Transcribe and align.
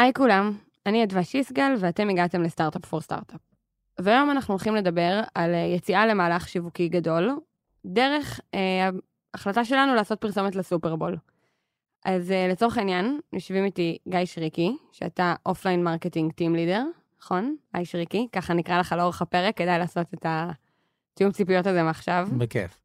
היי 0.00 0.12
כולם, 0.12 0.52
אני 0.86 1.04
אדווה 1.04 1.24
שיסגל 1.24 1.74
ואתם 1.78 2.08
הגעתם 2.08 2.42
ל 2.42 2.48
Startup 2.48 2.86
for 2.86 3.00
Startup. 3.00 3.40
והיום 3.98 4.30
אנחנו 4.30 4.54
הולכים 4.54 4.74
לדבר 4.74 5.20
על 5.34 5.54
אה, 5.54 5.58
יציאה 5.58 6.06
למהלך 6.06 6.48
שיווקי 6.48 6.88
גדול, 6.88 7.40
דרך 7.86 8.40
אה, 8.54 8.90
ההחלטה 9.34 9.64
שלנו 9.64 9.94
לעשות 9.94 10.20
פרסומת 10.20 10.56
לסופרבול. 10.56 11.16
אז 12.04 12.32
אה, 12.32 12.48
לצורך 12.48 12.78
העניין, 12.78 13.20
יושבים 13.32 13.64
איתי 13.64 13.98
גיא 14.08 14.24
שריקי, 14.24 14.76
שאתה 14.92 15.34
Offline 15.46 15.84
Marketing 15.84 16.32
Team 16.32 16.54
Leader, 16.54 16.84
נכון? 17.22 17.56
היי 17.74 17.84
שריקי, 17.84 18.28
ככה 18.32 18.54
נקרא 18.54 18.80
לך 18.80 18.92
לאורך 18.92 19.22
הפרק, 19.22 19.56
כדאי 19.56 19.78
לעשות 19.78 20.06
את 20.14 20.26
התיאום 20.28 21.32
ציפיות 21.32 21.66
הזה 21.66 21.82
מעכשיו. 21.82 22.28
בכיף. 22.38 22.80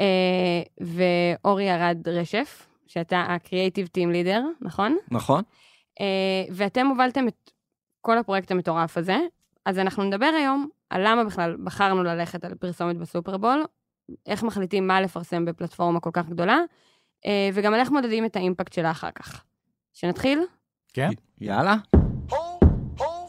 אה, 0.00 0.62
ואורי 0.80 1.70
ארד 1.70 2.08
רשף, 2.08 2.66
שאתה 2.86 3.16
ה-Creative 3.16 3.86
Team 3.98 4.12
Leader, 4.12 4.40
נכון? 4.60 4.96
נכון. 5.10 5.42
אה, 6.00 6.44
ואתם 6.50 6.86
הובלתם 6.86 7.28
את 7.28 7.50
כל 8.00 8.18
הפרויקט 8.18 8.50
המטורף 8.50 8.96
הזה, 8.96 9.18
אז 9.66 9.78
אנחנו 9.78 10.04
נדבר 10.04 10.30
היום 10.36 10.68
על 10.90 11.02
למה 11.08 11.24
בכלל 11.24 11.56
בחרנו 11.64 12.02
ללכת 12.02 12.44
על 12.44 12.54
פרסומת 12.54 12.96
בסופרבול, 12.96 13.64
איך 14.26 14.42
מחליטים 14.42 14.86
מה 14.86 15.00
לפרסם 15.00 15.44
בפלטפורמה 15.44 16.00
כל 16.00 16.10
כך 16.12 16.28
גדולה, 16.28 16.58
אה, 17.26 17.50
וגם 17.54 17.74
על 17.74 17.80
איך 17.80 17.90
מודדים 17.90 18.24
את 18.24 18.36
האימפקט 18.36 18.72
שלה 18.72 18.90
אחר 18.90 19.10
כך. 19.10 19.44
שנתחיל? 19.92 20.40
כן? 20.92 21.10
יאללה. 21.40 21.76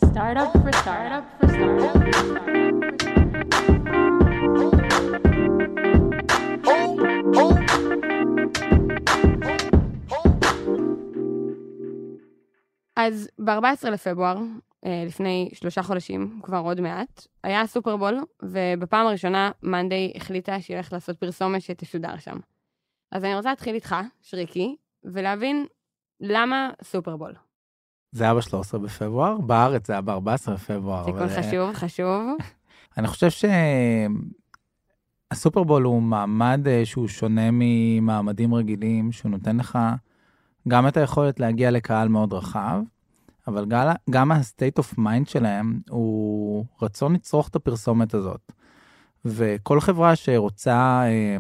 סטארט-אפ 0.05 0.55
for 0.55 0.75
סטארט-אפ 0.75 1.23
for 1.41 1.47
סטארט-אפ. 1.47 2.81
אז 12.95 13.29
ב-14 13.39 13.89
לפברואר, 13.89 14.37
אה, 14.85 15.03
לפני 15.07 15.49
שלושה 15.53 15.83
חודשים, 15.83 16.39
כבר 16.43 16.57
עוד 16.57 16.81
מעט, 16.81 17.27
היה 17.43 17.67
סופרבול, 17.67 18.19
ובפעם 18.43 19.07
הראשונה 19.07 19.51
מאנדיי 19.63 20.13
החליטה 20.15 20.61
שהיא 20.61 20.75
הולכת 20.75 20.93
לעשות 20.93 21.17
פרסומת 21.17 21.61
שתשודר 21.61 22.17
שם. 22.17 22.37
אז 23.11 23.23
אני 23.23 23.35
רוצה 23.35 23.49
להתחיל 23.49 23.75
איתך, 23.75 23.95
שריקי, 24.21 24.75
ולהבין 25.03 25.65
למה 26.19 26.69
סופרבול. 26.83 27.33
זה 28.11 28.23
היה 28.23 28.33
ב-13 28.33 28.77
בפברואר, 28.77 29.37
בארץ 29.37 29.87
זה 29.87 29.93
היה 29.93 30.01
ב-14 30.01 30.51
בפברואר. 30.51 31.05
תיקון 31.05 31.21
אבל, 31.21 31.31
אה, 31.31 31.43
חשוב, 31.43 31.73
חשוב. 31.73 32.37
אני 32.97 33.07
חושב 33.07 33.47
שהסופרבול 35.31 35.83
הוא 35.83 36.01
מעמד 36.01 36.67
אה, 36.67 36.85
שהוא 36.85 37.07
שונה 37.07 37.49
ממעמדים 37.51 38.53
רגילים, 38.53 39.11
שהוא 39.11 39.31
נותן 39.31 39.57
לך 39.57 39.79
גם 40.67 40.87
את 40.87 40.97
היכולת 40.97 41.39
להגיע 41.39 41.71
לקהל 41.71 42.07
מאוד 42.07 42.33
רחב, 42.33 42.81
אבל 43.47 43.65
גם- 44.09 44.31
ה-state 44.31 44.81
of 44.83 44.97
mind 44.97 45.29
שלהם 45.29 45.79
הוא 45.89 46.65
רצון 46.81 47.13
לצרוך 47.13 47.47
את 47.47 47.55
הפרסומת 47.55 48.13
הזאת. 48.13 48.51
וכל 49.25 49.79
חברה 49.79 50.15
שרוצה, 50.15 51.03
אה, 51.05 51.37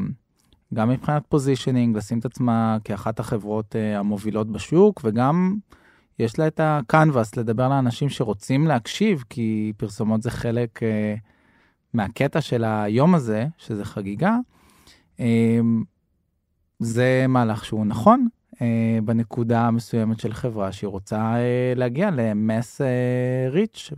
גם 0.73 0.89
מבחינת 0.89 1.23
פוזישנינג, 1.29 1.97
לשים 1.97 2.19
את 2.19 2.25
עצמה 2.25 2.77
כאחת 2.83 3.19
החברות 3.19 3.75
אה, 3.75 3.99
המובילות 3.99 4.51
בשוק, 4.51 5.01
וגם 5.03 5.55
יש 6.19 6.39
לה 6.39 6.47
את 6.47 6.59
הקנבס 6.63 7.37
לדבר 7.37 7.69
לאנשים 7.69 8.09
שרוצים 8.09 8.67
להקשיב, 8.67 9.23
כי 9.29 9.73
פרסומות 9.77 10.21
זה 10.21 10.31
חלק 10.31 10.83
אה, 10.83 11.15
מהקטע 11.93 12.41
של 12.41 12.63
היום 12.63 13.15
הזה, 13.15 13.47
שזה 13.57 13.85
חגיגה. 13.85 14.37
זה 16.79 17.25
מהלך 17.29 17.65
שהוא 17.65 17.85
נכון 17.85 18.27
בנקודה 19.05 19.61
המסוימת 19.67 20.19
של 20.19 20.33
חברה 20.33 20.71
שהיא 20.71 20.87
רוצה 20.87 21.35
אה, 21.35 21.73
להגיע 21.75 22.11
ל 22.11 22.25
mass 22.25 22.81
reach 23.49 23.91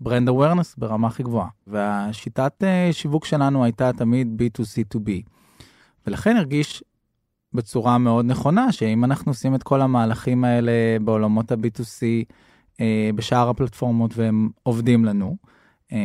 ו 0.00 0.05
brand 0.05 0.28
awareness 0.28 0.74
ברמה 0.76 1.08
הכי 1.08 1.22
גבוהה. 1.22 1.48
והשיטת 1.66 2.64
אה, 2.64 2.88
שיווק 2.92 3.24
שלנו 3.24 3.64
הייתה 3.64 3.92
תמיד 3.92 4.42
B2C2B. 4.42 5.10
ולכן 6.06 6.36
הרגיש 6.36 6.84
בצורה 7.52 7.98
מאוד 7.98 8.24
נכונה, 8.24 8.72
שאם 8.72 9.04
אנחנו 9.04 9.30
עושים 9.30 9.54
את 9.54 9.62
כל 9.62 9.80
המהלכים 9.80 10.44
האלה 10.44 10.72
בעולמות 11.04 11.52
ה-B2C 11.52 12.02
אה, 12.80 13.10
בשאר 13.14 13.48
הפלטפורמות 13.48 14.16
והם 14.16 14.48
עובדים 14.62 15.04
לנו, 15.04 15.36
אה, 15.92 15.98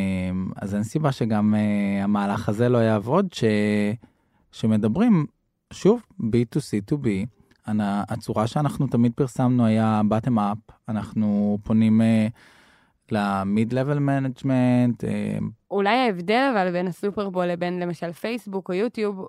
אז 0.56 0.76
אין 0.76 0.84
סיבה 0.84 1.12
שגם 1.12 1.56
אה, 1.56 2.04
המהלך 2.04 2.50
הזה 2.50 2.70
לא 2.70 2.78
יעבוד, 2.78 3.34
ש... 3.34 3.44
שמדברים, 4.52 5.26
שוב, 5.74 6.02
B2C2B, 6.22 7.06
אנ- 7.06 7.45
הצורה 7.68 8.48
שאנחנו 8.48 8.88
תמיד 8.88 9.12
פרסמנו 9.16 9.66
היה 9.66 10.02
bottom 10.10 10.38
up, 10.38 10.74
אנחנו 10.90 11.58
פונים 11.64 12.02
אה, 12.02 12.28
ל-mid-level 13.12 13.98
management, 13.98 15.08
אה, 15.08 15.38
אולי 15.72 15.98
ההבדל 15.98 16.52
אבל 16.54 16.72
בין 16.72 16.88
הסופרבול 16.88 17.46
לבין 17.46 17.80
למשל 17.80 18.12
פייסבוק 18.12 18.70
או 18.70 18.74
יוטיוב, 18.74 19.28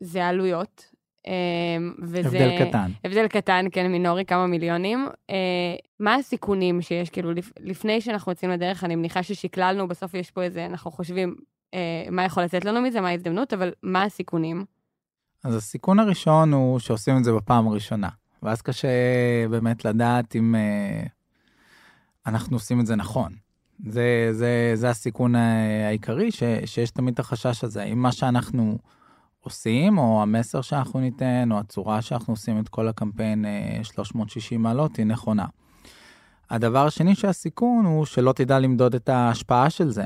זה 0.00 0.24
העלויות. 0.24 0.90
אמ, 1.26 1.94
וזה... 2.02 2.18
הבדל 2.28 2.68
קטן. 2.68 2.90
הבדל 3.04 3.28
קטן, 3.28 3.66
כן, 3.72 3.92
מינורי, 3.92 4.24
כמה 4.24 4.46
מיליונים. 4.46 5.08
אה, 5.30 5.36
מה 6.00 6.14
הסיכונים 6.14 6.82
שיש, 6.82 7.10
כאילו, 7.10 7.32
לפ, 7.32 7.52
לפני 7.60 8.00
שאנחנו 8.00 8.32
יוצאים 8.32 8.50
לדרך, 8.50 8.84
אני 8.84 8.96
מניחה 8.96 9.22
ששקללנו, 9.22 9.88
בסוף 9.88 10.14
יש 10.14 10.30
פה 10.30 10.42
איזה, 10.42 10.66
אנחנו 10.66 10.90
חושבים 10.90 11.36
אה, 11.74 12.04
מה 12.10 12.24
יכול 12.24 12.42
לצאת 12.42 12.64
לנו 12.64 12.80
מזה, 12.80 13.00
מה 13.00 13.08
ההזדמנות, 13.08 13.52
אבל 13.52 13.72
מה 13.82 14.02
הסיכונים? 14.02 14.64
אז 15.44 15.54
הסיכון 15.54 15.98
הראשון 15.98 16.52
הוא 16.52 16.78
שעושים 16.78 17.18
את 17.18 17.24
זה 17.24 17.32
בפעם 17.32 17.68
הראשונה, 17.68 18.08
ואז 18.42 18.62
קשה 18.62 18.88
באמת 19.50 19.84
לדעת 19.84 20.36
אם 20.36 20.54
אה, 20.54 21.02
אנחנו 22.26 22.56
עושים 22.56 22.80
את 22.80 22.86
זה 22.86 22.96
נכון. 22.96 23.32
זה, 23.86 24.28
זה, 24.32 24.72
זה 24.74 24.90
הסיכון 24.90 25.36
אה, 25.36 25.86
העיקרי, 25.86 26.30
ש, 26.30 26.42
שיש 26.64 26.90
תמיד 26.90 27.14
את 27.14 27.18
החשש 27.18 27.64
הזה. 27.64 27.82
אם 27.82 28.02
מה 28.02 28.12
שאנחנו 28.12 28.78
עושים, 29.40 29.98
או 29.98 30.22
המסר 30.22 30.60
שאנחנו 30.60 31.00
ניתן, 31.00 31.48
או 31.52 31.58
הצורה 31.58 32.02
שאנחנו 32.02 32.32
עושים 32.32 32.60
את 32.60 32.68
כל 32.68 32.88
הקמפיין 32.88 33.44
אה, 33.44 33.78
360 33.82 34.62
מעלות, 34.62 34.96
היא 34.96 35.06
נכונה. 35.06 35.46
הדבר 36.50 36.86
השני 36.86 37.14
שהסיכון 37.14 37.84
הוא 37.84 38.04
שלא 38.04 38.32
תדע 38.32 38.58
למדוד 38.58 38.94
את 38.94 39.08
ההשפעה 39.08 39.70
של 39.70 39.90
זה. 39.90 40.04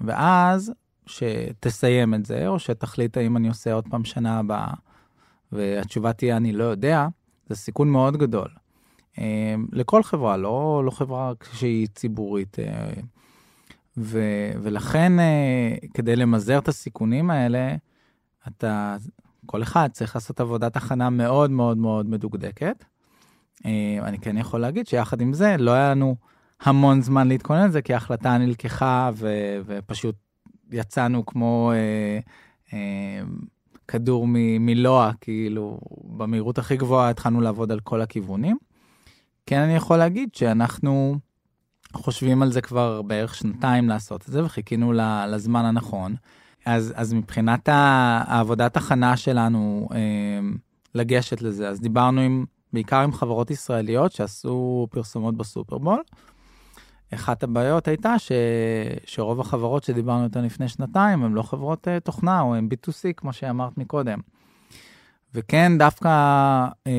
ואז 0.00 0.72
שתסיים 1.06 2.14
את 2.14 2.26
זה, 2.26 2.48
או 2.48 2.58
שתחליט 2.58 3.16
האם 3.16 3.36
אני 3.36 3.48
עושה 3.48 3.72
עוד 3.72 3.88
פעם 3.90 4.04
שנה 4.04 4.38
הבאה, 4.38 4.74
והתשובה 5.52 6.12
תהיה 6.12 6.36
אני 6.36 6.52
לא 6.52 6.64
יודע, 6.64 7.06
זה 7.48 7.56
סיכון 7.56 7.88
מאוד 7.88 8.16
גדול. 8.16 8.48
אה, 9.18 9.54
לכל 9.72 10.02
חברה, 10.02 10.36
לא, 10.36 10.82
לא 10.84 10.90
חברה 10.90 11.32
שהיא 11.52 11.88
ציבורית. 11.94 12.58
אה, 12.58 12.90
ו, 13.96 14.20
ולכן, 14.62 15.18
אה, 15.18 15.76
כדי 15.94 16.16
למזער 16.16 16.58
את 16.58 16.68
הסיכונים 16.68 17.30
האלה, 17.30 17.74
אתה, 18.48 18.96
כל 19.46 19.62
אחד 19.62 19.88
צריך 19.92 20.14
לעשות 20.14 20.40
עבודת 20.40 20.76
הכנה 20.76 21.10
מאוד 21.10 21.50
מאוד 21.50 21.78
מאוד 21.78 22.06
מדוקדקת. 22.06 22.84
אני 24.02 24.18
כן 24.18 24.38
יכול 24.38 24.60
להגיד 24.60 24.86
שיחד 24.86 25.20
עם 25.20 25.32
זה, 25.32 25.56
לא 25.58 25.70
היה 25.70 25.90
לנו 25.90 26.16
המון 26.60 27.00
זמן 27.02 27.28
להתכונן 27.28 27.68
לזה, 27.68 27.82
כי 27.82 27.94
ההחלטה 27.94 28.38
נלקחה 28.38 29.10
ו, 29.14 29.28
ופשוט 29.66 30.14
יצאנו 30.72 31.26
כמו 31.26 31.72
אה, 31.74 32.18
אה, 32.72 33.22
כדור 33.88 34.26
מ- 34.26 34.66
מלוע, 34.66 35.10
כאילו, 35.20 35.80
במהירות 36.04 36.58
הכי 36.58 36.76
גבוהה 36.76 37.10
התחלנו 37.10 37.40
לעבוד 37.40 37.72
על 37.72 37.80
כל 37.80 38.02
הכיוונים. 38.02 38.56
כן, 39.46 39.60
אני 39.60 39.74
יכול 39.74 39.96
להגיד 39.96 40.34
שאנחנו 40.34 41.18
חושבים 41.92 42.42
על 42.42 42.52
זה 42.52 42.60
כבר 42.60 43.02
בערך 43.02 43.34
שנתיים 43.34 43.88
לעשות 43.88 44.22
את 44.28 44.32
זה, 44.32 44.44
וחיכינו 44.44 44.92
לזמן 45.28 45.64
הנכון. 45.64 46.14
אז, 46.66 46.92
אז 46.96 47.12
מבחינת 47.12 47.68
העבודת 47.72 48.76
הכנה 48.76 49.16
שלנו 49.16 49.88
אה, 49.92 49.98
לגשת 50.94 51.42
לזה, 51.42 51.68
אז 51.68 51.80
דיברנו 51.80 52.20
עם, 52.20 52.44
בעיקר 52.72 53.00
עם 53.00 53.12
חברות 53.12 53.50
ישראליות 53.50 54.12
שעשו 54.12 54.86
פרסומות 54.90 55.36
בסופרבול. 55.36 56.02
אחת 57.14 57.42
הבעיות 57.42 57.88
הייתה 57.88 58.18
ש... 58.18 58.32
שרוב 59.04 59.40
החברות 59.40 59.84
שדיברנו 59.84 60.24
איתן 60.24 60.44
לפני 60.44 60.68
שנתיים 60.68 61.24
הן 61.24 61.32
לא 61.32 61.42
חברות 61.42 61.88
אה, 61.88 62.00
תוכנה 62.00 62.40
או 62.40 62.54
הן 62.54 62.68
B2C, 62.72 63.12
כמו 63.16 63.32
שאמרת 63.32 63.78
מקודם. 63.78 64.18
וכן, 65.34 65.78
דווקא 65.78 66.08
אה, 66.66 66.90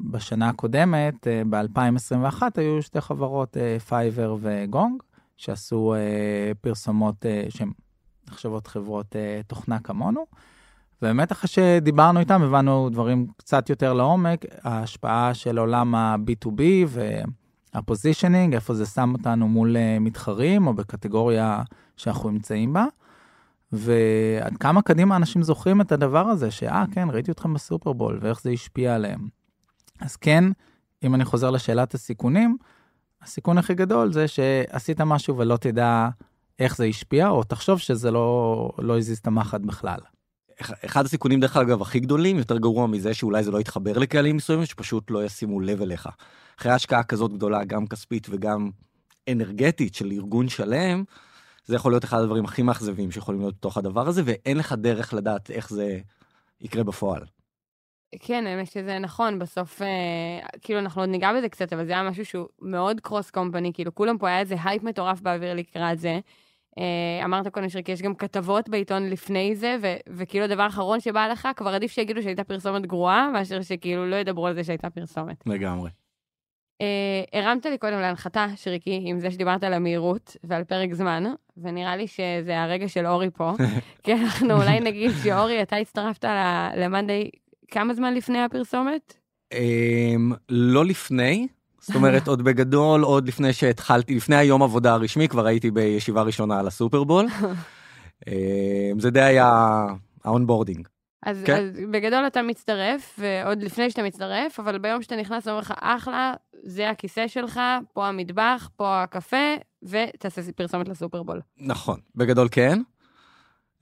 בשנה 0.00 0.48
הקודמת, 0.48 1.14
uh, 1.14 1.48
ב-2021, 1.50 2.42
היו 2.56 2.82
שתי 2.82 3.00
חברות, 3.00 3.56
פייבר 3.88 4.34
אה, 4.34 4.38
וגונג, 4.40 5.02
שעשו 5.36 5.94
אה, 5.94 6.54
פרסומות 6.60 7.24
אה, 7.24 7.56
שהן 7.56 7.70
נחשבות 8.28 8.66
חברות 8.66 9.12
אה, 9.12 9.46
תוכנה 9.46 9.78
כמונו. 9.78 10.26
ובאמת 11.02 11.32
אחרי 11.32 11.48
שדיברנו 11.48 12.20
איתם 12.20 12.42
הבנו 12.42 12.88
דברים 12.90 13.26
קצת 13.36 13.70
יותר 13.70 13.92
לעומק, 13.92 14.44
ההשפעה 14.64 15.34
של 15.34 15.58
עולם 15.58 15.94
ה-B2B 15.94 16.60
ו... 16.86 17.20
הפוזישנינג, 17.74 18.54
איפה 18.54 18.74
זה 18.74 18.86
שם 18.86 19.12
אותנו 19.18 19.48
מול 19.48 19.76
uh, 19.76 20.00
מתחרים 20.00 20.66
או 20.66 20.74
בקטגוריה 20.74 21.62
שאנחנו 21.96 22.30
נמצאים 22.30 22.72
בה, 22.72 22.84
ועד 23.72 24.56
כמה 24.56 24.82
קדימה 24.82 25.16
אנשים 25.16 25.42
זוכרים 25.42 25.80
את 25.80 25.92
הדבר 25.92 26.26
הזה, 26.26 26.50
שאה, 26.50 26.84
כן, 26.92 27.08
ראיתי 27.10 27.30
אתכם 27.30 27.54
בסופרבול, 27.54 28.18
ואיך 28.22 28.42
זה 28.42 28.50
השפיע 28.50 28.94
עליהם. 28.94 29.28
אז 30.00 30.16
כן, 30.16 30.44
אם 31.02 31.14
אני 31.14 31.24
חוזר 31.24 31.50
לשאלת 31.50 31.94
הסיכונים, 31.94 32.56
הסיכון 33.22 33.58
הכי 33.58 33.74
גדול 33.74 34.12
זה 34.12 34.28
שעשית 34.28 35.00
משהו 35.00 35.38
ולא 35.38 35.56
תדע 35.56 36.08
איך 36.58 36.76
זה 36.76 36.84
השפיע, 36.84 37.28
או 37.28 37.44
תחשוב 37.44 37.78
שזה 37.78 38.10
לא, 38.10 38.70
לא 38.78 38.98
הזיז 38.98 39.18
את 39.18 39.26
המחט 39.26 39.60
בכלל. 39.60 39.98
אחד 40.60 41.04
הסיכונים 41.04 41.40
דרך 41.40 41.56
אגב 41.56 41.82
הכי 41.82 42.00
גדולים 42.00 42.38
יותר 42.38 42.58
גרוע 42.58 42.86
מזה 42.86 43.14
שאולי 43.14 43.42
זה 43.44 43.50
לא 43.50 43.60
יתחבר 43.60 43.98
לקהלים 43.98 44.36
מסוימים 44.36 44.66
שפשוט 44.66 45.10
לא 45.10 45.24
ישימו 45.24 45.60
לב 45.60 45.82
אליך. 45.82 46.08
אחרי 46.58 46.72
השקעה 46.72 47.02
כזאת 47.02 47.32
גדולה 47.32 47.64
גם 47.64 47.86
כספית 47.86 48.26
וגם 48.30 48.70
אנרגטית 49.32 49.94
של 49.94 50.12
ארגון 50.12 50.48
שלם 50.48 51.04
זה 51.64 51.76
יכול 51.76 51.92
להיות 51.92 52.04
אחד 52.04 52.18
הדברים 52.20 52.44
הכי 52.44 52.62
מאכזבים 52.62 53.10
שיכולים 53.10 53.40
להיות 53.40 53.54
בתוך 53.54 53.76
הדבר 53.76 54.08
הזה 54.08 54.22
ואין 54.24 54.56
לך 54.56 54.72
דרך 54.72 55.14
לדעת 55.14 55.50
איך 55.50 55.70
זה 55.70 55.98
יקרה 56.60 56.84
בפועל. 56.84 57.22
כן, 58.20 58.46
האמת 58.46 58.70
שזה 58.70 58.98
נכון, 58.98 59.38
בסוף, 59.38 59.82
אה, 59.82 59.88
כאילו, 60.60 60.78
אנחנו 60.78 61.02
עוד 61.02 61.08
ניגע 61.08 61.32
בזה 61.38 61.48
קצת, 61.48 61.72
אבל 61.72 61.86
זה 61.86 61.92
היה 61.92 62.02
משהו 62.02 62.24
שהוא 62.24 62.46
מאוד 62.62 63.00
cross 63.00 63.30
company, 63.30 63.72
כאילו, 63.72 63.94
כולם 63.94 64.18
פה 64.18 64.28
היה 64.28 64.40
איזה 64.40 64.56
הייפ 64.64 64.82
מטורף 64.82 65.20
באוויר 65.20 65.54
לקראת 65.54 65.98
זה. 65.98 66.20
אה, 66.78 67.24
אמרת 67.24 67.48
קודם 67.48 67.68
שריקי, 67.68 67.92
יש 67.92 68.02
גם 68.02 68.14
כתבות 68.14 68.68
בעיתון 68.68 69.10
לפני 69.10 69.56
זה, 69.56 69.76
ו- 69.82 69.96
וכאילו 70.16 70.44
הדבר 70.44 70.62
האחרון 70.62 71.00
שבא 71.00 71.28
לך, 71.28 71.48
כבר 71.56 71.70
עדיף 71.70 71.92
שיגידו 71.92 72.22
שהייתה 72.22 72.44
פרסומת 72.44 72.86
גרועה, 72.86 73.30
מאשר 73.32 73.62
שכאילו 73.62 74.10
לא 74.10 74.16
ידברו 74.16 74.46
על 74.46 74.54
זה 74.54 74.64
שהייתה 74.64 74.90
פרסומת. 74.90 75.46
לגמרי. 75.46 75.90
אה, 76.80 77.40
הרמת 77.40 77.66
לי 77.66 77.78
קודם 77.78 78.00
להנחתה, 78.00 78.46
שריקי, 78.56 79.00
עם 79.04 79.20
זה 79.20 79.30
שדיברת 79.30 79.64
על 79.64 79.72
המהירות 79.72 80.36
ועל 80.44 80.64
פרק 80.64 80.94
זמן, 80.94 81.24
ונראה 81.56 81.96
לי 81.96 82.06
שזה 82.06 82.62
הרגע 82.62 82.88
של 82.88 83.06
אורי 83.06 83.30
פה, 83.30 83.52
כי 84.02 84.12
אנחנו 84.12 84.54
אולי 84.54 84.80
נגיד 84.80 85.10
שאורי, 85.22 85.62
אתה 85.62 85.76
הצטרפת 85.76 86.24
למאנדיי 86.76 87.30
כמה 87.70 87.94
זמן 87.94 88.14
לפני 88.14 88.42
הפרסומת? 88.42 89.14
אמ, 89.52 90.32
לא 90.48 90.84
לפני, 90.84 91.46
זאת 91.80 91.96
אומרת, 91.96 92.28
עוד 92.28 92.42
בגדול, 92.42 93.02
עוד 93.02 93.28
לפני 93.28 93.52
שהתחלתי, 93.52 94.14
לפני 94.14 94.36
היום 94.36 94.62
עבודה 94.62 94.92
הרשמי, 94.92 95.28
כבר 95.28 95.46
הייתי 95.46 95.70
בישיבה 95.70 96.22
ראשונה 96.22 96.58
על 96.58 96.66
הסופרבול. 96.66 97.26
אמ, 98.28 99.00
זה 99.00 99.10
די 99.10 99.20
היה 99.20 99.86
ה 100.24 100.29
onboarding. 100.29 100.88
אז, 101.22 101.42
כן. 101.46 101.56
אז 101.56 101.80
בגדול 101.90 102.26
אתה 102.26 102.42
מצטרף, 102.42 103.18
ועוד 103.18 103.62
לפני 103.62 103.90
שאתה 103.90 104.02
מצטרף, 104.02 104.60
אבל 104.60 104.78
ביום 104.78 105.02
שאתה 105.02 105.16
נכנס, 105.16 105.48
אומר 105.48 105.58
לך, 105.58 105.74
אחלה, 105.80 106.34
זה 106.62 106.90
הכיסא 106.90 107.28
שלך, 107.28 107.60
פה 107.92 108.08
המטבח, 108.08 108.70
פה 108.76 109.02
הקפה, 109.02 109.54
ותעשה 109.82 110.52
פרסומת 110.56 110.88
לסופרבול. 110.88 111.40
נכון, 111.56 112.00
בגדול 112.14 112.48
כן. 112.50 112.78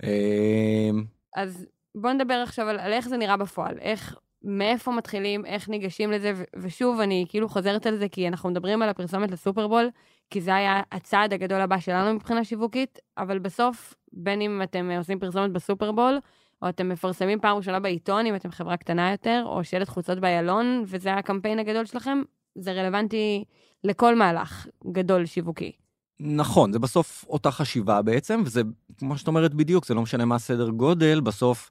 אמ, 0.02 1.04
אז 1.36 1.66
בוא 1.94 2.12
נדבר 2.12 2.34
עכשיו 2.34 2.68
על, 2.68 2.78
על 2.78 2.92
איך 2.92 3.08
זה 3.08 3.16
נראה 3.16 3.36
בפועל, 3.36 3.78
איך, 3.78 4.16
מאיפה 4.42 4.92
מתחילים, 4.92 5.46
איך 5.46 5.68
ניגשים 5.68 6.10
לזה, 6.10 6.32
ו- 6.36 6.44
ושוב, 6.56 7.00
אני 7.00 7.24
כאילו 7.28 7.48
חוזרת 7.48 7.86
על 7.86 7.96
זה, 7.96 8.08
כי 8.08 8.28
אנחנו 8.28 8.50
מדברים 8.50 8.82
על 8.82 8.88
הפרסומת 8.88 9.30
לסופרבול, 9.30 9.90
כי 10.30 10.40
זה 10.40 10.54
היה 10.54 10.82
הצעד 10.92 11.32
הגדול 11.32 11.60
הבא 11.60 11.78
שלנו 11.78 12.14
מבחינה 12.14 12.44
שיווקית, 12.44 12.98
אבל 13.18 13.38
בסוף, 13.38 13.94
בין 14.12 14.40
אם 14.40 14.60
אתם 14.62 14.90
עושים 14.90 15.18
פרסומת 15.18 15.50
בסופרבול, 15.50 16.18
או 16.62 16.68
אתם 16.68 16.88
מפרסמים 16.88 17.40
פעם 17.40 17.56
ראשונה 17.56 17.80
בעיתון, 17.80 18.26
אם 18.26 18.34
אתם 18.34 18.50
חברה 18.50 18.76
קטנה 18.76 19.10
יותר, 19.10 19.42
או 19.46 19.64
שלט 19.64 19.88
חוצות 19.88 20.18
באיילון, 20.18 20.84
וזה 20.86 21.14
הקמפיין 21.14 21.58
הגדול 21.58 21.86
שלכם, 21.86 22.22
זה 22.54 22.72
רלוונטי 22.72 23.44
לכל 23.84 24.16
מהלך 24.16 24.66
גדול 24.92 25.26
שיווקי. 25.26 25.72
נכון, 26.20 26.72
זה 26.72 26.78
בסוף 26.78 27.24
אותה 27.28 27.50
חשיבה 27.50 28.02
בעצם, 28.02 28.42
וזה, 28.44 28.62
כמו 28.98 29.18
שאת 29.18 29.28
אומרת 29.28 29.54
בדיוק, 29.54 29.86
זה 29.86 29.94
לא 29.94 30.02
משנה 30.02 30.24
מה 30.24 30.34
הסדר 30.34 30.68
גודל, 30.68 31.20
בסוף, 31.20 31.70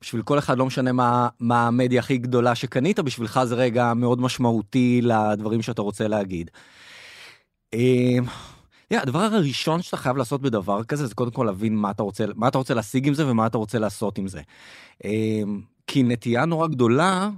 בשביל 0.00 0.22
כל 0.22 0.38
אחד 0.38 0.58
לא 0.58 0.66
משנה 0.66 0.92
מה, 0.92 1.28
מה 1.40 1.66
המדיה 1.66 2.00
הכי 2.00 2.18
גדולה 2.18 2.54
שקנית, 2.54 3.00
בשבילך 3.00 3.40
זה 3.44 3.54
רגע 3.54 3.94
מאוד 3.94 4.20
משמעותי 4.20 5.00
לדברים 5.02 5.62
שאתה 5.62 5.82
רוצה 5.82 6.08
להגיד. 6.08 6.50
Yeah, 8.94 9.02
הדבר 9.02 9.18
הראשון 9.18 9.82
שאתה 9.82 9.96
חייב 9.96 10.16
לעשות 10.16 10.42
בדבר 10.42 10.84
כזה 10.84 11.06
זה 11.06 11.14
קודם 11.14 11.30
כל 11.30 11.44
להבין 11.44 11.76
מה 11.76 11.90
אתה 11.90 12.02
רוצה 12.02 12.24
מה 12.36 12.48
אתה 12.48 12.58
רוצה 12.58 12.74
להשיג 12.74 13.08
עם 13.08 13.14
זה 13.14 13.30
ומה 13.30 13.46
אתה 13.46 13.58
רוצה 13.58 13.78
לעשות 13.78 14.18
עם 14.18 14.28
זה. 14.28 14.40
אמ, 15.04 15.60
כי 15.86 16.02
נטייה 16.02 16.44
נורא 16.44 16.66
גדולה 16.66 17.30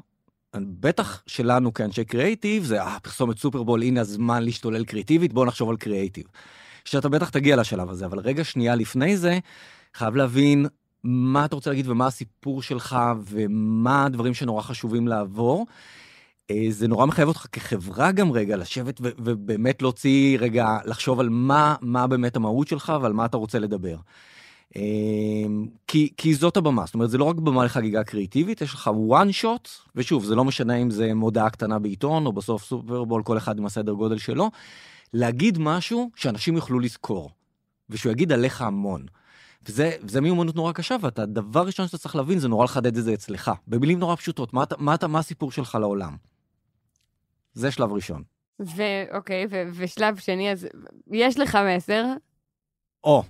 בטח 0.56 1.22
שלנו 1.26 1.74
כאנשי 1.74 2.04
קריאיטיב 2.04 2.64
זה 2.64 2.82
אה, 2.82 3.00
פרסומת 3.02 3.38
סופרבול 3.38 3.82
הנה 3.82 4.00
הזמן 4.00 4.42
להשתולל 4.42 4.84
קריאיטיבית 4.84 5.32
בוא 5.32 5.46
נחשוב 5.46 5.70
על 5.70 5.76
קריאיטיב. 5.76 6.24
שאתה 6.84 7.08
בטח 7.08 7.30
תגיע 7.30 7.56
לשלב 7.56 7.90
הזה 7.90 8.06
אבל 8.06 8.18
רגע 8.18 8.44
שנייה 8.44 8.74
לפני 8.74 9.16
זה 9.16 9.38
חייב 9.94 10.16
להבין 10.16 10.66
מה 11.04 11.44
אתה 11.44 11.54
רוצה 11.54 11.70
להגיד 11.70 11.88
ומה 11.88 12.06
הסיפור 12.06 12.62
שלך 12.62 12.98
ומה 13.24 14.04
הדברים 14.04 14.34
שנורא 14.34 14.62
חשובים 14.62 15.08
לעבור. 15.08 15.66
אה, 16.50 16.66
זה 16.70 16.88
נורא 16.88 17.06
מחייב 17.06 17.28
אותך 17.28 17.46
כחברה 17.52 18.12
גם 18.12 18.32
רגע 18.32 18.56
לשבת 18.56 19.00
ובאמת 19.00 19.82
להוציא 19.82 20.38
רגע 20.38 20.78
לחשוב 20.84 21.20
על 21.20 21.28
מה 21.28 21.76
מה 21.80 22.06
באמת 22.06 22.36
המהות 22.36 22.68
שלך 22.68 22.92
ועל 23.02 23.12
מה 23.12 23.24
אתה 23.24 23.36
רוצה 23.36 23.58
לדבר. 23.58 23.96
אמ, 24.76 25.66
כי, 25.86 26.12
כי 26.16 26.34
זאת 26.34 26.56
הבמה, 26.56 26.86
זאת 26.86 26.94
אומרת 26.94 27.10
זה 27.10 27.18
לא 27.18 27.24
רק 27.24 27.36
במה 27.36 27.64
לחגיגה 27.64 28.04
קריאיטיבית, 28.04 28.60
יש 28.60 28.74
לך 28.74 28.90
one 29.08 29.42
shot, 29.42 29.68
ושוב 29.94 30.24
זה 30.24 30.34
לא 30.34 30.44
משנה 30.44 30.76
אם 30.76 30.90
זה 30.90 31.14
מודעה 31.14 31.50
קטנה 31.50 31.78
בעיתון 31.78 32.26
או 32.26 32.32
בסוף 32.32 32.64
סופרבול 32.64 33.22
כל 33.22 33.38
אחד 33.38 33.58
עם 33.58 33.66
הסדר 33.66 33.92
גודל 33.92 34.18
שלו, 34.18 34.50
להגיד 35.14 35.58
משהו 35.58 36.10
שאנשים 36.16 36.56
יוכלו 36.56 36.80
לזכור, 36.80 37.30
ושהוא 37.90 38.12
יגיד 38.12 38.32
עליך 38.32 38.62
המון. 38.62 39.06
וזה, 39.68 39.92
וזה 40.02 40.20
מיומנות 40.20 40.56
נורא 40.56 40.72
קשה, 40.72 40.96
ואתה, 41.00 41.26
דבר 41.26 41.66
ראשון 41.66 41.86
שאתה 41.86 41.98
צריך 41.98 42.16
להבין 42.16 42.38
זה 42.38 42.48
נורא 42.48 42.64
לחדד 42.64 42.96
את 42.96 43.04
זה 43.04 43.14
אצלך, 43.14 43.50
במילים 43.66 43.98
נורא 43.98 44.16
פשוטות, 44.16 44.54
מה, 44.54 44.64
מה, 44.78 44.96
מה, 45.02 45.08
מה 45.08 45.18
הסיפור 45.18 45.52
שלך 45.52 45.78
לעולם. 45.80 46.16
זה 47.52 47.70
שלב 47.70 47.92
ראשון. 47.92 48.22
ואוקיי, 48.60 49.46
ושלב 49.74 50.16
שני, 50.16 50.52
אז 50.52 50.68
יש 51.10 51.38
לך 51.38 51.58
מסר. 51.76 52.04
או, 53.04 53.22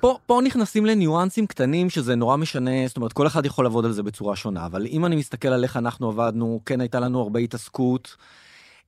פה, 0.00 0.18
פה 0.26 0.40
נכנסים 0.44 0.86
לניואנסים 0.86 1.46
קטנים 1.46 1.90
שזה 1.90 2.14
נורא 2.14 2.36
משנה, 2.36 2.86
זאת 2.86 2.96
אומרת 2.96 3.12
כל 3.12 3.26
אחד 3.26 3.46
יכול 3.46 3.64
לעבוד 3.64 3.84
על 3.84 3.92
זה 3.92 4.02
בצורה 4.02 4.36
שונה, 4.36 4.66
אבל 4.66 4.86
אם 4.86 5.06
אני 5.06 5.16
מסתכל 5.16 5.48
על 5.48 5.64
איך 5.64 5.76
אנחנו 5.76 6.08
עבדנו, 6.08 6.60
כן 6.66 6.80
הייתה 6.80 7.00
לנו 7.00 7.20
הרבה 7.20 7.40
התעסקות 7.40 8.16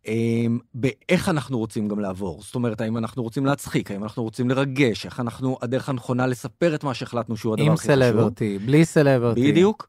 אמ, 0.06 0.58
באיך 0.74 1.28
אנחנו 1.28 1.58
רוצים 1.58 1.88
גם 1.88 2.00
לעבור. 2.00 2.42
זאת 2.42 2.54
אומרת, 2.54 2.80
האם 2.80 2.96
אנחנו 2.96 3.22
רוצים 3.22 3.46
להצחיק, 3.46 3.90
האם 3.90 4.02
אנחנו 4.02 4.22
רוצים 4.22 4.50
לרגש, 4.50 5.06
איך 5.06 5.20
אנחנו, 5.20 5.58
הדרך 5.62 5.88
הנכונה 5.88 6.26
לספר 6.26 6.74
את 6.74 6.84
מה 6.84 6.94
שהחלטנו 6.94 7.36
שהוא 7.36 7.54
הדבר 7.54 7.72
הכי 7.72 7.82
חשוב. 7.82 7.90
עם 7.90 8.02
סלברטי, 8.02 8.58
בלי 8.58 8.84
סלברטי. 8.84 9.52
בדיוק. 9.52 9.88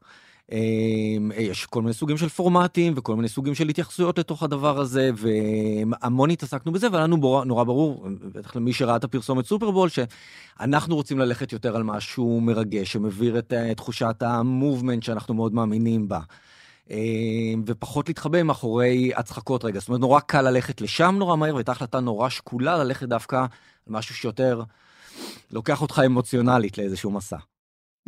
אמ, 0.52 1.32
יש 1.36 1.66
כל 1.66 1.82
מיני 1.82 1.94
סוגים 1.94 2.16
של 2.16 2.28
פורמטים 2.28 2.92
וכל 2.96 3.16
מיני 3.16 3.28
סוגים 3.28 3.54
של 3.54 3.68
התייחסויות 3.68 4.18
לתוך 4.18 4.42
הדבר 4.42 4.78
הזה 4.78 5.10
והמון 5.16 6.30
התעסקנו 6.30 6.72
בזה 6.72 6.86
והיה 6.92 7.04
לנו 7.04 7.44
נורא 7.44 7.64
ברור 7.64 8.06
בטח 8.34 8.56
למי 8.56 8.72
שראה 8.72 8.96
את 8.96 9.04
הפרסומת 9.04 9.46
סופרבול 9.46 9.88
שאנחנו 9.88 10.96
רוצים 10.96 11.18
ללכת 11.18 11.52
יותר 11.52 11.76
על 11.76 11.82
משהו 11.82 12.40
מרגש 12.40 12.92
שמבהיר 12.92 13.38
את 13.38 13.52
תחושת 13.76 14.16
המובמנט 14.22 15.02
שאנחנו 15.02 15.34
מאוד 15.34 15.54
מאמינים 15.54 16.08
בה. 16.08 16.20
אמ, 16.90 17.62
ופחות 17.66 18.08
להתחבא 18.08 18.42
מאחורי 18.42 19.12
הצחקות 19.16 19.64
רגע 19.64 19.80
זאת 19.80 19.88
אומרת 19.88 20.00
נורא 20.00 20.20
קל 20.20 20.42
ללכת 20.42 20.80
לשם 20.80 21.14
נורא 21.18 21.36
מהר 21.36 21.54
והייתה 21.54 21.72
החלטה 21.72 22.00
נורא 22.00 22.28
שקולה 22.28 22.78
ללכת 22.78 23.08
דווקא 23.08 23.36
על 23.36 23.46
משהו 23.86 24.14
שיותר 24.14 24.62
לוקח 25.50 25.82
אותך 25.82 26.02
אמוציונלית 26.06 26.78
לאיזשהו 26.78 27.10
מסע. 27.10 27.36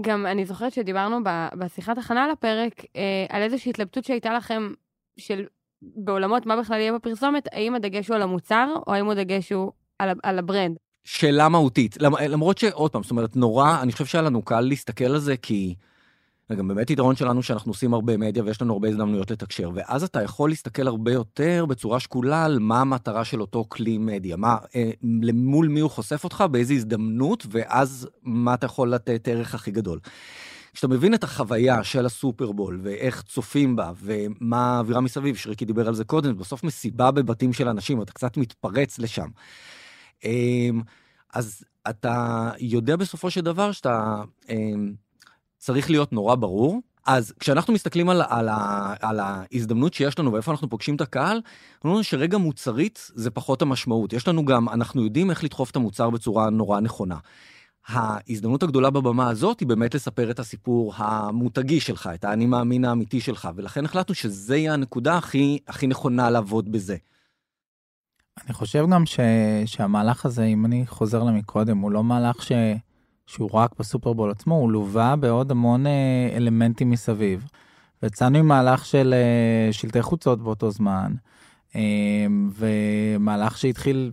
גם 0.01 0.27
אני 0.27 0.45
זוכרת 0.45 0.73
שדיברנו 0.73 1.19
בשיחת 1.59 1.99
הכנה 1.99 2.29
לפרק 2.29 2.85
אה, 2.97 3.27
על 3.29 3.43
איזושהי 3.43 3.71
התלבטות 3.71 4.05
שהייתה 4.05 4.35
לכם 4.35 4.73
של 5.17 5.45
בעולמות 5.83 6.47
מה 6.47 6.57
בכלל 6.57 6.81
יהיה 6.81 6.93
בפרסומת, 6.93 7.49
האם 7.53 7.75
הדגש 7.75 8.09
הוא 8.09 8.17
על 8.17 8.23
המוצר 8.23 8.75
או 8.87 8.95
האם 8.95 9.11
הדגש 9.11 9.53
הוא 9.53 9.73
על, 9.99 10.11
על 10.23 10.39
ה 10.39 10.44
brand. 10.44 10.77
שאלה 11.05 11.49
מהותית, 11.49 11.97
למרות 12.01 12.59
שעוד 12.59 12.93
פעם, 12.93 13.03
זאת 13.03 13.11
אומרת, 13.11 13.37
נורא, 13.37 13.79
אני 13.83 13.93
חושב 13.93 14.05
שהיה 14.05 14.23
לנו 14.23 14.43
קל 14.43 14.61
להסתכל 14.61 15.05
על 15.05 15.19
זה 15.19 15.37
כי... 15.37 15.75
וגם 16.51 16.69
באמת 16.69 16.91
יתרון 16.91 17.17
שלנו 17.17 17.43
שאנחנו 17.43 17.71
עושים 17.71 17.95
הרבה 17.95 18.17
מדיה 18.17 18.43
ויש 18.45 18.63
לנו 18.63 18.73
הרבה 18.73 18.89
הזדמנויות 18.89 19.31
לתקשר, 19.31 19.71
ואז 19.75 20.03
אתה 20.03 20.23
יכול 20.23 20.51
להסתכל 20.51 20.87
הרבה 20.87 21.13
יותר 21.13 21.65
בצורה 21.69 22.01
שקולה 22.01 22.45
על 22.45 22.59
מה 22.59 22.81
המטרה 22.81 23.25
של 23.25 23.41
אותו 23.41 23.65
כלי 23.69 23.99
מדיה, 23.99 24.37
מה, 24.37 24.57
אה, 24.77 24.91
למול 25.23 25.69
מי 25.69 25.81
הוא 25.81 25.91
חושף 25.91 26.25
אותך, 26.25 26.45
באיזה 26.51 26.75
הזדמנות, 26.75 27.47
ואז 27.51 28.09
מה 28.23 28.55
אתה 28.55 28.67
יכול 28.67 28.95
לתת 28.95 29.29
ערך 29.29 29.55
הכי 29.55 29.71
גדול. 29.71 29.99
כשאתה 30.73 30.89
מבין 30.89 31.15
את 31.15 31.25
החוויה 31.25 31.85
של 31.85 32.07
הסופרבול 32.07 32.81
ואיך 32.83 33.23
צופים 33.23 33.77
בה 33.77 33.93
ומה 34.03 34.77
האווירה 34.77 35.01
מסביב, 35.01 35.37
שריקי 35.37 35.65
דיבר 35.65 35.89
על 35.89 35.95
זה 35.95 36.05
קודם, 36.05 36.39
בסוף 36.39 36.65
מסיבה 36.65 37.11
בבתים 37.11 37.53
של 37.53 37.69
אנשים, 37.69 38.03
אתה 38.03 38.13
קצת 38.13 38.37
מתפרץ 38.37 38.99
לשם. 38.99 39.29
אמ, 40.25 40.81
אז 41.35 41.65
אתה 41.91 42.51
יודע 42.61 42.97
בסופו 42.97 43.31
של 43.31 43.41
דבר 43.41 43.73
שאתה... 43.73 44.23
צריך 45.61 45.91
להיות 45.91 46.13
נורא 46.13 46.35
ברור. 46.35 46.81
אז 47.07 47.33
כשאנחנו 47.41 47.75
מסתכלים 47.75 48.09
על, 48.09 48.23
על, 48.29 48.49
על 49.01 49.21
ההזדמנות 49.21 49.95
שיש 49.95 50.19
לנו 50.19 50.33
ואיפה 50.33 50.53
אנחנו 50.53 50.71
פוגשים 50.71 50.97
את 50.97 51.01
הקהל, 51.01 51.41
אנחנו 51.75 51.91
אומרים 51.91 52.03
שרגע 52.03 52.39
מוצרית 52.39 53.11
זה 53.15 53.31
פחות 53.31 53.63
המשמעות. 53.63 54.13
יש 54.13 54.29
לנו 54.29 54.45
גם, 54.45 54.69
אנחנו 54.69 55.05
יודעים 55.05 55.31
איך 55.31 55.45
לדחוף 55.45 55.71
את 55.71 55.77
המוצר 55.77 56.11
בצורה 56.11 56.51
נורא 56.51 56.81
נכונה. 56.81 57.17
ההזדמנות 57.87 58.63
הגדולה 58.63 58.91
בבמה 58.91 59.29
הזאת 59.29 59.61
היא 59.61 59.69
באמת 59.69 59.95
לספר 59.95 60.31
את 60.31 60.39
הסיפור 60.39 60.93
המותגי 60.97 61.81
שלך, 61.81 62.11
את 62.15 62.25
האני 62.25 62.47
מאמין 62.47 62.85
האמיתי 62.85 63.21
שלך, 63.21 63.49
ולכן 63.57 63.85
החלטנו 63.85 64.15
שזה 64.15 64.57
יהיה 64.57 64.73
הנקודה 64.73 65.17
הכי, 65.17 65.59
הכי 65.69 65.87
נכונה 65.87 66.31
לעבוד 66.31 66.73
בזה. 66.73 66.97
אני 68.45 68.55
חושב 68.55 68.87
גם 68.93 69.07
ש, 69.07 69.21
שהמהלך 69.67 70.27
הזה, 70.27 70.45
אם 70.45 70.67
אני 70.67 70.87
חוזר 70.87 71.23
למקודם, 71.23 71.79
הוא 71.79 71.91
לא 71.91 72.05
מהלך 72.05 72.43
ש, 72.43 72.53
שהוא 73.31 73.51
רק 73.53 73.71
בסופרבול 73.79 74.31
עצמו, 74.31 74.55
הוא 74.55 74.71
לווה 74.71 75.17
בעוד 75.17 75.51
המון 75.51 75.87
אה, 75.87 76.31
אלמנטים 76.37 76.91
מסביב. 76.91 77.47
ויצאנו 78.03 78.39
עם 78.39 78.49
מהלך 78.49 78.85
של 78.85 79.15
אה, 79.17 79.73
שלטי 79.73 80.03
חוצות 80.03 80.43
באותו 80.43 80.71
זמן, 80.71 81.13
אה, 81.77 82.27
ומהלך 82.55 83.59
שהתחיל 83.59 84.11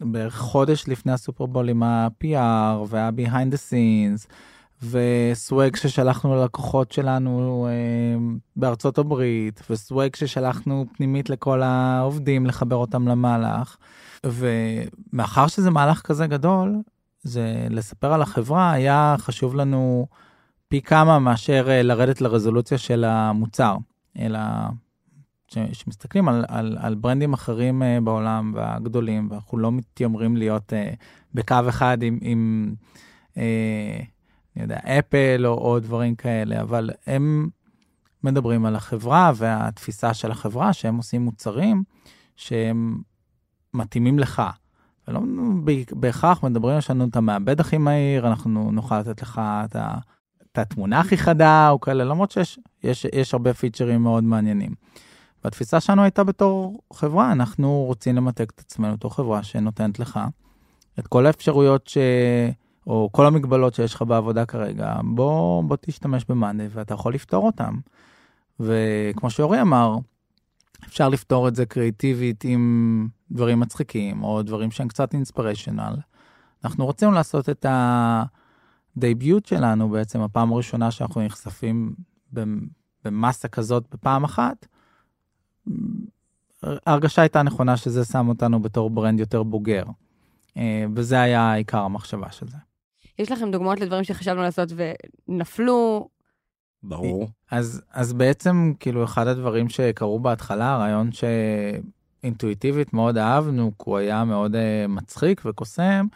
בערך 0.00 0.38
חודש 0.38 0.88
לפני 0.88 1.12
הסופרבול 1.12 1.68
עם 1.68 1.82
ה-PR 1.82 2.86
וה-Behind 2.88 3.52
the 3.52 3.56
Scenes, 3.70 4.32
וסוואג 4.82 5.76
ששלחנו 5.76 6.34
ללקוחות 6.34 6.92
שלנו 6.92 7.68
בארצות 8.56 8.98
הברית, 8.98 9.62
וסוואג 9.70 10.16
ששלחנו 10.16 10.86
פנימית 10.96 11.30
לכל 11.30 11.62
העובדים 11.62 12.46
לחבר 12.46 12.76
אותם 12.76 13.08
למהלך. 13.08 13.76
ומאחר 14.24 15.46
שזה 15.46 15.70
מהלך 15.70 16.00
כזה 16.00 16.26
גדול, 16.26 16.76
זה 17.26 17.66
לספר 17.70 18.12
על 18.12 18.22
החברה 18.22 18.72
היה 18.72 19.14
חשוב 19.18 19.54
לנו 19.54 20.06
פי 20.68 20.82
כמה 20.82 21.18
מאשר 21.18 21.66
אה, 21.68 21.82
לרדת 21.82 22.20
לרזולוציה 22.20 22.78
של 22.78 23.04
המוצר, 23.04 23.76
אלא 24.18 24.38
שמסתכלים 25.48 26.28
על, 26.28 26.44
על, 26.48 26.76
על 26.80 26.94
ברנדים 26.94 27.32
אחרים 27.32 27.82
uh, 27.82 28.04
בעולם 28.04 28.52
והגדולים, 28.54 29.28
ואנחנו 29.30 29.58
לא 29.58 29.72
מתיימרים 29.72 30.36
להיות 30.36 30.72
uh, 30.72 30.96
בקו 31.34 31.56
אחד 31.68 31.98
עם, 32.02 32.18
עם 32.22 32.74
uh, 33.34 33.38
אני 34.56 34.62
יודע, 34.62 34.78
אפל 34.84 35.46
או, 35.46 35.52
או 35.52 35.78
דברים 35.80 36.14
כאלה, 36.14 36.60
אבל 36.60 36.90
הם 37.06 37.48
מדברים 38.22 38.66
על 38.66 38.76
החברה 38.76 39.32
והתפיסה 39.36 40.14
של 40.14 40.30
החברה, 40.30 40.72
שהם 40.72 40.96
עושים 40.96 41.22
מוצרים 41.22 41.82
שהם 42.36 42.98
מתאימים 43.74 44.18
לך. 44.18 44.42
ולא 45.08 45.20
בהכרח 45.92 46.42
מדברים, 46.42 46.78
יש 46.78 46.90
לנו 46.90 47.04
את 47.04 47.16
המעבד 47.16 47.60
הכי 47.60 47.78
מהיר, 47.78 48.26
אנחנו 48.26 48.70
נוכל 48.72 49.00
לתת 49.00 49.22
לך 49.22 49.40
את, 49.44 49.76
ה, 49.76 49.94
את 50.42 50.58
התמונה 50.58 51.00
הכי 51.00 51.16
חדה 51.16 51.70
או 51.70 51.80
כאלה, 51.80 52.04
למרות 52.04 52.30
שיש 52.30 52.58
יש, 52.84 53.06
יש 53.14 53.34
הרבה 53.34 53.54
פיצ'רים 53.54 54.02
מאוד 54.02 54.24
מעניינים. 54.24 54.74
והתפיסה 55.44 55.80
שלנו 55.80 56.02
הייתה 56.02 56.24
בתור 56.24 56.80
חברה, 56.92 57.32
אנחנו 57.32 57.84
רוצים 57.86 58.16
למתג 58.16 58.46
את 58.54 58.60
עצמנו 58.60 58.96
בתור 58.96 59.14
חברה 59.14 59.42
שנותנת 59.42 59.98
לך 59.98 60.20
את 60.98 61.06
כל 61.06 61.26
האפשרויות 61.26 61.86
ש... 61.86 61.98
או 62.86 63.08
כל 63.12 63.26
המגבלות 63.26 63.74
שיש 63.74 63.94
לך 63.94 64.02
בעבודה 64.02 64.46
כרגע, 64.46 64.94
בוא, 65.04 65.64
בוא 65.64 65.76
תשתמש 65.80 66.24
במאנה 66.28 66.64
ואתה 66.70 66.94
יכול 66.94 67.14
לפתור 67.14 67.46
אותם. 67.46 67.74
וכמו 68.60 69.30
שאורי 69.30 69.60
אמר, 69.60 69.96
אפשר 70.84 71.08
לפתור 71.08 71.48
את 71.48 71.54
זה 71.56 71.66
קריאטיבית 71.66 72.44
עם 72.44 73.08
דברים 73.30 73.60
מצחיקים, 73.60 74.22
או 74.22 74.42
דברים 74.42 74.70
שהם 74.70 74.88
קצת 74.88 75.14
inspirational. 75.14 75.96
אנחנו 76.64 76.84
רוצים 76.84 77.12
לעשות 77.12 77.48
את 77.48 77.66
ה 78.96 79.04
debut 79.04 79.46
שלנו, 79.46 79.88
בעצם 79.88 80.20
הפעם 80.20 80.52
הראשונה 80.52 80.90
שאנחנו 80.90 81.22
נחשפים 81.22 81.94
במסה 83.04 83.48
כזאת 83.48 83.84
בפעם 83.92 84.24
אחת, 84.24 84.66
ההרגשה 86.62 87.22
הייתה 87.22 87.42
נכונה 87.42 87.76
שזה 87.76 88.04
שם 88.04 88.28
אותנו 88.28 88.62
בתור 88.62 88.90
brand 88.90 89.20
יותר 89.20 89.42
בוגר. 89.42 89.84
אה, 90.56 90.84
וזה 90.94 91.20
היה 91.20 91.54
עיקר 91.54 91.78
המחשבה 91.78 92.32
של 92.32 92.48
זה. 92.48 92.56
יש 93.18 93.32
לכם 93.32 93.50
דוגמאות 93.50 93.80
לדברים 93.80 94.04
שחשבנו 94.04 94.42
לעשות 94.42 94.68
ונפלו? 95.28 96.08
ברור. 96.82 97.28
אז, 97.50 97.82
אז 97.92 98.12
בעצם, 98.12 98.72
כאילו, 98.80 99.04
אחד 99.04 99.26
הדברים 99.26 99.68
שקרו 99.68 100.20
בהתחלה, 100.20 100.74
הרעיון 100.74 101.10
שאינטואיטיבית 101.12 102.92
מאוד 102.92 103.18
אהבנו, 103.18 103.72
כי 103.78 103.84
הוא 103.86 103.98
היה 103.98 104.24
מאוד 104.24 104.54
uh, 104.54 104.58
מצחיק 104.88 105.42
וקוסם, 105.44 106.06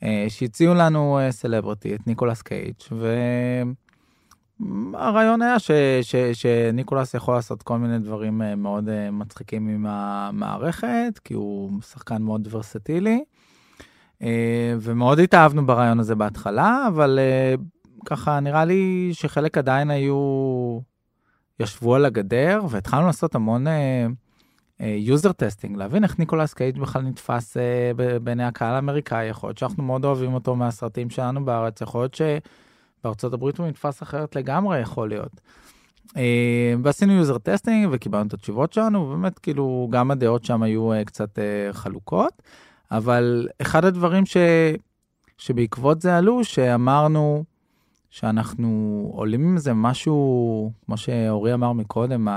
uh, 0.00 0.04
שהציעו 0.28 0.74
לנו 0.74 1.18
סלבריטי, 1.30 1.92
uh, 1.92 2.00
את 2.00 2.06
ניקולס 2.06 2.42
קייג', 2.42 2.74
ו... 2.92 3.16
הרעיון 4.94 5.42
היה 5.42 5.58
ש, 5.58 5.70
ש, 6.02 6.16
שניקולס 6.16 7.14
יכול 7.14 7.34
לעשות 7.34 7.62
כל 7.62 7.78
מיני 7.78 7.98
דברים 7.98 8.42
אה, 8.42 8.54
מאוד 8.54 8.88
אה, 8.88 9.10
מצחיקים 9.10 9.68
עם 9.68 9.86
המערכת, 9.88 11.20
כי 11.24 11.34
הוא 11.34 11.82
שחקן 11.82 12.22
מאוד 12.22 12.48
ורסטילי, 12.50 13.24
אה, 14.22 14.74
ומאוד 14.80 15.18
התאהבנו 15.18 15.66
ברעיון 15.66 16.00
הזה 16.00 16.14
בהתחלה, 16.14 16.84
אבל 16.88 17.18
ככה 18.06 18.40
נראה 18.40 18.64
לי 18.64 19.10
שחלק 19.12 19.58
עדיין 19.58 19.90
היו, 19.90 20.78
ישבו 21.60 21.94
על 21.94 22.04
הגדר, 22.04 22.60
והתחלנו 22.68 23.06
לעשות 23.06 23.34
המון 23.34 23.66
user 24.80 25.32
testing, 25.32 25.76
להבין 25.76 26.04
איך 26.04 26.18
ניקולס 26.18 26.54
קייג' 26.54 26.78
בכלל 26.78 27.02
נתפס 27.02 27.56
בעיני 28.22 28.44
הקהל 28.44 28.74
האמריקאי, 28.74 29.26
יכול 29.26 29.48
להיות 29.48 29.58
שאנחנו 29.58 29.82
מאוד 29.82 30.04
אוהבים 30.04 30.34
אותו 30.34 30.56
מהסרטים 30.56 31.10
שלנו 31.10 31.44
בארץ, 31.44 31.80
יכול 31.80 32.00
להיות 32.00 32.14
ש... 32.14 32.22
בארצות 33.04 33.32
הברית 33.32 33.58
הוא 33.58 33.66
נתפס 33.66 34.02
אחרת 34.02 34.36
לגמרי 34.36 34.80
יכול 34.80 35.08
להיות. 35.08 35.40
אה, 36.16 36.74
ועשינו 36.82 37.12
user 37.12 37.38
testing 37.38 37.88
וקיבלנו 37.92 38.26
את 38.26 38.34
התשובות 38.34 38.72
שלנו, 38.72 39.00
ובאמת 39.00 39.38
כאילו 39.38 39.88
גם 39.90 40.10
הדעות 40.10 40.44
שם 40.44 40.62
היו 40.62 40.92
אה, 40.92 41.04
קצת 41.04 41.38
אה, 41.38 41.72
חלוקות, 41.72 42.42
אבל 42.90 43.48
אחד 43.62 43.84
הדברים 43.84 44.26
ש... 44.26 44.36
שבעקבות 45.38 46.02
זה 46.02 46.16
עלו, 46.16 46.44
שאמרנו 46.44 47.44
שאנחנו 48.12 49.10
עולים 49.14 49.42
עם 49.42 49.58
זה 49.58 49.74
משהו, 49.74 50.72
כמו 50.86 50.96
שאורי 50.96 51.54
אמר 51.54 51.72
מקודם, 51.72 52.28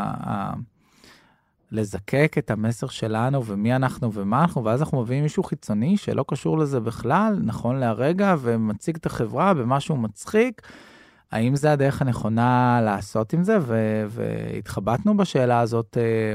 לזקק 1.72 2.36
את 2.38 2.52
המסר 2.52 2.88
שלנו 2.88 3.46
ומי 3.46 3.76
אנחנו 3.76 4.14
ומה 4.14 4.42
אנחנו, 4.42 4.64
ואז 4.64 4.82
אנחנו 4.82 5.02
מביאים 5.02 5.24
מישהו 5.24 5.44
חיצוני 5.44 5.98
שלא 5.98 6.26
קשור 6.28 6.58
לזה 6.58 6.80
בכלל, 6.80 7.40
נכון 7.44 7.76
להרגע, 7.76 8.36
ומציג 8.40 8.96
את 8.96 9.06
החברה 9.06 9.54
במשהו 9.54 9.98
מצחיק. 9.98 10.62
האם 11.32 11.56
זה 11.56 11.72
הדרך 11.72 12.02
הנכונה 12.02 12.80
לעשות 12.84 13.34
עם 13.34 13.44
זה? 13.44 13.58
ו- 13.62 14.06
והתחבטנו 14.10 15.18
בשאלה 15.18 15.60
הזאת 15.60 15.98
אה, 15.98 16.34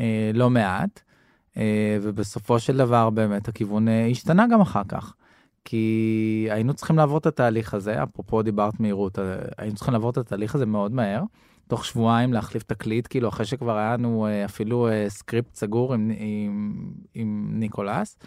אה, 0.00 0.30
לא 0.34 0.50
מעט, 0.50 1.00
אה, 1.56 1.98
ובסופו 2.02 2.58
של 2.58 2.76
דבר 2.76 3.10
באמת 3.10 3.48
הכיוון 3.48 3.88
אה, 3.88 4.06
השתנה 4.10 4.46
גם 4.46 4.60
אחר 4.60 4.82
כך. 4.88 5.14
כי 5.64 6.46
היינו 6.50 6.74
צריכים 6.74 6.96
לעבור 6.96 7.18
את 7.18 7.26
התהליך 7.26 7.74
הזה, 7.74 8.02
אפרופו 8.02 8.42
דיברת 8.42 8.80
מהירות, 8.80 9.18
אה, 9.18 9.36
היינו 9.58 9.76
צריכים 9.76 9.94
לעבור 9.94 10.10
את 10.10 10.16
התהליך 10.16 10.54
הזה 10.54 10.66
מאוד 10.66 10.92
מהר. 10.92 11.22
תוך 11.68 11.84
שבועיים 11.84 12.32
להחליף 12.32 12.62
תקליט, 12.62 13.06
כאילו 13.10 13.28
אחרי 13.28 13.46
שכבר 13.46 13.76
היה 13.76 13.96
לנו 13.96 14.26
אה, 14.26 14.44
אפילו 14.44 14.88
אה, 14.88 15.04
סקריפט 15.08 15.54
סגור 15.54 15.94
עם, 15.94 16.10
עם, 16.16 16.92
עם 17.14 17.50
ניקולס, 17.52 18.18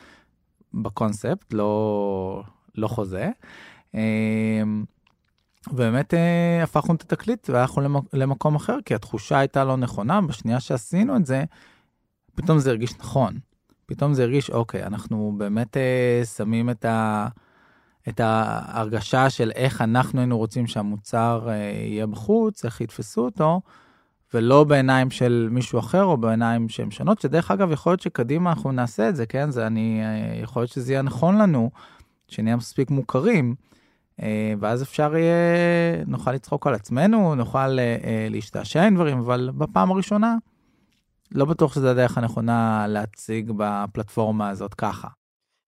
בקונספט, 0.74 1.54
לא, 1.54 2.44
לא 2.75 2.88
חוזה. 2.88 3.30
אמ, 3.94 4.00
באמת 5.72 6.13
אה, 6.13 6.63
הפכנו 6.63 6.96
את 6.96 7.01
התקליט 7.01 7.50
והלכנו 7.50 8.01
למקום 8.13 8.56
אחר, 8.56 8.77
כי 8.86 8.96
התחושה 8.96 9.39
הייתה 9.39 9.63
לא 9.63 9.77
נכונה, 9.77 10.22
בשנייה 10.22 10.60
שעשינו 10.60 11.15
את 11.15 11.25
זה, 11.25 11.44
פתאום 12.36 12.60
זה 12.60 12.70
הרגיש 12.70 13.00
נכון. 13.00 13.39
פתאום 13.86 14.13
זה 14.13 14.24
הרגיש, 14.24 14.50
אוקיי, 14.50 14.84
אנחנו 14.84 15.34
באמת 15.38 15.77
שמים 16.36 16.70
את 16.70 16.86
ה... 16.86 17.27
את 18.10 18.20
ההרגשה 18.20 19.30
של 19.30 19.51
איך 19.56 19.82
אנחנו 19.82 20.20
היינו 20.20 20.38
רוצים 20.38 20.68
שהמוצר 20.68 21.48
אה, 21.48 21.54
יהיה 21.54 22.08
בחוץ, 22.08 22.65
איך 22.65 22.82
יתפסו 22.82 23.25
אותו, 23.25 23.62
ולא 24.34 24.63
בעיניים 24.63 25.10
של 25.12 25.48
מישהו 25.51 25.80
אחר 25.80 26.04
או 26.04 26.18
בעיניים 26.18 26.70
שהן 26.70 26.92
שונות, 26.92 27.22
שדרך 27.22 27.51
אגב, 27.51 27.72
יכול 27.72 27.92
להיות 27.92 28.01
שקדימה 28.01 28.50
אנחנו 28.50 28.72
נעשה 28.72 29.10
את 29.10 29.15
זה, 29.15 29.25
כן? 29.25 29.51
זה 29.51 29.68
אני, 29.68 30.01
אה, 30.04 30.42
יכול 30.42 30.62
להיות 30.62 30.72
שזה 30.72 30.94
יהיה 30.94 31.01
נכון 31.01 31.38
לנו, 31.38 31.72
שנהיה 32.27 32.56
מספיק 32.56 32.92
מוכרים, 32.92 33.56
אה, 34.22 34.54
ואז 34.60 34.84
אפשר 34.84 35.15
יהיה, 35.15 35.36
נוכל 36.08 36.32
לצחוק 36.32 36.68
על 36.68 36.74
עצמנו, 36.74 37.36
נוכל 37.36 37.77
להשתעשע 38.30 38.84
עם 38.84 38.96
דברים, 38.96 39.18
אבל 39.18 39.50
בפעם 39.58 39.92
הראשונה, 39.92 40.36
לא 41.36 41.46
בטוח 41.46 41.74
שזו 41.74 41.88
הדרך 41.88 42.18
הנכונה 42.18 42.86
להציג 42.88 43.51
בפלטפורמה 43.58 44.50
הזאת 44.50 44.74
ככה. 44.74 45.08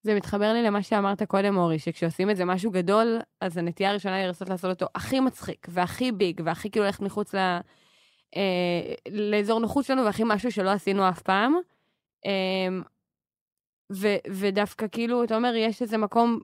זה 0.04 0.16
מתחבר 0.16 0.54
לי 0.54 0.64
למה 0.64 0.84
שאמרת 0.84 1.24
קודם, 1.24 1.58
אורי, 1.58 1.80
שכשעושים 1.80 2.30
את 2.30 2.38
זה 2.38 2.46
משהו 2.46 2.72
גדול, 2.72 3.20
אז 3.42 3.58
הנטייה 3.58 3.90
הראשונה 3.90 4.16
היא 4.16 4.26
לנסות 4.26 4.50
לעשות 4.50 4.70
אותו 4.70 4.86
הכי 4.96 5.20
מצחיק, 5.20 5.68
והכי 5.70 6.12
ביג, 6.12 6.42
והכי 6.46 6.70
כאילו 6.72 6.86
ללכת 6.86 7.02
מחוץ 7.02 7.36
ל... 7.36 7.38
אה, 8.36 8.94
לאזור 9.12 9.60
נוחות 9.60 9.86
שלנו, 9.86 10.06
והכי 10.06 10.24
משהו 10.26 10.52
שלא 10.52 10.70
עשינו 10.70 11.10
אף 11.10 11.22
פעם. 11.22 11.54
אה, 12.26 12.78
ו, 13.94 14.08
ודווקא 14.30 14.86
כאילו, 14.92 15.24
אתה 15.24 15.36
אומר, 15.36 15.56
יש 15.56 15.82
איזה 15.82 15.98
מקום, 15.98 16.40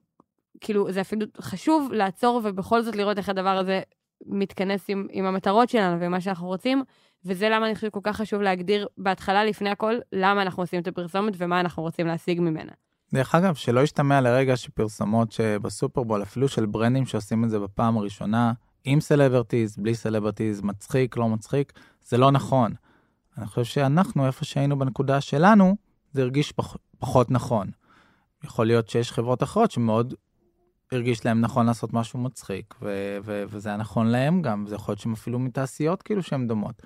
כאילו, 0.61 0.91
זה 0.91 1.01
אפילו 1.01 1.25
חשוב 1.41 1.91
לעצור 1.93 2.41
ובכל 2.43 2.81
זאת 2.81 2.95
לראות 2.95 3.17
איך 3.17 3.29
הדבר 3.29 3.57
הזה 3.57 3.81
מתכנס 4.25 4.89
עם, 4.89 5.07
עם 5.11 5.25
המטרות 5.25 5.69
שלנו 5.69 5.97
ומה 6.01 6.21
שאנחנו 6.21 6.47
רוצים, 6.47 6.83
וזה 7.25 7.49
למה 7.49 7.65
אני 7.65 7.75
חושבת 7.75 7.93
כל 7.93 7.99
כך 8.03 8.17
חשוב 8.17 8.41
להגדיר 8.41 8.87
בהתחלה, 8.97 9.45
לפני 9.45 9.69
הכל, 9.69 9.95
למה 10.11 10.41
אנחנו 10.41 10.63
עושים 10.63 10.81
את 10.81 10.87
הפרסומת 10.87 11.33
ומה 11.37 11.59
אנחנו 11.59 11.83
רוצים 11.83 12.07
להשיג 12.07 12.41
ממנה. 12.41 12.71
דרך 13.13 13.35
אגב, 13.35 13.55
שלא 13.55 13.79
ישתמע 13.79 14.21
לרגע 14.21 14.57
שפרסומות 14.57 15.31
שבסופרבול, 15.31 16.23
אפילו 16.23 16.47
של 16.47 16.65
ברנדים 16.65 17.05
שעושים 17.05 17.43
את 17.43 17.49
זה 17.49 17.59
בפעם 17.59 17.97
הראשונה, 17.97 18.53
עם 18.83 19.01
סלברטיז, 19.01 19.77
בלי 19.77 19.95
סלברטיז, 19.95 20.61
מצחיק, 20.61 21.17
לא 21.17 21.29
מצחיק, 21.29 21.73
זה 22.01 22.17
לא 22.17 22.31
נכון. 22.31 22.73
אני 23.37 23.45
חושב 23.47 23.63
שאנחנו, 23.63 24.27
איפה 24.27 24.45
שהיינו 24.45 24.79
בנקודה 24.79 25.21
שלנו, 25.21 25.75
זה 26.11 26.21
הרגיש 26.21 26.51
פח, 26.51 26.77
פחות 26.99 27.31
נכון. 27.31 27.67
יכול 28.43 28.67
להיות 28.67 28.89
שיש 28.89 29.11
חברות 29.11 29.43
אחרות 29.43 29.71
שמאוד 29.71 30.13
הרגיש 30.91 31.25
להם 31.25 31.41
נכון 31.41 31.65
לעשות 31.65 31.93
משהו 31.93 32.19
מצחיק, 32.19 32.75
ו- 32.81 33.17
ו- 33.23 33.43
וזה 33.47 33.69
היה 33.69 33.77
נכון 33.77 34.07
להם 34.07 34.41
גם, 34.41 34.63
וזה 34.65 34.75
יכול 34.75 34.91
להיות 34.91 34.99
שהם 34.99 35.13
אפילו 35.13 35.39
מתעשיות 35.39 36.01
כאילו 36.01 36.23
שהן 36.23 36.47
דומות. 36.47 36.81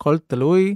הכל 0.00 0.18
תלוי 0.18 0.74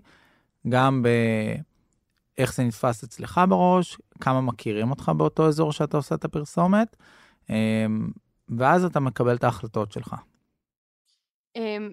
גם 0.68 1.02
באיך 1.02 2.54
זה 2.54 2.64
נתפס 2.64 3.04
אצלך 3.04 3.40
בראש, 3.48 3.98
כמה 4.20 4.40
מכירים 4.40 4.90
אותך 4.90 5.12
באותו 5.16 5.48
אזור 5.48 5.72
שאתה 5.72 5.96
עושה 5.96 6.14
את 6.14 6.24
הפרסומת, 6.24 6.96
אמ, 7.50 8.10
ואז 8.48 8.84
אתה 8.84 9.00
מקבל 9.00 9.36
את 9.36 9.44
ההחלטות 9.44 9.92
שלך. 9.92 10.14
אמ, 11.56 11.90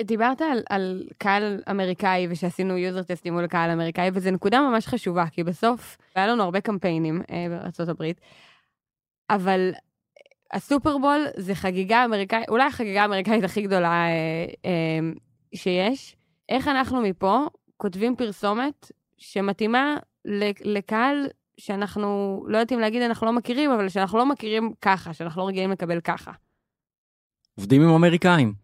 דיברת 0.00 0.40
על, 0.40 0.62
על 0.70 1.08
קהל 1.18 1.62
אמריקאי 1.70 2.26
ושעשינו 2.30 2.76
user 2.76 3.02
טסטים 3.02 3.32
מול 3.32 3.46
קהל 3.46 3.70
אמריקאי, 3.70 4.10
וזו 4.14 4.30
נקודה 4.30 4.60
ממש 4.60 4.86
חשובה, 4.86 5.26
כי 5.26 5.44
בסוף 5.44 5.98
היה 6.14 6.26
לנו 6.26 6.42
הרבה 6.42 6.60
קמפיינים 6.60 7.22
אה, 7.30 7.46
בארה"ב, 7.48 8.04
אבל 9.30 9.72
הסופרבול 10.52 11.26
זה 11.36 11.54
חגיגה 11.54 12.04
אמריקאית, 12.04 12.48
אולי 12.48 12.64
החגיגה 12.64 13.02
האמריקאית 13.02 13.44
הכי 13.44 13.62
גדולה 13.62 14.06
אה, 14.06 14.46
אה, 14.64 15.10
שיש. 15.54 16.16
איך 16.52 16.68
אנחנו 16.68 17.02
מפה 17.02 17.46
כותבים 17.76 18.16
פרסומת 18.16 18.92
שמתאימה 19.18 19.96
לקהל 20.64 21.26
שאנחנו 21.58 22.42
לא 22.48 22.58
יודעים 22.58 22.80
להגיד 22.80 23.02
אנחנו 23.02 23.26
לא 23.26 23.32
מכירים, 23.32 23.70
אבל 23.70 23.88
שאנחנו 23.88 24.18
לא 24.18 24.26
מכירים 24.26 24.72
ככה, 24.80 25.12
שאנחנו 25.12 25.42
לא 25.42 25.46
רגילים 25.46 25.70
לקבל 25.70 26.00
ככה. 26.00 26.32
עובדים 27.54 27.82
עם 27.82 27.88
אמריקאים. 27.88 28.54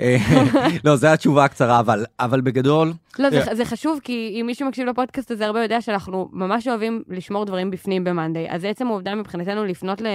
אה, 0.00 0.16
לא, 0.84 0.96
זו 0.96 1.06
התשובה 1.06 1.44
הקצרה, 1.44 1.80
אבל, 1.80 2.04
אבל 2.20 2.40
בגדול... 2.40 2.92
לא, 3.18 3.30
זה, 3.30 3.54
זה 3.54 3.64
חשוב, 3.64 4.00
כי 4.04 4.38
אם 4.40 4.46
מישהו 4.46 4.68
מקשיב 4.68 4.88
לפודקאסט 4.88 5.30
הזה 5.30 5.46
הרבה 5.46 5.62
יודע 5.62 5.80
שאנחנו 5.80 6.28
ממש 6.32 6.68
אוהבים 6.68 7.02
לשמור 7.08 7.44
דברים 7.44 7.70
בפנים 7.70 8.04
במאנדיי. 8.04 8.50
אז 8.50 8.64
עצם 8.64 8.86
העובדה 8.86 9.14
מבחינתנו 9.14 9.64
לפנות, 9.64 10.00
ל, 10.00 10.06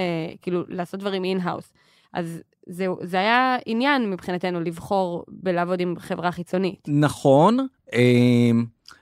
כאילו, 0.42 0.62
לעשות 0.68 1.00
דברים 1.00 1.24
in-house. 1.24 1.72
אז 2.12 2.42
זה, 2.68 2.86
זה 3.02 3.18
היה 3.18 3.56
עניין 3.66 4.10
מבחינתנו 4.10 4.60
לבחור 4.60 5.24
בלעבוד 5.28 5.80
עם 5.80 5.94
חברה 5.98 6.32
חיצונית. 6.32 6.80
נכון, 6.88 7.66
אה, 7.92 8.50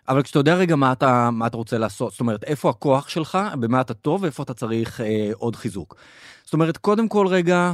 אבל 0.08 0.22
כשאתה 0.22 0.38
יודע 0.38 0.54
רגע 0.54 0.76
מה 0.76 0.92
אתה, 0.92 1.30
מה 1.32 1.46
אתה 1.46 1.56
רוצה 1.56 1.78
לעשות, 1.78 2.10
זאת 2.12 2.20
אומרת, 2.20 2.44
איפה 2.44 2.70
הכוח 2.70 3.08
שלך, 3.08 3.38
במה 3.60 3.80
אתה 3.80 3.94
טוב 3.94 4.22
ואיפה 4.22 4.42
אתה 4.42 4.54
צריך 4.54 5.00
אה, 5.00 5.30
עוד 5.34 5.56
חיזוק. 5.56 5.96
זאת 6.44 6.54
אומרת, 6.54 6.76
קודם 6.76 7.08
כל 7.08 7.26
רגע, 7.26 7.72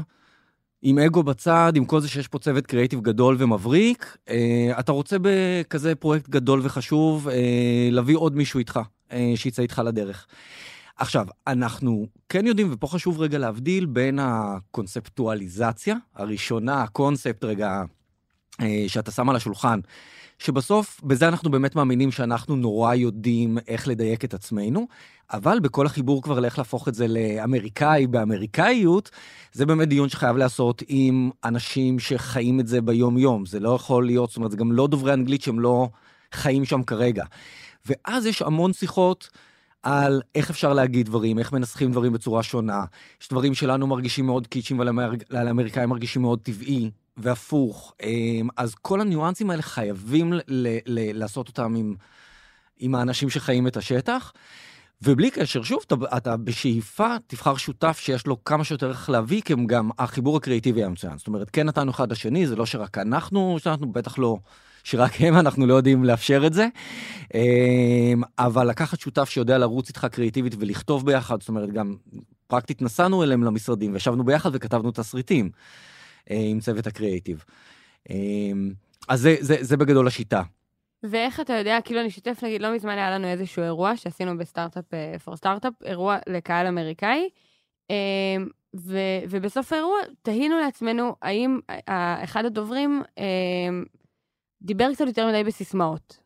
עם 0.83 0.99
אגו 0.99 1.23
בצד, 1.23 1.73
עם 1.77 1.85
כל 1.85 2.01
זה 2.01 2.09
שיש 2.09 2.29
פה 2.29 2.39
צוות 2.39 2.67
קריאיטיב 2.67 3.01
גדול 3.01 3.37
ומבריק, 3.39 4.17
אה, 4.29 4.73
אתה 4.81 4.93
רוצה 4.93 5.17
בכזה 5.23 5.95
פרויקט 5.95 6.29
גדול 6.29 6.61
וחשוב 6.63 7.29
אה, 7.29 7.89
להביא 7.91 8.17
עוד 8.17 8.37
מישהו 8.37 8.59
איתך, 8.59 8.81
אה, 9.13 9.33
שיצא 9.37 9.63
איתך 9.63 9.83
לדרך. 9.85 10.27
עכשיו, 10.97 11.27
אנחנו 11.47 12.07
כן 12.29 12.47
יודעים, 12.47 12.69
ופה 12.73 12.87
חשוב 12.87 13.21
רגע 13.21 13.39
להבדיל 13.39 13.87
בין 13.87 14.19
הקונספטואליזציה 14.23 15.97
הראשונה, 16.15 16.83
הקונספט 16.83 17.45
רגע 17.45 17.83
אה, 18.61 18.85
שאתה 18.89 19.11
שם 19.11 19.29
על 19.29 19.37
השולחן, 19.37 19.81
שבסוף 20.39 21.01
בזה 21.05 21.29
אנחנו 21.29 21.51
באמת 21.51 21.77
מאמינים 21.77 22.13
שאנחנו 22.13 22.57
נורא 22.57 22.95
יודעים 22.95 23.59
איך 23.69 23.89
לדייק 23.89 24.25
את 24.25 24.35
עצמנו, 24.35 24.87
אבל 25.33 25.61
בכל 25.61 25.87
החיבור 25.87 26.23
כבר 26.23 26.41
לאיך 26.41 26.59
להפוך 26.59 26.89
את 26.89 26.95
זה 26.95 27.07
לאמריקאי 27.09 28.07
באמריקאיות, 28.07 29.11
זה 29.53 29.67
באמת 29.67 29.89
דיון 29.89 30.09
שחייב 30.09 30.37
לעשות 30.37 30.83
עם 30.89 31.31
אנשים 31.45 31.99
שחיים 31.99 32.61
את 32.61 32.67
זה 32.67 32.81
ביום-יום. 32.81 33.47
זה 33.47 33.61
לא 33.61 33.75
יכול 33.75 34.07
להיות, 34.07 34.31
זאת 34.31 34.37
אומרת, 34.37 34.51
זה 34.51 34.57
גם 34.57 34.73
לא 34.73 34.87
דוברי 34.87 35.13
אנגלית 35.13 35.43
שהם 35.43 35.61
לא 35.61 35.89
חיים 36.33 36.65
שם 36.65 36.83
כרגע. 36.83 37.25
ואז 37.87 38.27
יש 38.27 38.43
המון 38.43 38.73
שיחות. 38.73 39.29
על 39.83 40.23
איך 40.35 40.51
אפשר 40.51 40.73
להגיד 40.73 41.07
דברים, 41.07 41.39
איך 41.39 41.53
מנסחים 41.53 41.93
דברים 41.93 42.13
בצורה 42.13 42.43
שונה. 42.43 42.85
יש 43.21 43.29
דברים 43.29 43.55
שלנו 43.55 43.87
מרגישים 43.87 44.27
מאוד 44.27 44.47
קיצ'ים 44.47 44.79
ולאמריקאים 44.79 45.89
מרגישים 45.89 46.23
מאוד 46.23 46.39
טבעי, 46.43 46.91
והפוך. 47.17 47.95
אמ, 48.03 48.49
אז 48.57 48.75
כל 48.75 49.01
הניואנסים 49.01 49.51
האלה 49.51 49.63
חייבים 49.63 50.33
ל- 50.33 50.41
ל- 50.87 51.19
לעשות 51.19 51.49
אותם 51.49 51.75
עם, 51.75 51.95
עם 52.79 52.95
האנשים 52.95 53.31
שחיים 53.31 53.67
את 53.67 53.77
השטח. 53.77 54.33
ובלי 55.03 55.31
קשר, 55.31 55.63
שוב, 55.63 55.81
אתה, 55.87 55.95
אתה 56.17 56.37
בשאיפה 56.37 57.17
תבחר 57.27 57.57
שותף 57.57 57.99
שיש 57.99 58.27
לו 58.27 58.45
כמה 58.45 58.65
שיותר 58.65 58.91
איך 58.91 59.11
להביא, 59.11 59.43
כי 59.43 59.55
גם 59.67 59.91
החיבור 59.99 60.37
הקריאיטיבי 60.37 60.81
היה 60.81 60.89
מצוין. 60.89 61.19
זאת 61.19 61.27
אומרת, 61.27 61.51
כן 61.51 61.67
נתנו 61.67 61.91
אחד 61.91 62.13
לשני, 62.13 62.47
זה 62.47 62.57
לא 62.57 62.67
שרק 62.67 62.99
אנחנו, 62.99 63.57
שאנחנו 63.59 63.93
בטח 63.93 64.19
לא, 64.19 64.37
שרק 64.85 65.13
הם, 65.21 65.37
אנחנו 65.37 65.67
לא 65.67 65.75
יודעים 65.75 66.05
לאפשר 66.05 66.47
את 66.47 66.53
זה. 66.53 66.69
אמ, 67.35 68.23
אבל 68.39 68.69
לקחת 68.69 69.01
שותף 69.01 69.29
שיודע 69.29 69.59
לרוץ 69.59 69.89
איתך 69.89 70.07
קריאיטיבית 70.13 70.55
ולכתוב 70.59 71.07
ביחד, 71.07 71.41
זאת 71.41 71.49
אומרת, 71.49 71.73
גם 71.73 71.97
פרקטית 72.47 72.83
נסענו 72.83 73.23
אליהם 73.23 73.45
למשרדים 73.45 73.93
וישבנו 73.93 74.25
ביחד 74.25 74.51
וכתבנו 74.53 74.91
תסריטים. 74.91 75.51
אה, 76.31 76.37
עם 76.51 76.61
צוות 76.61 76.87
הקריאייטיב. 76.87 77.45
אה, 78.11 78.17
אז 79.09 79.21
זה, 79.21 79.37
זה, 79.41 79.57
זה 79.61 79.77
בגדול 79.77 80.07
השיטה. 80.07 80.43
ואיך 81.03 81.41
אתה 81.41 81.53
יודע, 81.53 81.79
כאילו 81.85 82.01
אני 82.01 82.09
אשתף, 82.09 82.45
נגיד, 82.45 82.63
לא 82.63 82.75
מזמן 82.75 82.99
היה 82.99 83.11
לנו 83.11 83.27
איזשהו 83.27 83.63
אירוע 83.63 83.97
שעשינו 83.97 84.39
בסטארט-אפ 84.39 84.85
פור 85.25 85.37
סטארט-אפ, 85.37 85.73
אירוע 85.85 86.19
לקהל 86.29 86.67
אמריקאי, 86.67 87.29
אה, 87.91 87.97
ו, 88.77 88.99
ובסוף 89.31 89.73
האירוע 89.73 89.99
תהינו 90.23 90.59
לעצמנו 90.59 91.17
האם 91.23 91.59
אחד 92.25 92.45
הדוברים 92.45 93.03
דיבר 94.63 94.93
קצת 94.95 95.07
יותר 95.07 95.29
מדי 95.29 95.45
בסיסמאות. 95.45 96.23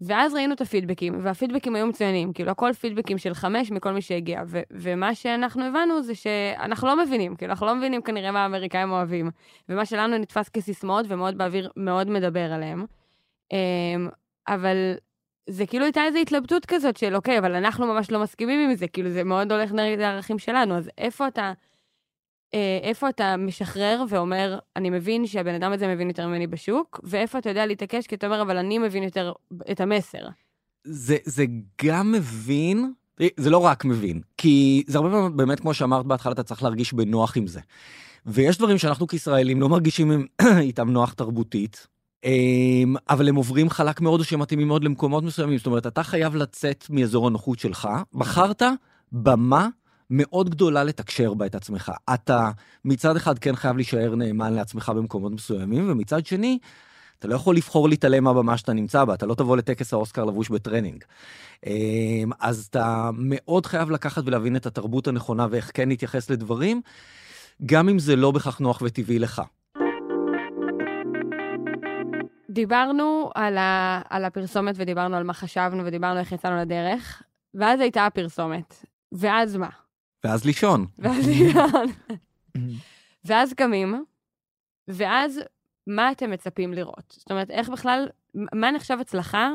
ואז 0.00 0.34
ראינו 0.34 0.54
את 0.54 0.60
הפידבקים, 0.60 1.18
והפידבקים 1.22 1.74
היו 1.74 1.86
מצוינים, 1.86 2.32
כאילו 2.32 2.50
הכל 2.50 2.72
פידבקים 2.72 3.18
של 3.18 3.34
חמש 3.34 3.70
מכל 3.70 3.92
מי 3.92 4.02
שהגיע, 4.02 4.42
ו- 4.46 4.60
ומה 4.70 5.14
שאנחנו 5.14 5.64
הבנו 5.64 6.02
זה 6.02 6.14
שאנחנו 6.14 6.88
לא 6.88 7.04
מבינים, 7.04 7.36
כאילו 7.36 7.50
אנחנו 7.50 7.66
לא 7.66 7.74
מבינים 7.74 8.02
כנראה 8.02 8.30
מה 8.30 8.42
האמריקאים 8.42 8.90
אוהבים, 8.90 9.30
ומה 9.68 9.86
שלנו 9.86 10.18
נתפס 10.18 10.48
כסיסמאות 10.48 11.06
ומאוד 11.08 11.38
באוויר, 11.38 11.70
מאוד 11.76 12.10
מדבר 12.10 12.52
עליהם. 12.52 12.86
אמ, 13.52 14.08
אבל 14.48 14.94
זה 15.46 15.66
כאילו 15.66 15.84
הייתה 15.84 16.04
איזו 16.04 16.18
התלבטות 16.18 16.66
כזאת 16.66 16.96
של 16.96 17.16
אוקיי, 17.16 17.38
אבל 17.38 17.54
אנחנו 17.54 17.86
ממש 17.86 18.10
לא 18.10 18.22
מסכימים 18.22 18.70
עם 18.70 18.76
זה, 18.76 18.88
כאילו 18.88 19.10
זה 19.10 19.24
מאוד 19.24 19.52
הולך 19.52 19.72
נגד 19.72 20.00
הערכים 20.00 20.38
שלנו, 20.38 20.76
אז 20.76 20.90
איפה 20.98 21.28
אתה... 21.28 21.52
אה, 22.56 22.78
איפה 22.82 23.08
אתה 23.08 23.36
משחרר 23.36 24.04
ואומר, 24.08 24.58
אני 24.76 24.90
מבין 24.90 25.26
שהבן 25.26 25.54
אדם 25.54 25.72
הזה 25.72 25.94
מבין 25.94 26.08
יותר 26.08 26.26
ממני 26.26 26.46
בשוק, 26.46 27.00
ואיפה 27.04 27.38
אתה 27.38 27.50
יודע 27.50 27.66
להתעקש, 27.66 28.06
כי 28.06 28.14
אתה 28.14 28.26
אומר, 28.26 28.42
אבל 28.42 28.56
אני 28.56 28.78
מבין 28.78 29.02
יותר 29.02 29.32
את 29.70 29.80
המסר. 29.80 30.28
זה, 30.84 31.16
זה 31.24 31.44
גם 31.84 32.12
מבין, 32.12 32.92
זה 33.36 33.50
לא 33.50 33.58
רק 33.58 33.84
מבין, 33.84 34.20
כי 34.36 34.84
זה 34.86 34.98
הרבה 34.98 35.10
פעמים, 35.10 35.36
באמת, 35.36 35.60
כמו 35.60 35.74
שאמרת 35.74 36.06
בהתחלה, 36.06 36.32
אתה 36.32 36.42
צריך 36.42 36.62
להרגיש 36.62 36.92
בנוח 36.92 37.36
עם 37.36 37.46
זה. 37.46 37.60
ויש 38.26 38.58
דברים 38.58 38.78
שאנחנו 38.78 39.06
כישראלים 39.06 39.60
לא 39.60 39.68
מרגישים 39.68 40.26
איתם 40.68 40.90
נוח 40.90 41.12
תרבותית, 41.12 41.86
אמ, 42.24 42.94
אבל 43.08 43.28
הם 43.28 43.34
עוברים 43.34 43.70
חלק 43.70 44.00
מאוד 44.00 44.20
או 44.20 44.24
שהם 44.24 44.40
מתאימים 44.40 44.68
מאוד 44.68 44.84
למקומות 44.84 45.24
מסוימים. 45.24 45.58
זאת 45.58 45.66
אומרת, 45.66 45.86
אתה 45.86 46.02
חייב 46.02 46.36
לצאת 46.36 46.86
מאזור 46.90 47.26
הנוחות 47.26 47.58
שלך, 47.58 47.88
בחרת 48.14 48.62
במה 49.12 49.68
מאוד 50.10 50.50
גדולה 50.50 50.84
לתקשר 50.84 51.34
בה 51.34 51.46
את 51.46 51.54
עצמך. 51.54 51.92
אתה 52.14 52.50
מצד 52.84 53.16
אחד 53.16 53.38
כן 53.38 53.56
חייב 53.56 53.76
להישאר 53.76 54.14
נאמן 54.14 54.54
לעצמך 54.54 54.92
במקומות 54.96 55.32
מסוימים, 55.32 55.90
ומצד 55.90 56.26
שני, 56.26 56.58
אתה 57.18 57.28
לא 57.28 57.34
יכול 57.34 57.56
לבחור 57.56 57.88
להתעלם 57.88 58.24
מהבמה 58.24 58.58
שאתה 58.58 58.72
נמצא 58.72 59.04
בה, 59.04 59.14
אתה 59.14 59.26
לא 59.26 59.34
תבוא 59.34 59.56
לטקס 59.56 59.92
האוסקר 59.92 60.24
לבוש 60.24 60.48
בטרנינג. 60.48 61.04
אמ, 61.66 62.30
אז 62.40 62.66
אתה 62.70 63.10
מאוד 63.16 63.66
חייב 63.66 63.90
לקחת 63.90 64.22
ולהבין 64.26 64.56
את 64.56 64.66
התרבות 64.66 65.08
הנכונה 65.08 65.46
ואיך 65.50 65.70
כן 65.74 65.88
להתייחס 65.88 66.30
לדברים, 66.30 66.80
גם 67.66 67.88
אם 67.88 67.98
זה 67.98 68.16
לא 68.16 68.30
הכי 68.30 68.60
נוח 68.60 68.82
וטבעי 68.82 69.18
לך. 69.18 69.42
דיברנו 72.50 73.30
על, 73.34 73.58
ה, 73.58 74.02
על 74.10 74.24
הפרסומת 74.24 74.74
ודיברנו 74.78 75.16
על 75.16 75.22
מה 75.22 75.32
חשבנו 75.32 75.84
ודיברנו 75.84 76.20
איך 76.20 76.32
יצאנו 76.32 76.56
לדרך, 76.56 77.22
ואז 77.54 77.80
הייתה 77.80 78.06
הפרסומת. 78.06 78.84
ואז 79.12 79.56
מה? 79.56 79.68
ואז 80.24 80.44
לישון. 80.44 80.86
ואז 80.98 81.26
לישון. 81.28 81.86
ואז 83.26 83.52
קמים, 83.52 84.04
ואז 84.88 85.40
מה 85.86 86.12
אתם 86.12 86.30
מצפים 86.30 86.74
לראות? 86.74 87.14
זאת 87.18 87.30
אומרת, 87.30 87.50
איך 87.50 87.68
בכלל, 87.68 88.08
מה 88.34 88.70
נחשב 88.70 88.98
הצלחה 89.00 89.50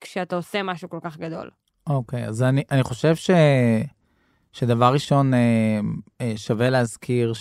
כשאתה 0.00 0.36
עושה 0.36 0.62
משהו 0.62 0.88
כל 0.90 0.98
כך 1.02 1.16
גדול? 1.18 1.50
אוקיי, 1.86 2.24
okay, 2.24 2.28
אז 2.28 2.42
אני, 2.42 2.62
אני 2.70 2.82
חושב 2.82 3.14
ש, 3.16 3.30
שדבר 4.52 4.92
ראשון, 4.92 5.34
אה, 5.34 5.80
אה, 6.20 6.32
שווה 6.36 6.70
להזכיר 6.70 7.32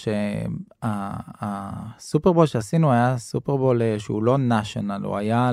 שהסופרבול 0.81 2.45
שעשינו 2.45 2.91
היה 2.91 3.17
סופרבול 3.17 3.81
אה, 3.81 3.99
שהוא 3.99 4.23
לא 4.23 4.37
national, 4.49 5.05
הוא 5.05 5.17
היה 5.17 5.51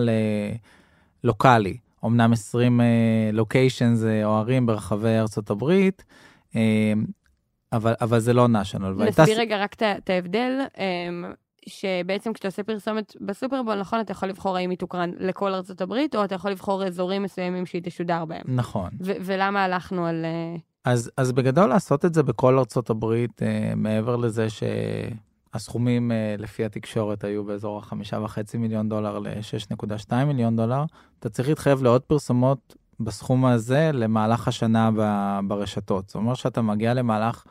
לוקאלי. 1.24 1.76
אומנם 2.02 2.32
20 2.32 2.80
לוקיישנס 3.32 4.02
או 4.24 4.36
ערים 4.36 4.66
ברחבי 4.66 5.18
ארצות 5.18 5.50
הברית, 5.50 6.02
uh, 6.02 6.04
אבל, 7.72 7.94
אבל 8.00 8.20
זה 8.20 8.32
לא 8.32 8.46
national. 8.46 9.04
נסביר 9.04 9.40
רגע 9.40 9.56
רק 9.56 9.76
את 9.82 10.10
ההבדל. 10.10 10.60
Um, 10.74 10.78
שבעצם 11.66 12.32
כשאתה 12.32 12.48
עושה 12.48 12.62
פרסומת 12.62 13.16
בסופרבול, 13.20 13.80
נכון, 13.80 14.00
אתה 14.00 14.12
יכול 14.12 14.28
לבחור 14.28 14.56
האם 14.56 14.70
היא 14.70 14.78
תוקרן 14.78 15.10
לכל 15.18 15.54
ארצות 15.54 15.80
הברית, 15.80 16.16
או 16.16 16.24
אתה 16.24 16.34
יכול 16.34 16.50
לבחור 16.50 16.84
אזורים 16.84 17.22
מסוימים 17.22 17.66
שהיא 17.66 17.82
תשודר 17.82 18.24
בהם. 18.24 18.42
נכון. 18.46 18.90
ולמה 19.00 19.64
הלכנו 19.64 20.06
על... 20.06 20.24
אה, 20.24 20.56
אז, 20.84 21.10
אז 21.16 21.32
בגדול 21.32 21.68
לעשות 21.68 22.04
את 22.04 22.14
זה 22.14 22.22
בכל 22.22 22.58
ארצות 22.58 22.90
הברית, 22.90 23.42
אה, 23.42 23.72
מעבר 23.76 24.16
לזה 24.16 24.46
שהסכומים 24.50 26.12
אה, 26.12 26.34
לפי 26.38 26.64
התקשורת 26.64 27.24
היו 27.24 27.44
באזור 27.44 27.78
החמישה 27.78 28.18
וחצי 28.24 28.58
מיליון 28.58 28.88
דולר 28.88 29.18
ל-6.2 29.18 30.24
מיליון 30.24 30.56
דולר, 30.56 30.84
אתה 31.18 31.28
צריך 31.28 31.48
להתחייב 31.48 31.82
לעוד 31.82 32.02
פרסומות 32.02 32.76
בסכום 33.00 33.44
הזה 33.44 33.90
למהלך 33.94 34.48
השנה 34.48 34.90
ברשתות. 35.48 36.08
זאת 36.08 36.14
אומרת 36.14 36.36
שאתה 36.36 36.62
מגיע 36.62 36.94
למהלך 36.94 37.44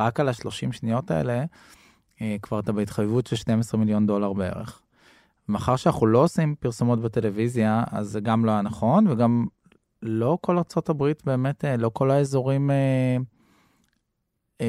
רק 0.00 0.20
על 0.20 0.28
ה-30 0.28 0.72
שניות 0.72 1.10
האלה, 1.10 1.44
אה, 2.20 2.36
כבר 2.42 2.58
אתה 2.58 2.72
בהתחייבות 2.72 3.26
של 3.26 3.36
12 3.36 3.80
מיליון 3.80 4.06
דולר 4.06 4.32
בערך. 4.32 4.82
מאחר 5.48 5.76
שאנחנו 5.76 6.06
לא 6.06 6.18
עושים 6.18 6.54
פרסומות 6.54 7.00
בטלוויזיה, 7.00 7.84
אז 7.90 8.08
זה 8.08 8.20
גם 8.20 8.44
לא 8.44 8.50
היה 8.50 8.62
נכון, 8.62 9.06
וגם 9.06 9.46
לא 10.02 10.38
כל 10.40 10.56
ארה"ב 10.58 11.12
באמת, 11.24 11.64
אה, 11.64 11.76
לא 11.76 11.90
כל 11.92 12.10
האזורים 12.10 12.70
אה, 12.70 13.16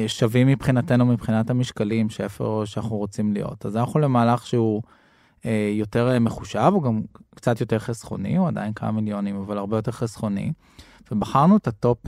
שווים 0.06 0.46
מבחינתנו, 0.46 1.06
מבחינת 1.06 1.50
המשקלים, 1.50 2.10
שאיפה 2.10 2.62
שאנחנו 2.64 2.96
רוצים 2.96 3.32
להיות. 3.32 3.66
אז 3.66 3.76
אנחנו 3.76 4.00
למהלך 4.00 4.46
שהוא 4.46 4.82
יותר 5.72 6.18
מחושב, 6.20 6.70
הוא 6.74 6.82
גם 6.82 7.02
קצת 7.34 7.60
יותר 7.60 7.78
חסכוני, 7.78 8.36
הוא 8.36 8.48
עדיין 8.48 8.72
כמה 8.72 8.92
מיליונים, 8.92 9.36
אבל 9.36 9.58
הרבה 9.58 9.76
יותר 9.76 9.92
חסכוני. 9.92 10.52
ובחרנו 11.12 11.56
את 11.56 11.66
ה 11.66 11.76
top 11.76 12.06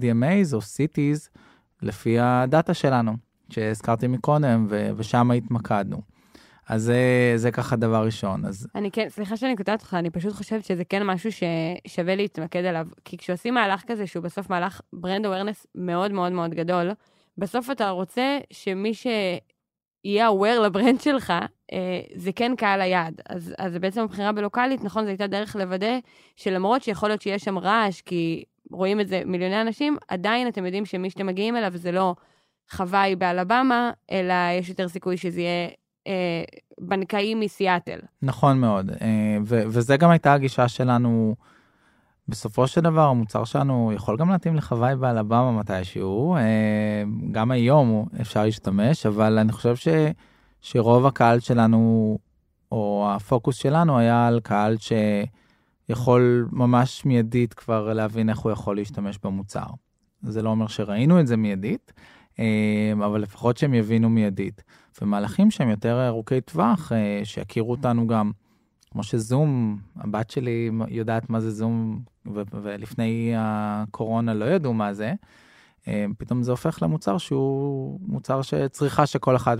DMAs 0.00 0.54
או 0.54 0.58
CTs 0.58 1.28
לפי 1.82 2.18
הדאטה 2.18 2.74
שלנו. 2.74 3.12
שהזכרתי 3.50 4.06
מקודם, 4.06 4.66
ושם 4.96 5.30
התמקדנו. 5.30 6.00
אז 6.68 6.82
זה, 6.82 7.32
זה 7.36 7.50
ככה 7.50 7.76
דבר 7.76 8.04
ראשון. 8.04 8.44
אז... 8.44 8.68
אני 8.74 8.90
כן, 8.90 9.08
סליחה 9.08 9.36
שאני 9.36 9.56
קוטעת 9.56 9.80
אותך, 9.80 9.94
אני 9.94 10.10
פשוט 10.10 10.32
חושבת 10.32 10.64
שזה 10.64 10.84
כן 10.84 11.02
משהו 11.02 11.30
ששווה 11.32 12.14
להתמקד 12.14 12.64
עליו. 12.64 12.86
כי 13.04 13.16
כשעושים 13.16 13.54
מהלך 13.54 13.82
כזה, 13.86 14.06
שהוא 14.06 14.22
בסוף 14.22 14.50
מהלך 14.50 14.80
brand 14.92 15.26
awareness 15.26 15.66
מאוד 15.74 16.12
מאוד 16.12 16.32
מאוד 16.32 16.54
גדול, 16.54 16.90
בסוף 17.38 17.70
אתה 17.70 17.90
רוצה 17.90 18.38
שמי 18.50 18.92
שיהיה 20.04 20.28
aware 20.28 20.60
לברנד 20.64 21.00
שלך, 21.00 21.32
אה, 21.72 22.00
זה 22.14 22.32
כן 22.32 22.52
קהל 22.56 22.80
היעד. 22.80 23.20
אז, 23.28 23.54
אז 23.58 23.78
בעצם 23.78 24.00
הבחירה 24.00 24.32
בלוקאלית, 24.32 24.84
נכון, 24.84 25.04
זו 25.04 25.08
הייתה 25.08 25.26
דרך 25.26 25.56
לוודא 25.56 25.98
שלמרות 26.36 26.82
שיכול 26.82 27.08
להיות 27.08 27.22
שיש 27.22 27.44
שם 27.44 27.58
רעש, 27.58 28.00
כי 28.00 28.44
רואים 28.70 29.00
את 29.00 29.08
זה 29.08 29.22
מיליוני 29.26 29.60
אנשים, 29.60 29.96
עדיין 30.08 30.48
אתם 30.48 30.64
יודעים 30.64 30.84
שמי 30.84 31.10
שאתם 31.10 31.26
מגיעים 31.26 31.56
אליו 31.56 31.72
זה 31.76 31.92
לא... 31.92 32.14
חוואי 32.70 33.16
באלבמה, 33.16 33.90
אלא 34.10 34.34
יש 34.58 34.68
יותר 34.68 34.88
סיכוי 34.88 35.16
שזה 35.16 35.40
יהיה 35.40 35.68
אה, 36.06 36.44
בנקאי 36.80 37.34
מסיאטל. 37.34 37.98
נכון 38.22 38.58
מאוד, 38.58 38.90
אה, 38.90 39.36
וזה 39.46 39.96
גם 39.96 40.10
הייתה 40.10 40.32
הגישה 40.32 40.68
שלנו. 40.68 41.34
בסופו 42.28 42.66
של 42.66 42.80
דבר 42.80 43.08
המוצר 43.08 43.44
שלנו 43.44 43.92
יכול 43.94 44.16
גם 44.16 44.30
להתאים 44.30 44.56
לחוואי 44.56 44.96
באלבמה 44.96 45.52
מתישהו, 45.52 46.36
אה, 46.36 47.02
גם 47.32 47.50
היום 47.50 48.06
אפשר 48.20 48.44
להשתמש, 48.44 49.06
אבל 49.06 49.38
אני 49.38 49.52
חושב 49.52 49.76
ש, 49.76 49.88
שרוב 50.60 51.06
הקהל 51.06 51.40
שלנו, 51.40 52.18
או 52.72 53.08
הפוקוס 53.16 53.56
שלנו 53.56 53.98
היה 53.98 54.26
על 54.26 54.40
קהל 54.40 54.76
שיכול 55.88 56.48
ממש 56.52 57.04
מיידית 57.04 57.54
כבר 57.54 57.92
להבין 57.92 58.28
איך 58.30 58.38
הוא 58.38 58.52
יכול 58.52 58.76
להשתמש 58.76 59.18
במוצר. 59.24 59.66
זה 60.22 60.42
לא 60.42 60.48
אומר 60.48 60.66
שראינו 60.66 61.20
את 61.20 61.26
זה 61.26 61.36
מיידית, 61.36 61.92
אמ, 62.38 63.02
אבל 63.02 63.20
לפחות 63.20 63.56
שהם 63.56 63.74
יבינו 63.74 64.08
מיידית. 64.08 64.62
ומהלכים 65.02 65.50
שהם 65.50 65.70
יותר 65.70 66.06
ארוכי 66.06 66.40
טווח, 66.40 66.92
אה, 66.92 67.20
שיכירו 67.24 67.70
אותנו 67.70 68.06
גם, 68.06 68.30
כמו 68.94 69.02
שזום, 69.02 69.78
הבת 69.96 70.30
שלי 70.30 70.70
יודעת 70.88 71.30
מה 71.30 71.40
זה 71.40 71.50
זום, 71.50 72.00
ולפני 72.62 73.32
הקורונה 73.36 74.34
לא 74.34 74.44
ידעו 74.44 74.74
מה 74.74 74.94
זה, 74.94 75.12
אמ, 75.86 76.12
פתאום 76.18 76.42
זה 76.42 76.50
הופך 76.50 76.78
למוצר 76.82 77.18
שהוא 77.18 78.00
מוצר 78.02 78.42
שצריכה 78.42 79.06
שכל 79.06 79.36
אחד 79.36 79.56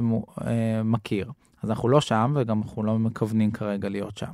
אה, 0.46 0.82
מכיר. 0.84 1.30
אז 1.62 1.70
אנחנו 1.70 1.88
לא 1.88 2.00
שם, 2.00 2.34
וגם 2.36 2.62
אנחנו 2.62 2.82
לא 2.82 2.98
מכוונים 2.98 3.50
כרגע 3.50 3.88
להיות 3.88 4.16
שם. 4.18 4.32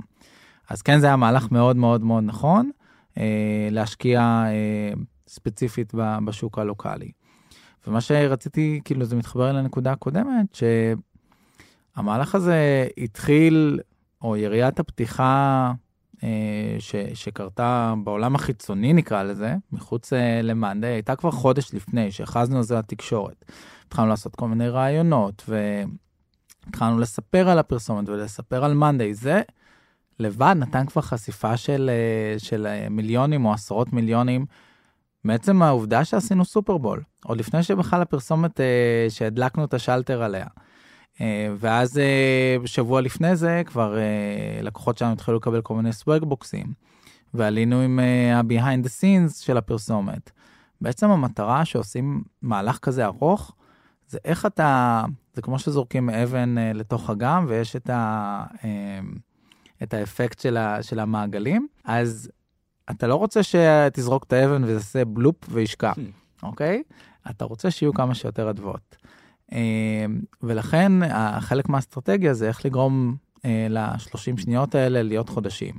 אז 0.69 0.83
כן, 0.83 1.01
זה 1.01 1.07
היה 1.07 1.17
מהלך 1.17 1.53
מאוד 1.53 1.77
מאוד 1.77 2.05
מאוד 2.05 2.25
נכון, 2.25 2.71
אה, 3.19 3.69
להשקיע 3.71 4.45
ספציפית 5.29 5.93
בשוק 6.25 6.59
הלוקאלי. 6.59 7.13
ומה 7.87 8.01
שרציתי, 8.01 8.81
כאילו, 8.85 9.05
זה 9.05 9.17
מתחבר 9.17 9.53
לנקודה 9.53 9.93
הקודמת, 9.93 10.59
שהמהלך 11.97 12.35
הזה 12.35 12.87
התחיל, 12.99 13.81
או 14.23 14.37
יריית 14.37 14.81
הפתיחה 14.81 15.73
אה, 16.23 16.77
ש, 16.79 16.95
שקרתה 17.15 17.95
בעולם 18.05 18.35
החיצוני, 18.35 18.93
נקרא 18.93 19.23
לזה, 19.23 19.55
מחוץ 19.73 20.13
אה, 20.13 20.43
למאנדי, 20.43 20.87
הייתה 20.87 21.17
כבר 21.17 21.31
חודש 21.31 21.75
לפני 21.75 22.13
שהכרזנו 22.13 22.57
על 22.57 22.63
זה 22.63 22.79
לתקשורת. 22.79 23.45
התחלנו 23.87 24.09
לעשות 24.09 24.37
כל 24.37 24.49
מיני 24.49 24.69
רעיונות, 24.69 25.51
והתחלנו 26.69 26.99
לספר 26.99 27.49
על 27.49 27.59
הפרסומת 27.59 28.09
ולספר 28.09 28.65
על 28.65 28.75
מאנדי. 28.75 29.15
זה 29.15 29.43
לבד 30.21 30.55
נתן 30.59 30.87
כבר 30.87 31.03
חשיפה 31.03 31.57
של, 31.57 31.91
אה, 31.93 32.39
של 32.39 32.67
אה, 32.67 32.89
מיליונים 32.89 33.45
או 33.45 33.53
עשרות 33.53 33.93
מיליונים. 33.93 34.47
מעצם 35.25 35.63
העובדה 35.63 36.05
שעשינו 36.05 36.45
סופרבול, 36.45 37.03
עוד 37.25 37.39
לפני 37.39 37.63
שבכלל 37.63 38.03
הפרסומת 38.03 38.61
אה, 38.61 39.07
שהדלקנו 39.09 39.65
את 39.65 39.75
השלטר 39.75 40.23
עליה. 40.23 40.47
אה, 41.21 41.49
ואז 41.59 41.99
אה, 41.99 42.57
שבוע 42.67 43.01
לפני 43.01 43.37
זה 43.37 43.63
כבר 43.67 43.99
אה, 43.99 44.63
לקוחות 44.63 44.99
שלנו 44.99 45.13
התחילו 45.13 45.37
לקבל 45.37 45.61
כל 45.61 45.75
מיני 45.75 45.93
סוואג 45.93 46.25
בוקסים, 46.25 46.67
ועלינו 47.35 47.81
עם 47.81 47.99
ה-behind 48.35 48.87
the 48.87 48.89
scenes 48.89 49.45
של 49.45 49.57
הפרסומת. 49.57 50.31
בעצם 50.81 51.11
המטרה 51.11 51.65
שעושים 51.65 52.23
מהלך 52.43 52.79
כזה 52.79 53.05
ארוך, 53.05 53.55
זה 54.09 54.19
איך 54.25 54.47
אתה, 54.47 55.05
זה 55.35 55.43
כמו 55.43 55.59
שזורקים 55.59 56.11
אבן 56.11 56.55
לתוך 56.75 57.11
אגם 57.11 57.45
ויש 57.49 57.77
את, 57.77 57.91
ה, 57.91 58.45
את 59.83 59.95
האפקט 59.95 60.39
של, 60.39 60.57
ה, 60.57 60.83
של 60.83 60.99
המעגלים, 60.99 61.69
אז 61.85 62.31
אתה 62.91 63.07
לא 63.07 63.15
רוצה 63.15 63.41
שתזרוק 63.43 64.25
את 64.25 64.33
האבן 64.33 64.65
וזה 64.65 64.73
יעשה 64.73 65.05
בלופ 65.05 65.37
וישקע, 65.49 65.93
hmm. 65.93 66.43
אוקיי? 66.43 66.83
אתה 67.31 67.45
רוצה 67.45 67.71
שיהיו 67.71 67.95
כמה 67.95 68.15
שיותר 68.15 68.51
אדוות. 68.51 68.97
אה, 69.53 70.07
ולכן 70.43 70.93
חלק 71.41 71.69
מהאסטרטגיה 71.69 72.35
זה 72.35 72.49
איך 72.49 72.67
לגרום 72.67 73.17
אה, 73.45 73.67
ל-30 73.71 74.41
שניות 74.41 74.75
האלה 74.75 75.03
להיות 75.03 75.29
חודשים, 75.29 75.75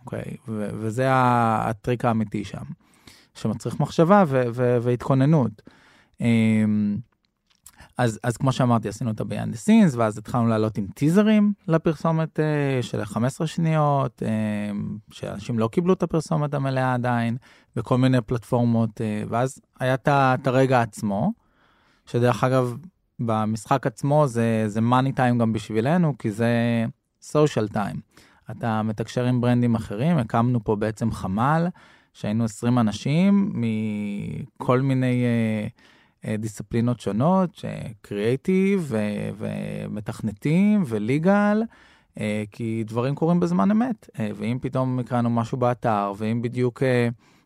אוקיי? 0.00 0.36
וזה 0.48 1.06
הטריק 1.10 2.04
האמיתי 2.04 2.44
שם, 2.44 2.64
שמצריך 3.34 3.80
מחשבה 3.80 4.24
והתכוננות. 4.82 5.62
אה, 6.20 6.26
אז, 7.98 8.20
אז 8.24 8.36
כמו 8.36 8.52
שאמרתי, 8.52 8.88
עשינו 8.88 9.10
את 9.10 9.20
ה-Beyond 9.20 9.54
the 9.54 9.68
Scenes, 9.68 9.96
ואז 9.96 10.18
התחלנו 10.18 10.48
לעלות 10.48 10.78
עם 10.78 10.86
טיזרים 10.94 11.52
לפרסומת 11.68 12.38
uh, 12.38 12.82
של 12.82 13.04
15 13.04 13.46
שניות, 13.46 14.22
uh, 14.22 15.14
שאנשים 15.14 15.58
לא 15.58 15.68
קיבלו 15.68 15.92
את 15.92 16.02
הפרסומת 16.02 16.54
המלאה 16.54 16.94
עדיין, 16.94 17.36
בכל 17.76 17.98
מיני 17.98 18.20
פלטפורמות, 18.20 19.00
ואז 19.28 19.60
היה 19.80 19.94
את 20.08 20.46
הרגע 20.46 20.82
עצמו, 20.82 21.32
שדרך 22.06 22.44
אגב, 22.44 22.76
במשחק 23.20 23.86
עצמו 23.86 24.26
זה, 24.26 24.64
זה 24.66 24.80
money 24.80 25.16
time 25.16 25.38
גם 25.40 25.52
בשבילנו, 25.52 26.18
כי 26.18 26.30
זה 26.30 26.84
social 27.22 27.74
time. 27.74 27.98
אתה 28.50 28.82
מתקשר 28.82 29.24
עם 29.24 29.40
ברנדים 29.40 29.74
אחרים, 29.74 30.18
הקמנו 30.18 30.64
פה 30.64 30.76
בעצם 30.76 31.12
חמ"ל, 31.12 31.66
שהיינו 32.12 32.44
20 32.44 32.78
אנשים 32.78 33.52
מכל 33.54 34.80
מיני... 34.80 35.24
Uh, 35.24 35.92
אה, 36.26 36.36
דיסציפלינות 36.36 37.00
שונות, 37.00 37.64
קריאייטיב 38.02 38.92
ומתכנתים 39.38 40.82
וליגל, 40.86 41.62
אה, 42.20 42.44
כי 42.50 42.84
דברים 42.86 43.14
קורים 43.14 43.40
בזמן 43.40 43.70
אמת. 43.70 44.10
אה, 44.18 44.30
ואם 44.34 44.58
פתאום 44.60 44.98
הקראנו 44.98 45.30
משהו 45.30 45.58
באתר, 45.58 46.12
ואם 46.16 46.42
בדיוק 46.42 46.82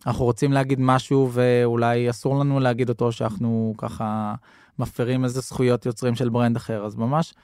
אנחנו 0.06 0.24
רוצים 0.24 0.52
להגיד 0.52 0.80
משהו 0.80 1.30
ואולי 1.32 2.10
אסור 2.10 2.40
לנו 2.40 2.60
להגיד 2.60 2.88
אותו, 2.88 3.12
שאנחנו 3.12 3.74
ככה 3.78 4.34
מפרים 4.78 5.24
איזה 5.24 5.40
זכויות 5.40 5.86
יוצרים 5.86 6.14
של 6.14 6.28
brand 6.28 6.56
אחר, 6.56 6.84
אז 6.84 6.96
ממש 6.96 7.34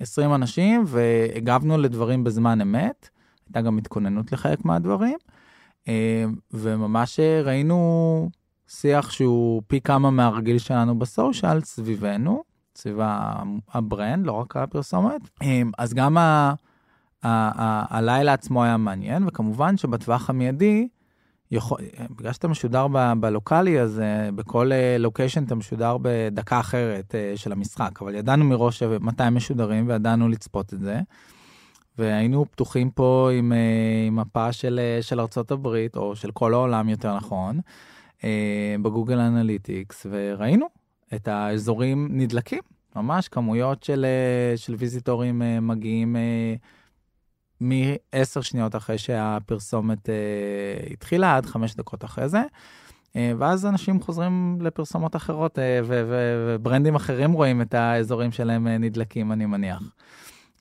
20 0.00 0.34
אנשים 0.34 0.84
והגבנו 0.86 1.78
לדברים 1.78 2.24
בזמן 2.24 2.60
אמת. 2.60 3.08
הייתה 3.46 3.60
גם 3.60 3.78
התכוננות 3.78 4.32
לחלק 4.32 4.64
מהדברים, 4.64 5.18
וממש 6.52 7.20
ראינו 7.44 8.30
שיח 8.68 9.10
שהוא 9.10 9.62
פי 9.66 9.80
כמה 9.80 10.10
מהרגיל 10.10 10.58
שלנו 10.58 10.98
ב 10.98 11.07
social 11.07 11.60
סביבנו, 11.60 12.42
סביב 12.76 12.98
ה 13.72 13.80
brand, 13.80 14.26
לא 14.26 14.32
רק 14.32 14.56
הפרסומת. 14.56 15.20
אמ, 15.42 15.70
אז 15.78 15.94
גם 15.94 16.16
הלילה 17.22 18.32
עצמו 18.32 18.64
היה 18.64 18.76
מעניין, 18.76 19.24
וכמובן 19.28 19.76
שבטווח 19.76 20.30
המיידי, 20.30 20.88
יכול, 21.50 21.78
בגלל 22.10 22.32
שאתה 22.32 22.48
משודר 22.48 22.86
ב, 22.92 23.12
ב 23.20 23.27
local-י, 23.27 23.80
אז 23.80 23.98
אה, 23.98 24.32
בכל 24.32 24.70
location 24.98 25.42
אה, 25.42 25.46
אתה 25.46 25.54
משודר 25.54 25.96
בדקה 26.02 26.60
אחרת 26.60 27.14
uh, 27.14 27.38
של 27.38 27.52
המשחק, 27.52 28.02
אבל 28.02 28.14
ידענו 28.14 28.44
מראש 28.44 28.82
מתי 28.82 29.22
הם 29.22 29.34
משודרים 29.34 29.88
וידענו 29.88 30.28
לצפות 30.28 30.74
את 30.74 30.80
זה. 30.80 31.00
והיינו 31.98 32.46
פתוחים 32.50 32.90
פה 32.90 33.30
עם, 33.32 33.52
עם 34.06 34.16
מפה 34.16 34.52
של, 34.52 34.80
של 35.00 35.20
ארצות 35.20 35.50
הברית, 35.50 35.96
או 35.96 36.16
של 36.16 36.30
כל 36.30 36.54
העולם 36.54 36.88
יותר 36.88 37.16
נכון, 37.16 37.60
בגוגל 38.82 39.18
אנליטיקס, 39.18 40.06
וראינו 40.10 40.66
את 41.14 41.28
האזורים 41.28 42.08
נדלקים, 42.10 42.60
ממש 42.96 43.28
כמויות 43.28 43.82
של, 43.82 44.06
של 44.56 44.74
ויזיטורים 44.78 45.42
מגיעים. 45.62 46.16
Uh, 47.62 47.64
מ-10 47.64 48.42
שניות 48.42 48.76
אחרי 48.76 48.98
שהפרסומת 48.98 50.08
uh, 50.08 50.92
התחילה, 50.92 51.36
עד 51.36 51.46
5 51.46 51.74
דקות 51.74 52.04
אחרי 52.04 52.28
זה. 52.28 52.42
Uh, 53.08 53.16
ואז 53.38 53.66
אנשים 53.66 54.00
חוזרים 54.00 54.58
לפרסומות 54.60 55.16
אחרות, 55.16 55.58
uh, 55.58 55.60
וברנדים 55.88 56.94
אחרים 56.94 57.32
רואים 57.32 57.62
את 57.62 57.74
האזורים 57.74 58.32
שלהם 58.32 58.66
uh, 58.66 58.70
נדלקים, 58.70 59.32
אני 59.32 59.46
מניח. 59.46 59.82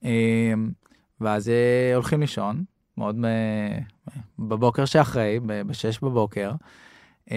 Uh, 0.01 0.05
ואז 1.21 1.47
uh, 1.47 1.95
הולכים 1.95 2.21
לישון, 2.21 2.63
מאוד 2.97 3.15
uh, 3.15 4.12
בבוקר 4.39 4.86
שאחרי, 4.86 5.39
ב-6 5.45 5.99
בבוקר, 6.01 6.51
uh, 7.29 7.31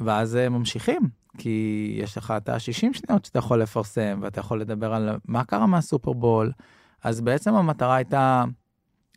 ואז 0.00 0.38
אה, 0.46 0.48
ממשיכים, 0.48 1.02
כי 1.38 1.96
יש 1.98 2.18
לך 2.18 2.34
את 2.36 2.48
ה-60 2.48 2.58
שניות 2.72 3.24
שאתה 3.24 3.38
יכול 3.38 3.62
לפרסם, 3.62 4.18
ואתה 4.22 4.40
יכול 4.40 4.60
לדבר 4.60 4.94
על 4.94 5.10
מה 5.24 5.44
קרה 5.44 5.66
מהסופרבול. 5.66 6.52
אז 7.04 7.20
בעצם 7.20 7.54
המטרה 7.54 7.96
הייתה 7.96 8.44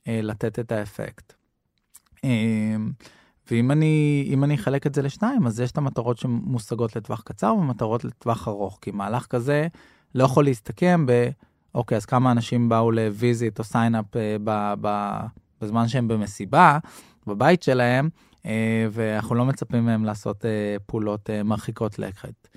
אה, 0.07 0.19
לתת 0.23 0.59
את 0.59 0.71
האפקט. 0.71 1.33
אה, 2.23 2.75
ואם 3.51 3.71
אני, 3.71 4.35
אני 4.43 4.55
אחלק 4.55 4.87
את 4.87 4.95
זה 4.95 5.01
לשניים, 5.01 5.47
אז 5.47 5.59
יש 5.59 5.71
את 5.71 5.77
המטרות 5.77 6.17
שמושגות 6.17 6.95
לטווח 6.95 7.21
קצר 7.21 7.53
ומטרות 7.53 8.03
לטווח 8.03 8.47
ארוך, 8.47 8.79
כי 8.81 8.91
מהלך 8.91 9.25
כזה 9.25 9.67
לא 10.15 10.23
יכול 10.23 10.43
להסתכם 10.43 11.05
ב, 11.05 11.29
אוקיי, 11.75 11.95
אז 11.95 12.05
כמה 12.05 12.31
אנשים 12.31 12.69
באו 12.69 12.91
ל 12.91 13.02
visit 13.02 13.59
או 13.59 13.63
sign 13.63 13.91
up 13.91 14.05
אה, 14.15 14.73
בזמן 15.61 15.87
שהם 15.87 16.07
במסיבה, 16.07 16.79
בבית 17.27 17.63
שלהם, 17.63 18.09
אה, 18.45 18.87
ואנחנו 18.91 19.35
לא 19.35 19.45
מצפים 19.45 19.85
מהם 19.85 20.05
לעשות 20.05 20.45
אה, 20.45 20.75
פעולות 20.85 21.29
אה, 21.29 21.43
מרחיקות 21.43 21.99
לכת. 21.99 22.47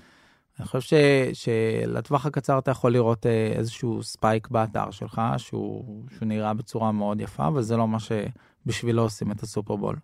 אני 0.61 0.67
חושב 0.67 0.81
ש, 0.81 0.93
שלטווח 1.33 2.25
הקצר 2.25 2.59
אתה 2.59 2.71
יכול 2.71 2.93
לראות 2.93 3.25
אה, 3.25 3.53
איזשהו 3.55 4.03
ספייק 4.03 4.47
באתר 4.47 4.91
שלך, 4.91 5.21
שהוא, 5.37 6.03
שהוא 6.09 6.27
נראה 6.27 6.53
בצורה 6.53 6.91
מאוד 6.91 7.21
יפה, 7.21 7.49
וזה 7.53 7.77
לא 7.77 7.87
מה 7.87 7.97
שבשבילו 7.99 9.01
עושים 9.01 9.31
את 9.31 9.43
הסופרבול. 9.43 9.95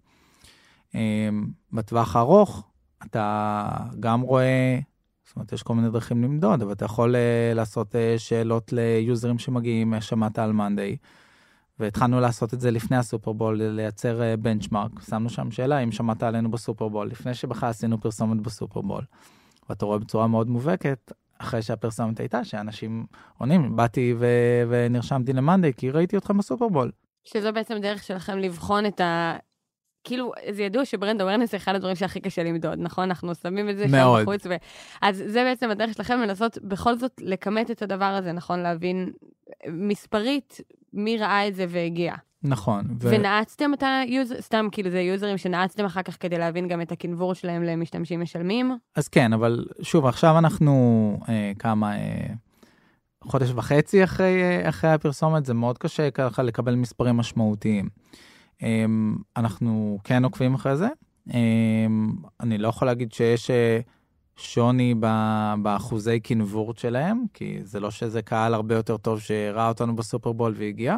אה, 0.95 1.29
בטווח 1.73 2.15
הארוך, 2.15 2.63
אתה 3.05 3.67
גם 3.99 4.21
רואה, 4.21 4.79
זאת 5.25 5.35
אומרת, 5.35 5.53
יש 5.53 5.63
כל 5.63 5.75
מיני 5.75 5.89
דרכים 5.89 6.23
למדוד, 6.23 6.61
אבל 6.61 6.71
אתה 6.71 6.85
יכול 6.85 7.15
אה, 7.15 7.51
לעשות 7.55 7.95
שאלות 8.17 8.73
ליוזרים 8.73 9.39
שמגיעים, 9.39 9.93
שמעת 9.99 10.39
על 10.39 10.51
מאנדיי, 10.51 10.97
והתחלנו 11.79 12.19
לעשות 12.19 12.53
את 12.53 12.61
זה 12.61 12.71
לפני 12.71 12.97
הסופרבול, 12.97 13.61
לייצר 13.63 14.35
בנצ'מארק. 14.39 14.91
שמנו 15.09 15.29
שם 15.29 15.51
שאלה 15.51 15.79
אם 15.79 15.91
שמעת 15.91 16.23
עלינו 16.23 16.51
בסופרבול, 16.51 17.07
לפני 17.07 17.33
שבכלל 17.33 17.69
עשינו 17.69 18.01
פרסומת 18.01 18.41
בסופרבול. 18.41 19.03
ואתה 19.69 19.85
רואה 19.85 19.97
בצורה 19.97 20.27
מאוד 20.27 20.49
מובהקת, 20.49 21.11
אחרי 21.37 21.61
שהפרסומת 21.61 22.19
הייתה, 22.19 22.43
שאנשים 22.43 23.05
עונים, 23.37 23.75
באתי 23.75 24.13
ו- 24.19 24.63
ונרשמתי 24.69 25.33
למאנדיי 25.33 25.73
כי 25.73 25.91
ראיתי 25.91 26.17
אתכם 26.17 26.37
בסופרבול. 26.37 26.91
שזו 27.23 27.53
בעצם 27.53 27.77
דרך 27.77 28.03
שלכם 28.03 28.37
לבחון 28.37 28.85
את 28.85 29.01
ה... 29.01 29.37
כאילו, 30.03 30.31
זה 30.51 30.63
ידוע 30.63 30.85
שברנד 30.85 31.21
אווירנס 31.21 31.51
זה 31.51 31.57
אחד 31.57 31.75
הדברים 31.75 31.95
שהכי 31.95 32.19
קשה 32.19 32.43
למדוד, 32.43 32.79
נכון? 32.79 33.03
אנחנו 33.03 33.35
שמים 33.35 33.69
את 33.69 33.77
זה 33.77 33.87
מאוד. 33.87 34.19
שם 34.19 34.25
בחוץ. 34.25 34.45
ו... 34.45 34.55
אז 35.01 35.23
זה 35.27 35.43
בעצם 35.43 35.69
הדרך 35.69 35.93
שלכם 35.93 36.19
לנסות 36.19 36.57
בכל 36.63 36.97
זאת 36.97 37.21
לכמת 37.21 37.71
את 37.71 37.81
הדבר 37.81 38.05
הזה, 38.05 38.31
נכון? 38.31 38.59
להבין 38.59 39.11
מספרית 39.67 40.61
מי 40.97 41.17
ראה 41.17 41.47
את 41.47 41.55
זה 41.55 41.65
והגיע. 41.69 42.13
נכון. 42.43 42.85
ו... 43.01 43.09
ונעצתם 43.11 43.73
את 43.73 43.83
היוזר, 43.83 44.41
סתם 44.41 44.67
כאילו 44.71 44.89
זה 44.89 45.01
יוזרים 45.01 45.37
שנעצתם 45.37 45.85
אחר 45.85 46.01
כך 46.01 46.17
כדי 46.19 46.37
להבין 46.37 46.67
גם 46.67 46.81
את 46.81 46.91
הקנבור 46.91 47.33
שלהם 47.33 47.63
למשתמשים 47.63 48.21
משלמים? 48.21 48.77
אז 48.95 49.07
כן, 49.07 49.33
אבל 49.33 49.65
שוב, 49.81 50.05
עכשיו 50.05 50.37
אנחנו 50.37 51.19
אה, 51.29 51.51
כמה, 51.59 51.97
אה, 51.97 52.27
חודש 53.23 53.51
וחצי 53.55 54.03
אחרי, 54.03 54.43
אה, 54.43 54.69
אחרי 54.69 54.89
הפרסומת, 54.89 55.45
זה 55.45 55.53
מאוד 55.53 55.77
קשה 55.77 56.11
ככה 56.11 56.43
לקבל 56.43 56.75
מספרים 56.75 57.17
משמעותיים. 57.17 57.89
אה, 58.63 58.85
אנחנו 59.37 59.99
כן 60.03 60.23
עוקבים 60.23 60.53
אחרי 60.53 60.77
זה. 60.77 60.87
אה, 61.33 61.39
אני 62.39 62.57
לא 62.57 62.67
יכול 62.67 62.87
להגיד 62.87 63.13
שיש... 63.13 63.51
אה, 63.51 63.79
שוני 64.37 64.95
באחוזי 65.61 66.19
קנבורט 66.19 66.77
שלהם, 66.77 67.23
כי 67.33 67.59
זה 67.63 67.79
לא 67.79 67.91
שזה 67.91 68.21
קהל 68.21 68.53
הרבה 68.53 68.75
יותר 68.75 68.97
טוב 68.97 69.19
שראה 69.19 69.67
אותנו 69.67 69.95
בסופרבול 69.95 70.53
והגיע, 70.55 70.95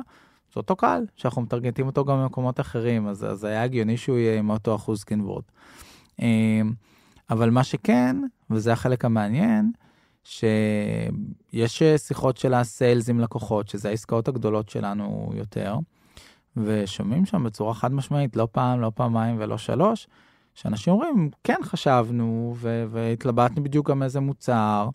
זה 0.54 0.58
אותו 0.58 0.76
קהל, 0.76 1.06
שאנחנו 1.16 1.42
מטרגטים 1.42 1.86
אותו 1.86 2.06
גם 2.06 2.22
במקומות 2.22 2.60
אחרים, 2.60 3.08
אז, 3.08 3.26
אז 3.26 3.44
היה 3.44 3.64
הגיוני 3.64 3.98
שהוא 3.98 4.18
יהיה 4.18 4.40
עם 4.40 4.50
אותו 4.50 4.76
אחוז 4.76 5.04
קינבורד. 5.04 5.44
אמ, 6.22 6.74
אבל 7.30 7.50
מה 7.50 7.64
שכן, 7.64 8.16
וזה 8.50 8.74
החלק 8.74 9.06
המעניין, 9.06 9.72
שיש 10.24 11.84
שיחות 11.98 12.38
של 12.38 12.54
הסיילס 12.54 13.10
עם 13.10 13.20
לקוחות, 13.20 13.68
שזה 13.68 13.90
העסקאות 13.90 14.28
הגדולות 14.28 14.70
שלנו 14.70 15.32
יותר, 15.36 15.76
ושומעים 16.58 17.26
שם 17.26 17.44
בצורה 17.44 17.74
חד 17.74 17.94
משמעית, 17.94 18.36
לא 18.36 18.48
פעם, 18.52 18.82
לא 18.82 18.92
פעמיים 18.96 19.36
ולא 19.40 19.58
שלוש, 19.58 20.08
שאנשים 20.54 20.94
אומרים, 20.94 21.30
כן 21.44 21.58
חשבנו, 21.64 22.56
והתלבטנו 22.90 23.64
בדיוק 23.64 23.90
גם 23.90 24.04
איזה 24.04 24.20
מוצר, 24.20 24.90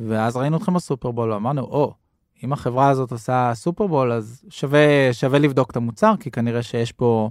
ואז 0.00 0.36
ראינו 0.36 0.56
אתכם 0.56 0.74
בסופרבול, 0.74 1.32
ואמרנו, 1.32 1.62
או, 1.62 1.90
oh, 1.90 2.02
אם 2.44 2.52
החברה 2.52 2.88
הזאת 2.88 3.12
עושה 3.12 3.50
סופרבול, 3.54 4.12
אז 4.12 4.44
שווה, 4.50 5.12
שווה 5.12 5.38
לבדוק 5.38 5.70
את 5.70 5.76
המוצר, 5.76 6.14
כי 6.20 6.30
כנראה 6.30 6.62
שיש 6.62 6.92
פה 6.92 7.30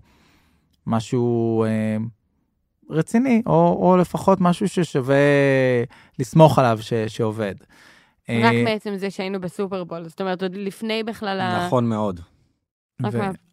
משהו 0.88 1.64
אה, 1.64 1.98
רציני, 2.90 3.42
או, 3.46 3.80
או 3.82 3.98
לפחות 3.98 4.42
משהו 4.42 4.70
ששווה 4.70 5.16
לסמוך 6.20 6.60
עליו 6.60 6.78
ש, 6.82 6.94
שעובד. 6.94 7.56
רק 8.30 8.54
אה, 8.54 8.64
בעצם 8.66 8.98
זה 8.98 9.10
שהיינו 9.10 9.42
בסופרבול, 9.42 10.08
זאת 10.08 10.22
אומרת, 10.22 10.44
עוד 10.44 10.56
לפני 10.56 11.04
בכלל 11.04 11.66
נכון 11.66 11.86
ה... 11.86 11.88
מאוד. 11.88 12.20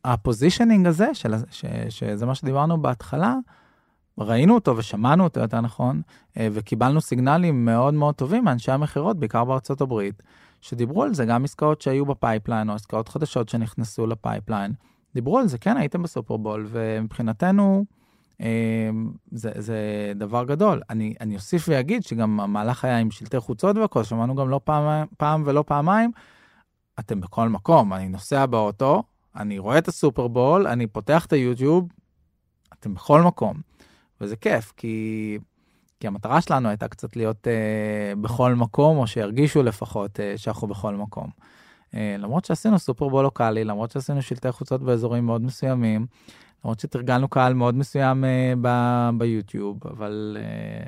וה 0.04 0.17
positioning 0.17 0.86
הזה, 0.86 1.14
של, 1.14 1.34
ש, 1.50 1.64
שזה 1.88 2.26
מה 2.26 2.34
שדיברנו 2.34 2.82
בהתחלה, 2.82 3.34
ראינו 4.18 4.54
אותו 4.54 4.76
ושמענו 4.76 5.24
אותו, 5.24 5.40
יותר 5.40 5.60
נכון, 5.60 6.02
אה, 6.36 6.48
וקיבלנו 6.52 7.00
סיגנלים 7.00 7.64
מאוד 7.64 7.94
מאוד 7.94 8.14
טובים 8.14 8.44
מאנשי 8.44 8.72
המכירות, 8.72 9.18
בעיקר 9.18 9.44
בארצות 9.44 9.80
הברית, 9.80 10.22
שדיברו 10.60 11.02
על 11.02 11.14
זה, 11.14 11.24
גם 11.24 11.44
עסקאות 11.44 11.82
שהיו 11.82 12.06
ב 12.06 12.12
pipeline, 12.12 12.70
או 12.70 12.74
עסקאות 12.74 13.08
חדשות 13.08 13.48
שנכנסו 13.48 14.06
ל 14.06 14.13
pipeline, 14.13 14.72
דיברו 15.14 15.38
על 15.38 15.46
זה, 15.48 15.58
כן, 15.58 15.76
הייתם 15.76 16.02
בסופרבול, 16.02 16.66
ומבחינתנו 16.70 17.84
אה, 18.40 18.90
זה, 19.30 19.50
זה 19.56 20.12
דבר 20.16 20.44
גדול. 20.44 20.80
אני, 20.90 21.14
אני 21.20 21.34
אוסיף 21.34 21.64
ואגיד 21.68 22.02
שגם 22.02 22.40
המהלך 22.40 22.84
היה 22.84 22.98
עם 22.98 23.10
שלטי 23.10 23.40
חוצות 23.40 23.76
והכל, 23.76 24.04
שמענו 24.04 24.34
גם 24.34 24.48
לא 24.48 24.60
פעם, 24.64 25.06
פעם 25.16 25.42
ולא 25.46 25.64
פעמיים, 25.66 26.10
אתם 26.98 27.20
בכל 27.20 27.48
מקום, 27.48 27.92
אני 27.92 28.08
נוסע 28.08 28.46
באוטו, 28.46 29.02
אני 29.36 29.58
רואה 29.58 29.78
את 29.78 29.88
הסופרבול, 29.88 30.66
אני 30.66 30.86
פותח 30.86 31.26
את 31.26 31.32
היוטיוב, 31.32 31.88
אתם 32.72 32.94
בכל 32.94 33.22
מקום. 33.22 33.60
וזה 34.20 34.36
כיף, 34.36 34.72
כי 34.76 35.38
כי 36.00 36.06
המטרה 36.06 36.40
שלנו 36.40 36.68
הייתה 36.68 36.88
קצת 36.88 37.16
להיות 37.16 37.48
אה, 37.48 38.12
בכל 38.20 38.54
מקום, 38.54 38.98
או 38.98 39.06
שירגישו 39.06 39.62
לפחות 39.62 40.20
אה, 40.20 40.34
שאנחנו 40.36 40.68
בכל 40.68 40.94
מקום. 40.94 41.30
אה, 41.94 42.16
למרות 42.18 42.44
שעשינו 42.44 42.78
סופרבול 42.78 43.22
לוקאלי, 43.22 43.64
למרות 43.64 43.90
שעשינו 43.90 44.22
שלטי 44.22 44.52
חוצות 44.52 44.82
באזורים 44.82 45.26
מאוד 45.26 45.42
מסוימים, 45.42 46.06
למרות 46.64 46.80
שתרגלנו 46.80 47.28
קהל 47.28 47.54
מאוד 47.54 47.74
מסוים 47.74 48.24
אה, 48.24 48.52
ב- 48.60 49.10
ביוטיוב, 49.18 49.78
אבל 49.86 50.36
אה, 50.40 50.86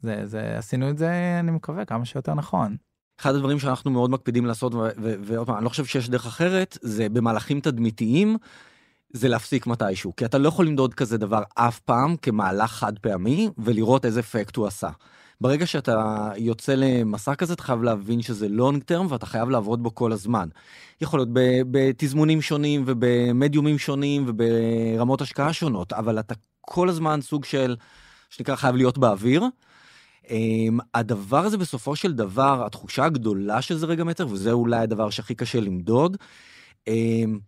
זה, 0.00 0.26
זה, 0.26 0.58
עשינו 0.58 0.90
את 0.90 0.98
זה, 0.98 1.36
אני 1.40 1.50
מקווה, 1.50 1.84
כמה 1.84 2.04
שיותר 2.04 2.34
נכון. 2.34 2.76
אחד 3.20 3.34
הדברים 3.34 3.58
שאנחנו 3.58 3.90
מאוד 3.90 4.10
מקפידים 4.10 4.46
לעשות, 4.46 4.74
ועוד 5.22 5.46
פעם, 5.46 5.56
אני 5.56 5.64
לא 5.64 5.68
חושב 5.68 5.84
שיש 5.84 6.08
דרך 6.08 6.26
אחרת, 6.26 6.78
זה 6.82 7.08
במהלכים 7.08 7.60
תדמיתיים. 7.60 8.36
זה 9.12 9.28
להפסיק 9.28 9.66
מתישהו, 9.66 10.16
כי 10.16 10.24
אתה 10.24 10.38
לא 10.38 10.48
יכול 10.48 10.66
למדוד 10.66 10.94
כזה 10.94 11.18
דבר 11.18 11.42
אף 11.54 11.78
פעם 11.78 12.16
כמהלך 12.16 12.70
חד 12.70 12.98
פעמי 12.98 13.50
ולראות 13.58 14.04
איזה 14.04 14.20
אפקט 14.20 14.56
הוא 14.56 14.66
עשה. 14.66 14.88
ברגע 15.40 15.66
שאתה 15.66 16.30
יוצא 16.36 16.74
למסע 16.74 17.34
כזה, 17.34 17.52
אתה 17.52 17.62
חייב 17.62 17.82
להבין 17.82 18.22
שזה 18.22 18.48
לונג 18.48 18.82
טרם 18.82 19.06
ואתה 19.08 19.26
חייב 19.26 19.48
לעבוד 19.48 19.82
בו 19.82 19.94
כל 19.94 20.12
הזמן. 20.12 20.48
יכול 21.00 21.18
להיות 21.18 21.28
בתזמונים 21.70 22.42
שונים 22.42 22.82
ובמדיומים 22.86 23.78
שונים 23.78 24.24
וברמות 24.26 25.20
השקעה 25.20 25.52
שונות, 25.52 25.92
אבל 25.92 26.18
אתה 26.18 26.34
כל 26.60 26.88
הזמן 26.88 27.20
סוג 27.20 27.44
של, 27.44 27.76
שנקרא, 28.30 28.56
חייב 28.56 28.76
להיות 28.76 28.98
באוויר. 28.98 29.44
Um, 30.22 30.28
הדבר 30.94 31.44
הזה 31.44 31.58
בסופו 31.58 31.96
של 31.96 32.12
דבר, 32.12 32.66
התחושה 32.66 33.04
הגדולה 33.04 33.62
של 33.62 33.76
זה 33.76 33.86
רגע 33.86 34.04
מטר, 34.04 34.26
וזה 34.28 34.52
אולי 34.52 34.80
הדבר 34.80 35.10
שהכי 35.10 35.34
קשה 35.34 35.60
למדוד, 35.60 36.16
אמ, 36.88 37.38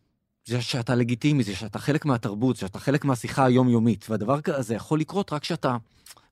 זה 0.46 0.62
שאתה 0.62 0.94
לגיטימי, 0.94 1.42
זה 1.42 1.54
שאתה 1.54 1.78
חלק 1.78 2.04
מהתרבות, 2.04 2.56
שאתה 2.56 2.78
חלק 2.78 3.04
מהשיחה 3.04 3.44
היומיומית, 3.44 4.06
והדבר 4.10 4.40
כזה 4.40 4.74
יכול 4.74 5.00
לקרות 5.00 5.32
רק 5.32 5.42
כשאתה 5.42 5.76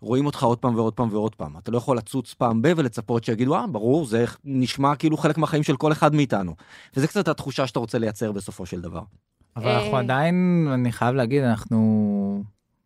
רואים 0.00 0.26
אותך 0.26 0.42
עוד 0.42 0.58
פעם 0.58 0.74
ועוד 0.74 0.94
פעם 0.94 1.08
ועוד 1.12 1.34
פעם. 1.34 1.56
אתה 1.58 1.70
לא 1.70 1.78
יכול 1.78 1.96
לצוץ 1.96 2.34
פעם 2.34 2.62
ב 2.62 2.72
ולצפות 2.76 3.24
שיגידו, 3.24 3.54
אה, 3.54 3.66
ברור, 3.66 4.06
זה 4.06 4.24
נשמע 4.44 4.96
כאילו 4.96 5.16
חלק 5.16 5.38
מהחיים 5.38 5.62
של 5.62 5.76
כל 5.76 5.92
אחד 5.92 6.14
מאיתנו. 6.14 6.54
וזה 6.96 7.06
קצת 7.06 7.28
התחושה 7.28 7.66
שאתה 7.66 7.78
רוצה 7.78 7.98
לייצר 7.98 8.32
בסופו 8.32 8.66
של 8.66 8.80
דבר. 8.80 9.02
אבל 9.56 9.70
אנחנו 9.70 9.94
אה. 9.94 9.98
עדיין, 9.98 10.68
אני 10.74 10.92
חייב 10.92 11.14
להגיד, 11.14 11.42
אנחנו 11.42 12.44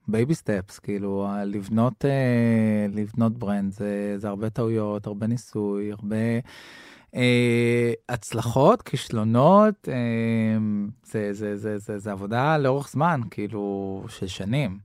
baby 0.09 0.35
steps, 0.35 0.79
כאילו, 0.79 1.29
לבנות, 1.47 2.05
אה, 2.05 2.87
לבנות 2.93 3.39
brand 3.39 3.73
זה, 3.73 4.15
זה 4.19 4.29
הרבה 4.29 4.51
טעויות, 4.51 5.07
הרבה 5.07 5.27
ניסוי, 5.27 5.93
הרבה 5.93 6.17
הצלחות, 8.09 8.83
כישלונות, 8.83 9.89
אה, 9.89 9.95
זה, 11.05 11.33
זה, 11.33 11.57
זה, 11.57 11.79
זה, 11.79 11.99
זה 11.99 12.13
עבודה 12.13 12.59
לאורך 12.59 12.89
זמן, 12.89 13.21
כאילו, 13.31 14.05
של 14.09 14.27
שנים. 14.27 14.79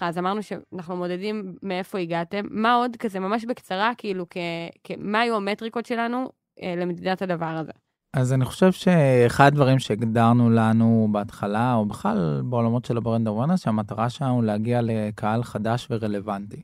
אז 0.00 0.18
אמרנו 0.18 0.42
שאנחנו 0.42 0.96
מודדים 0.96 1.54
מאיפה 1.62 1.98
הגעתם. 1.98 2.44
מה 2.50 2.74
עוד 2.74 2.96
כזה, 2.96 3.20
ממש 3.20 3.44
בקצרה, 3.44 3.92
כאילו, 3.98 4.26
כ... 4.30 4.36
כ... 4.84 4.90
מה 4.98 5.20
היו 5.20 5.36
המטריקות 5.36 5.86
שלנו 5.86 6.28
אה, 6.62 6.74
למדידת 6.76 7.22
הדבר 7.22 7.46
הזה? 7.46 7.72
אז 8.14 8.32
אני 8.32 8.44
חושב 8.44 8.72
שאחד 8.72 9.46
הדברים 9.46 9.78
שהגדרנו 9.78 10.50
לנו 10.50 11.08
בהתחלה, 11.12 11.74
או 11.74 11.86
בכלל 11.86 12.42
בעולמות 12.44 12.84
של 12.84 12.96
ה 12.96 13.01
brand 13.01 13.28
awareness, 13.28 13.64
שהמטרה 13.64 14.10
שלנו 14.10 14.42
להגיע 14.42 14.80
לקהל 14.82 15.42
חדש 15.42 15.88
ורלוונטי. 15.90 16.62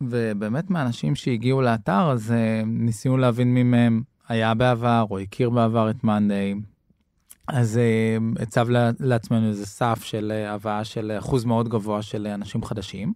ובאמת 0.00 0.70
מהאנשים 0.70 1.14
שהגיעו 1.14 1.62
לאתר, 1.62 2.10
אז 2.10 2.30
uh, 2.30 2.66
ניסינו 2.66 3.16
להבין 3.16 3.54
מי 3.54 3.62
מהם 3.62 4.02
היה 4.28 4.54
בעבר 4.54 5.06
או 5.10 5.18
הכיר 5.18 5.50
בעבר 5.50 5.90
את 5.90 6.04
מאנדיי. 6.04 6.54
אז 7.48 7.80
uh, 7.80 8.42
הצבנו 8.42 8.66
לעצמנו 9.00 9.48
איזה 9.48 9.66
סף 9.66 10.02
של 10.02 10.32
uh, 10.34 10.50
הבאה 10.50 10.84
של 10.84 11.16
אחוז 11.18 11.44
מאוד 11.44 11.68
גבוה 11.68 12.02
של 12.02 12.26
אנשים 12.26 12.64
חדשים, 12.64 13.12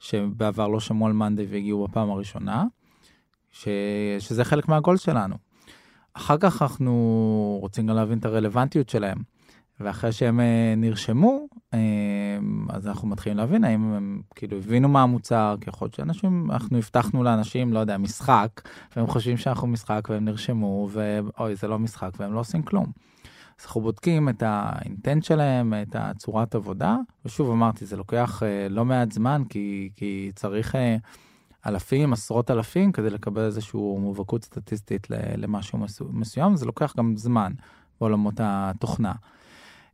שבעבר 0.00 0.68
לא 0.68 0.80
שמעו 0.80 1.06
על 1.06 1.12
מאנדיי 1.12 1.46
והגיעו 1.50 1.86
בפעם 1.86 2.10
הראשונה, 2.10 2.64
ש... 3.52 3.68
שזה 4.18 4.44
חלק 4.44 4.68
מהגול 4.68 4.96
שלנו. 4.96 5.36
אחר 6.14 6.36
כך 6.38 6.62
אנחנו 6.62 7.58
רוצים 7.60 7.86
גם 7.86 7.96
להבין 7.96 8.18
את 8.18 8.24
הרלוונטיות 8.24 8.88
שלהם. 8.88 9.18
ואחרי 9.80 10.12
שהם 10.12 10.40
אה, 10.40 10.74
נרשמו, 10.76 11.46
אה, 11.51 11.51
אז 12.68 12.86
אנחנו 12.86 13.08
מתחילים 13.08 13.38
להבין 13.38 13.64
האם 13.64 13.92
הם 13.92 14.22
כאילו 14.34 14.56
הבינו 14.56 14.88
מה 14.88 15.02
המוצר, 15.02 15.56
כי 15.60 15.70
יכול 15.70 15.86
להיות 15.86 15.94
שאנשים, 15.94 16.50
אנחנו 16.50 16.78
הבטחנו 16.78 17.22
לאנשים, 17.22 17.72
לא 17.72 17.78
יודע, 17.78 17.98
משחק, 17.98 18.60
והם 18.96 19.06
חושבים 19.06 19.36
שאנחנו 19.36 19.66
משחק 19.66 20.08
והם 20.10 20.24
נרשמו, 20.24 20.88
ואוי, 20.92 21.56
זה 21.56 21.68
לא 21.68 21.78
משחק, 21.78 22.10
והם 22.18 22.32
לא 22.34 22.40
עושים 22.40 22.62
כלום. 22.62 22.86
אז 23.60 23.66
אנחנו 23.66 23.80
בודקים 23.80 24.28
את 24.28 24.42
האינטנט 24.46 25.24
שלהם, 25.24 25.74
את 25.82 25.96
הצורת 25.98 26.54
עבודה, 26.54 26.96
ושוב 27.24 27.50
אמרתי, 27.50 27.86
זה 27.86 27.96
לוקח 27.96 28.42
אה, 28.42 28.68
לא 28.70 28.84
מעט 28.84 29.12
זמן, 29.12 29.42
כי, 29.48 29.90
כי 29.96 30.30
צריך 30.34 30.74
אלפים, 31.66 32.12
עשרות 32.12 32.50
אלפים, 32.50 32.92
כדי 32.92 33.10
לקבל 33.10 33.42
איזושהי 33.42 33.80
מובהקות 33.80 34.44
סטטיסטית 34.44 35.06
למשהו 35.36 35.78
מסוים, 36.10 36.56
זה 36.56 36.66
לוקח 36.66 36.94
גם 36.96 37.16
זמן 37.16 37.52
בעולמות 38.00 38.34
התוכנה. 38.38 39.12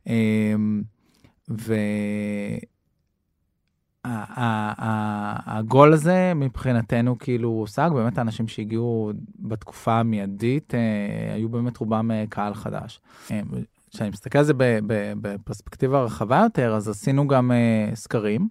אמ, 0.07 0.83
והגול 4.85 5.93
הזה 5.93 6.33
מבחינתנו 6.35 7.17
כאילו 7.17 7.49
הושג, 7.49 7.89
באמת 7.93 8.17
האנשים 8.17 8.47
שהגיעו 8.47 9.11
בתקופה 9.39 9.93
המיידית 9.99 10.75
אה, 10.75 11.33
היו 11.33 11.49
באמת 11.49 11.77
רובם 11.77 12.11
אה, 12.11 12.23
קהל 12.29 12.53
חדש. 12.53 13.01
אמ, 13.31 13.43
כשאני 13.91 14.09
מסתכל 14.09 14.37
על 14.39 14.45
זה 14.45 14.53
בפרספקטיבה 15.21 16.01
רחבה 16.01 16.41
יותר, 16.43 16.73
אז 16.75 16.89
עשינו 16.89 17.27
גם 17.27 17.51
אה, 17.51 17.95
סקרים 17.95 18.47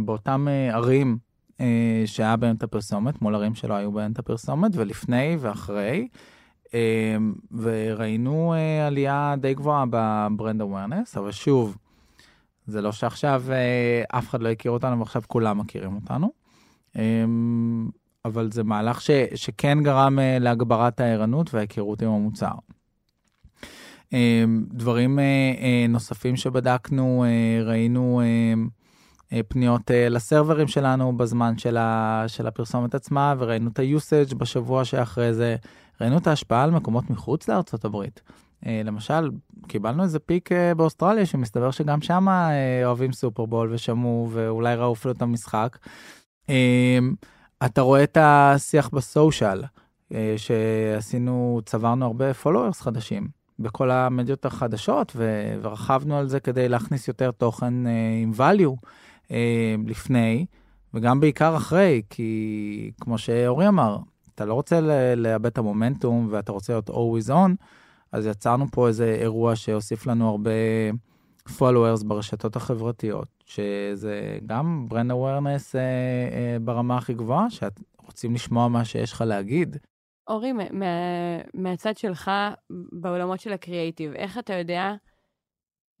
באותם 0.00 0.46
ערים 0.72 1.18
שהיה 2.06 2.36
בהם 2.36 2.56
את 2.56 2.62
הפרסומת, 2.62 3.22
מול 3.22 3.34
ערים 3.34 3.54
שלא 3.54 3.74
היו 3.74 3.92
בהם 3.92 4.12
את 4.12 4.18
הפרסומת, 4.18 4.70
ולפני 4.76 5.36
ואחרי. 5.40 6.08
וראינו 7.52 8.54
אה, 8.54 8.86
עלייה 8.86 9.34
די 9.38 9.54
גבוהה 9.54 9.84
בברנד 9.90 10.60
אווירנס, 10.60 11.16
אבל 11.16 11.32
שוב, 11.32 11.76
זה 12.66 12.82
לא 12.82 12.92
שעכשיו 12.92 13.42
אה, 13.50 14.18
אף 14.18 14.28
אחד 14.28 14.42
לא 14.42 14.48
הכיר 14.48 14.70
אותנו 14.70 14.98
ועכשיו 14.98 15.22
כולם 15.26 15.58
מכירים 15.58 15.94
אותנו. 15.94 16.32
אמ, 16.96 17.88
אבל 18.24 18.52
זה 18.52 18.64
מהלך 18.64 19.00
ש, 19.00 19.10
שכן 19.34 19.82
גרם 19.82 20.18
אה, 20.18 20.38
להגברת 20.38 21.00
הערנות 21.00 21.54
וההיכרות 21.54 22.02
עם 22.02 22.10
המוצר. 22.10 22.52
אמ, 24.12 24.64
דברים 24.72 25.18
נוספים 25.88 26.36
שבדקנו, 26.36 27.24
ראינו 27.64 28.22
פניות 29.48 29.90
לסרברים 30.10 30.68
שלנו 30.68 31.16
בזמן 31.16 31.58
של, 31.58 31.76
ה, 31.76 32.24
של 32.26 32.46
הפרסומת 32.46 32.94
עצמה, 32.94 33.34
וראינו 33.38 33.70
את 33.70 33.78
ה-usage 33.78 34.34
בשבוע 34.34 34.84
שאחרי 34.84 35.34
זה. 35.34 35.56
ראינו 36.00 36.18
את 36.18 36.26
ההשפעה 36.26 36.62
על 36.64 36.70
מקומות 36.70 37.10
מחוץ 37.10 37.48
לארצות 37.48 37.84
הברית. 37.84 38.20
אה, 38.66 38.80
למשל, 38.84 39.30
קיבלנו 39.68 40.02
איזה 40.02 40.18
פיק 40.18 40.52
אה, 40.52 40.74
באוסטרליה, 40.74 41.26
שמסתבר 41.26 41.70
שגם 41.70 42.02
שם 42.02 42.28
אה, 42.28 42.86
אוהבים 42.86 43.12
סופרבול 43.12 43.72
ושמעו, 43.72 44.28
ואולי 44.32 44.74
ראו 44.74 44.92
אפילו 44.92 45.14
את 45.14 45.22
המשחק. 45.22 45.78
אתה 47.66 47.80
רואה 47.80 48.04
את 48.04 48.18
השיח 48.20 48.88
בסושיאל, 48.88 49.62
שעשינו, 50.36 51.60
צברנו 51.66 52.06
הרבה 52.06 52.34
followers 52.34 52.80
חדשים 52.80 53.28
בכל 53.58 53.90
המדיות 53.90 54.46
החדשות, 54.46 55.16
ורכבנו 55.16 56.18
על 56.18 56.28
זה 56.28 56.40
כדי 56.40 56.68
להכניס 56.68 57.08
יותר 57.08 57.30
תוכן 57.30 57.74
עם 58.22 58.32
value 58.36 58.86
לפני, 59.86 60.46
וגם 60.94 61.20
בעיקר 61.20 61.56
אחרי, 61.56 62.02
כי 62.10 62.90
כמו 63.00 63.18
שאורי 63.18 63.68
אמר, 63.68 63.98
אתה 64.34 64.44
לא 64.44 64.54
רוצה 64.54 64.80
לאבד 65.16 65.46
את 65.46 65.58
המומנטום 65.58 66.28
ואתה 66.30 66.52
רוצה 66.52 66.72
להיות 66.72 66.90
always 66.90 67.30
on, 67.30 67.64
אז 68.14 68.26
יצרנו 68.26 68.66
פה 68.72 68.88
איזה 68.88 69.16
אירוע 69.20 69.56
שהוסיף 69.56 70.06
לנו 70.06 70.30
הרבה 70.30 70.50
followers 71.48 72.04
ברשתות 72.06 72.56
החברתיות, 72.56 73.28
שזה 73.44 74.38
גם 74.46 74.86
brand 74.88 75.10
awareness 75.10 75.76
אה, 75.76 75.80
אה, 75.80 76.56
ברמה 76.60 76.96
הכי 76.96 77.14
גבוהה, 77.14 77.46
שרוצים 77.50 78.34
לשמוע 78.34 78.68
מה 78.68 78.84
שיש 78.84 79.12
לך 79.12 79.20
להגיד. 79.20 79.76
אורי, 80.28 80.52
מה, 80.52 80.86
מהצד 81.54 81.96
שלך 81.96 82.30
בעולמות 82.92 83.40
של 83.40 83.52
הקריאייטיב, 83.52 84.12
איך 84.12 84.38
אתה 84.38 84.54
יודע 84.54 84.94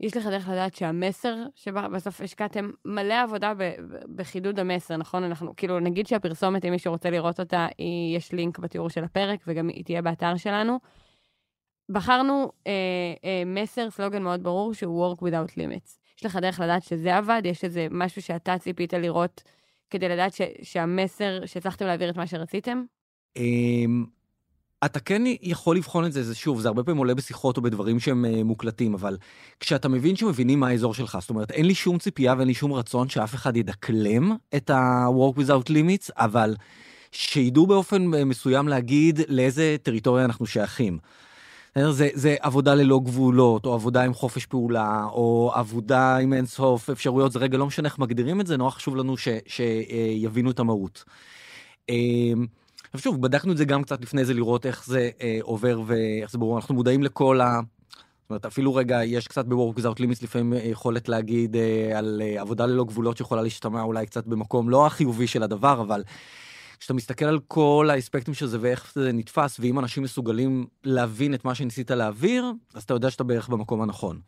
יש 0.00 0.16
לך 0.16 0.26
דרך 0.26 0.48
לדעת 0.48 0.74
שהמסר 0.74 1.34
שבסוף 1.54 2.20
השקעתם 2.20 2.70
מלא 2.84 3.22
עבודה 3.22 3.52
בחידוד 4.14 4.60
המסר, 4.60 4.96
נכון? 4.96 5.24
אנחנו, 5.24 5.56
כאילו, 5.56 5.80
נגיד 5.80 6.06
שהפרסומת, 6.06 6.64
אם 6.64 6.70
מישהו 6.70 6.92
רוצה 6.92 7.10
לראות 7.10 7.40
אותה, 7.40 7.66
היא, 7.78 8.16
יש 8.16 8.32
לינק 8.32 8.58
בתיאור 8.58 8.90
של 8.90 9.04
הפרק, 9.04 9.40
וגם 9.46 9.68
היא 9.68 9.84
תהיה 9.84 10.02
באתר 10.02 10.36
שלנו. 10.36 10.78
בחרנו 11.88 12.52
אה, 12.66 12.72
אה, 13.24 13.42
מסר, 13.46 13.90
סלוגן 13.90 14.22
מאוד 14.22 14.42
ברור, 14.42 14.74
שהוא 14.74 15.14
Work 15.14 15.18
Without 15.18 15.52
Limits. 15.52 15.98
יש 16.18 16.26
לך 16.26 16.36
דרך 16.36 16.60
לדעת 16.60 16.82
שזה 16.82 17.16
עבד? 17.16 17.42
יש 17.44 17.64
איזה 17.64 17.86
משהו 17.90 18.22
שאתה 18.22 18.58
ציפית 18.58 18.92
לראות 18.92 19.42
כדי 19.90 20.08
לדעת 20.08 20.34
ש, 20.34 20.40
שהמסר, 20.62 21.46
שהצלחתם 21.46 21.86
להעביר 21.86 22.10
את 22.10 22.16
מה 22.16 22.26
שרציתם? 22.26 22.84
אמ, 23.36 24.04
אתה 24.84 25.00
כן 25.00 25.22
יכול 25.42 25.76
לבחון 25.76 26.06
את 26.06 26.12
זה, 26.12 26.22
זה 26.22 26.34
שוב, 26.34 26.60
זה 26.60 26.68
הרבה 26.68 26.82
פעמים 26.82 26.98
עולה 26.98 27.14
בשיחות 27.14 27.56
או 27.56 27.62
בדברים 27.62 28.00
שהם 28.00 28.24
uh, 28.24 28.44
מוקלטים, 28.44 28.94
אבל 28.94 29.16
כשאתה 29.60 29.88
מבין 29.88 30.16
שמבינים 30.16 30.60
מה 30.60 30.68
האזור 30.68 30.94
שלך, 30.94 31.18
זאת 31.20 31.30
אומרת, 31.30 31.50
אין 31.50 31.66
לי 31.66 31.74
שום 31.74 31.98
ציפייה 31.98 32.34
ואין 32.36 32.48
לי 32.48 32.54
שום 32.54 32.72
רצון 32.72 33.08
שאף 33.08 33.34
אחד 33.34 33.56
ידקלם 33.56 34.36
את 34.56 34.70
ה-work 34.70 35.38
without 35.38 35.70
limits, 35.70 36.10
אבל 36.16 36.54
שידעו 37.12 37.66
באופן 37.66 38.14
אה, 38.14 38.24
מסוים 38.24 38.68
להגיד 38.68 39.20
לאיזה 39.28 39.76
טריטוריה 39.82 40.24
אנחנו 40.24 40.46
שייכים. 40.46 40.98
זה, 41.90 42.08
זה 42.14 42.36
עבודה 42.40 42.74
ללא 42.74 43.00
גבולות, 43.04 43.66
או 43.66 43.74
עבודה 43.74 44.04
עם 44.04 44.14
חופש 44.14 44.46
פעולה, 44.46 45.04
או 45.04 45.52
עבודה 45.54 46.16
עם 46.16 46.32
אינסוף 46.32 46.90
אפשרויות, 46.90 47.32
זה 47.32 47.38
רגע 47.38 47.58
לא 47.58 47.66
משנה 47.66 47.88
איך 47.88 47.98
מגדירים 47.98 48.40
את 48.40 48.46
זה, 48.46 48.56
נורא 48.56 48.70
חשוב 48.70 48.96
לנו 48.96 49.14
שיבינו 49.46 50.50
את 50.50 50.58
המהות. 50.58 51.04
אמ, 51.88 52.46
עכשיו 52.84 53.00
שוב, 53.00 53.22
בדקנו 53.22 53.52
את 53.52 53.56
זה 53.56 53.64
גם 53.64 53.82
קצת 53.82 54.02
לפני 54.02 54.24
זה, 54.24 54.34
לראות 54.34 54.66
איך 54.66 54.86
זה 54.86 55.10
אה, 55.22 55.38
עובר 55.42 55.82
ואיך 55.86 56.30
זה 56.30 56.38
ברור. 56.38 56.56
אנחנו 56.56 56.74
מודעים 56.74 57.02
לכל 57.02 57.40
ה... 57.40 57.60
זאת 58.24 58.30
אומרת, 58.30 58.46
אפילו 58.46 58.74
רגע, 58.74 59.04
יש 59.04 59.28
קצת 59.28 59.44
ב-work 59.46 59.78
without 59.78 59.98
limits 60.00 60.22
לפעמים 60.22 60.52
אה, 60.52 60.58
יכולת 60.58 61.08
להגיד 61.08 61.56
אה, 61.56 61.98
על 61.98 62.22
אה, 62.24 62.40
עבודה 62.40 62.66
ללא 62.66 62.84
גבולות 62.84 63.16
שיכולה 63.16 63.42
להשתמע 63.42 63.82
אולי 63.82 64.06
קצת 64.06 64.26
במקום 64.26 64.70
לא 64.70 64.86
החיובי 64.86 65.26
של 65.26 65.42
הדבר, 65.42 65.80
אבל 65.80 66.02
כשאתה 66.84 66.94
מסתכל 66.94 67.24
על 67.24 67.38
כל 67.48 67.88
האספקטים 67.92 68.34
של 68.34 68.46
זה 68.46 68.58
ואיך 68.60 68.92
זה 68.94 69.12
נתפס, 69.12 69.60
ואם 69.60 69.78
אנשים 69.78 70.02
מסוגלים 70.02 70.66
להבין 70.84 71.34
את 71.34 71.44
מה 71.44 71.54
שניסית 71.54 71.90
להעביר, 71.90 72.52
אז 72.74 72.82
אתה 72.82 72.94
יודע 72.94 73.10
שאתה 73.10 73.24
בערך 73.24 73.48
במקום 73.48 73.82
הנכון. 73.82 74.20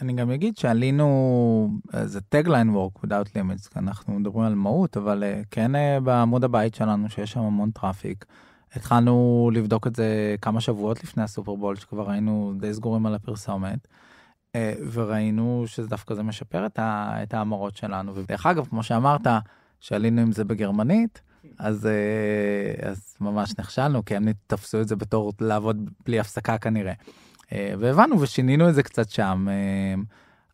אני 0.00 0.12
גם 0.12 0.30
אגיד 0.30 0.56
שעלינו, 0.56 1.70
זה 2.04 2.18
tagline 2.34 2.74
work 2.74 3.06
without 3.06 3.28
limits, 3.36 3.68
אנחנו 3.76 4.18
מדברים 4.18 4.46
על 4.46 4.54
מהות, 4.54 4.96
אבל 4.96 5.24
אה, 5.24 5.42
כן 5.50 5.74
אה, 5.74 6.00
בעמוד 6.00 6.44
הבית 6.44 6.74
שלנו, 6.74 7.08
שיש 7.10 7.32
שם 7.32 7.40
המון 7.40 7.70
traffic, 7.70 8.24
התחלנו 8.72 9.50
לבדוק 9.54 9.86
את 9.86 9.96
זה 9.96 10.36
כמה 10.42 10.60
שבועות 10.60 11.04
לפני 11.04 11.22
הסופרבול, 11.22 11.76
שכבר 11.76 12.10
היינו 12.10 12.52
די 12.58 12.74
סגורים 12.74 13.06
על 13.06 13.14
הפרסומת, 13.14 13.88
אה, 14.54 14.74
וראינו 14.92 15.64
שזה 15.66 15.88
דווקא 15.88 16.14
זה 16.14 16.22
משפר 16.22 16.66
את, 16.66 17.34
ההמרות 17.34 17.76
שלנו. 17.76 18.14
ודרך 18.14 18.46
אגב, 18.46 18.66
כמו 18.66 18.82
שאמרת, 18.82 19.26
שעלינו 19.80 20.20
עם 20.20 20.32
זה 20.32 20.44
בגרמנית, 20.44 21.22
אז, 21.58 21.86
אה, 21.86 22.90
אז 22.90 23.16
ממש 23.20 23.54
נכשלנו, 23.58 24.04
כי 24.04 24.16
הם 24.16 24.28
תפסו 24.46 24.80
את 24.80 24.88
זה 24.88 24.96
בתור 24.96 25.32
לעבוד 25.40 25.90
בלי 26.06 26.20
הפסקה 26.20 26.58
כנראה. 26.58 26.92
אה, 27.52 27.74
והבנו 27.78 28.20
ושינינו 28.20 28.68
את 28.68 28.74
זה 28.74 28.82
קצת 28.82 29.10
שם, 29.10 29.46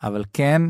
אבל 0.02 0.24
כן, 0.32 0.62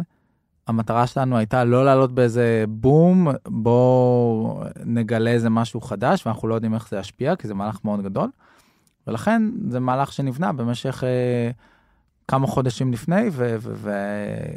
המטרה 0.66 1.06
שלנו 1.06 1.36
הייתה 1.36 1.64
לא 1.64 1.84
לעלות 1.84 2.12
באיזה 2.12 2.64
בום, 2.68 3.28
בוא 3.46 4.64
נגלה 4.84 5.30
איזה 5.30 5.50
משהו 5.50 5.80
חדש, 5.80 6.26
ואנחנו 6.26 6.48
לא 6.48 6.54
יודעים 6.54 6.74
איך 6.74 6.88
זה 6.88 6.98
ישפיע, 6.98 7.36
כי 7.36 7.48
זה 7.48 7.54
מהלך 7.54 7.78
מאוד 7.84 8.02
גדול. 8.02 8.30
ולכן 9.06 9.42
זה 9.68 9.80
מהלך 9.80 10.12
שנבנה 10.12 10.52
במשך 10.52 11.04
אה, 11.04 11.50
כמה 12.28 12.46
חודשים 12.46 12.92
לפני, 12.92 13.28
ו- 13.32 13.56
ו- 13.60 13.72
ו- 13.74 14.56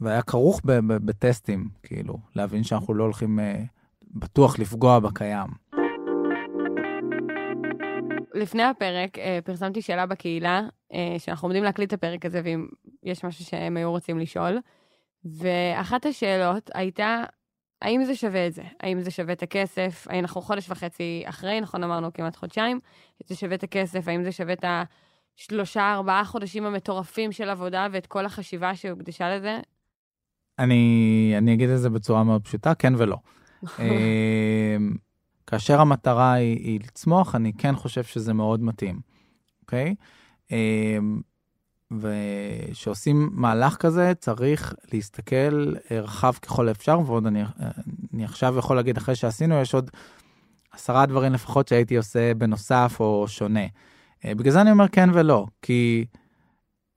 והיה 0.00 0.22
כרוך 0.22 0.60
בטסטים, 0.64 1.68
כאילו, 1.82 2.18
להבין 2.34 2.62
שאנחנו 2.62 2.94
לא 2.94 3.04
הולכים 3.04 3.40
אה, 3.40 3.62
בטוח 4.14 4.58
לפגוע 4.58 4.98
בקיים. 4.98 5.46
לפני 8.34 8.62
הפרק 8.62 9.18
אה, 9.18 9.38
פרסמתי 9.44 9.82
שאלה 9.82 10.06
בקהילה, 10.06 10.62
אה, 10.92 11.14
שאנחנו 11.18 11.46
עומדים 11.46 11.64
להקליט 11.64 11.88
את 11.88 11.98
הפרק 11.98 12.24
הזה, 12.26 12.40
ואם 12.44 12.66
יש 13.02 13.24
משהו 13.24 13.44
שהם 13.44 13.76
היו 13.76 13.90
רוצים 13.90 14.18
לשאול. 14.18 14.58
ואחת 15.24 16.06
השאלות 16.06 16.70
הייתה, 16.74 17.22
האם 17.82 18.04
זה 18.04 18.14
שווה 18.14 18.46
את 18.46 18.52
זה? 18.52 18.62
האם 18.80 19.00
זה 19.00 19.10
שווה 19.10 19.32
את 19.32 19.42
הכסף? 19.42 20.06
אנחנו 20.10 20.40
חודש 20.40 20.70
וחצי 20.70 21.22
אחרי, 21.24 21.60
נכון 21.60 21.84
אמרנו 21.84 22.12
כמעט 22.12 22.36
חודשיים, 22.36 22.80
זה 23.26 23.34
שווה 23.34 23.54
את 23.54 23.62
הכסף? 23.62 24.08
האם 24.08 24.24
זה 24.24 24.32
שווה 24.32 24.52
את 24.52 24.64
השלושה, 25.38 25.92
ארבעה 25.92 26.24
חודשים 26.24 26.66
המטורפים 26.66 27.32
של 27.32 27.48
עבודה 27.48 27.86
ואת 27.92 28.06
כל 28.06 28.26
החשיבה 28.26 28.74
שהוקדשה 28.74 29.36
לזה? 29.36 29.60
אני, 30.58 31.34
אני 31.38 31.54
אגיד 31.54 31.70
את 31.70 31.78
זה 31.78 31.90
בצורה 31.90 32.24
מאוד 32.24 32.44
פשוטה, 32.44 32.74
כן 32.74 32.92
ולא. 32.98 33.16
אמ, 33.78 34.94
כאשר 35.46 35.80
המטרה 35.80 36.32
היא, 36.32 36.56
היא 36.56 36.80
לצמוח, 36.80 37.34
אני 37.34 37.52
כן 37.52 37.76
חושב 37.76 38.04
שזה 38.04 38.32
מאוד 38.32 38.62
מתאים, 38.62 39.00
אוקיי? 39.62 39.94
Okay? 39.98 40.54
אמ, 40.54 41.20
וכשעושים 41.90 43.30
מהלך 43.32 43.76
כזה, 43.76 44.12
צריך 44.18 44.74
להסתכל 44.92 45.74
רחב 45.90 46.32
ככל 46.32 46.68
האפשר, 46.68 47.00
ועוד 47.06 47.26
אני, 47.26 47.42
אני 48.14 48.24
עכשיו 48.24 48.58
יכול 48.58 48.76
להגיד, 48.76 48.96
אחרי 48.96 49.14
שעשינו, 49.14 49.60
יש 49.60 49.74
עוד 49.74 49.90
עשרה 50.72 51.06
דברים 51.06 51.32
לפחות 51.32 51.68
שהייתי 51.68 51.96
עושה 51.96 52.34
בנוסף 52.34 52.96
או 53.00 53.24
שונה. 53.28 53.66
אה, 54.24 54.34
בגלל 54.34 54.52
זה 54.52 54.60
אני 54.60 54.70
אומר 54.70 54.88
כן 54.88 55.10
ולא, 55.12 55.46
כי 55.62 56.04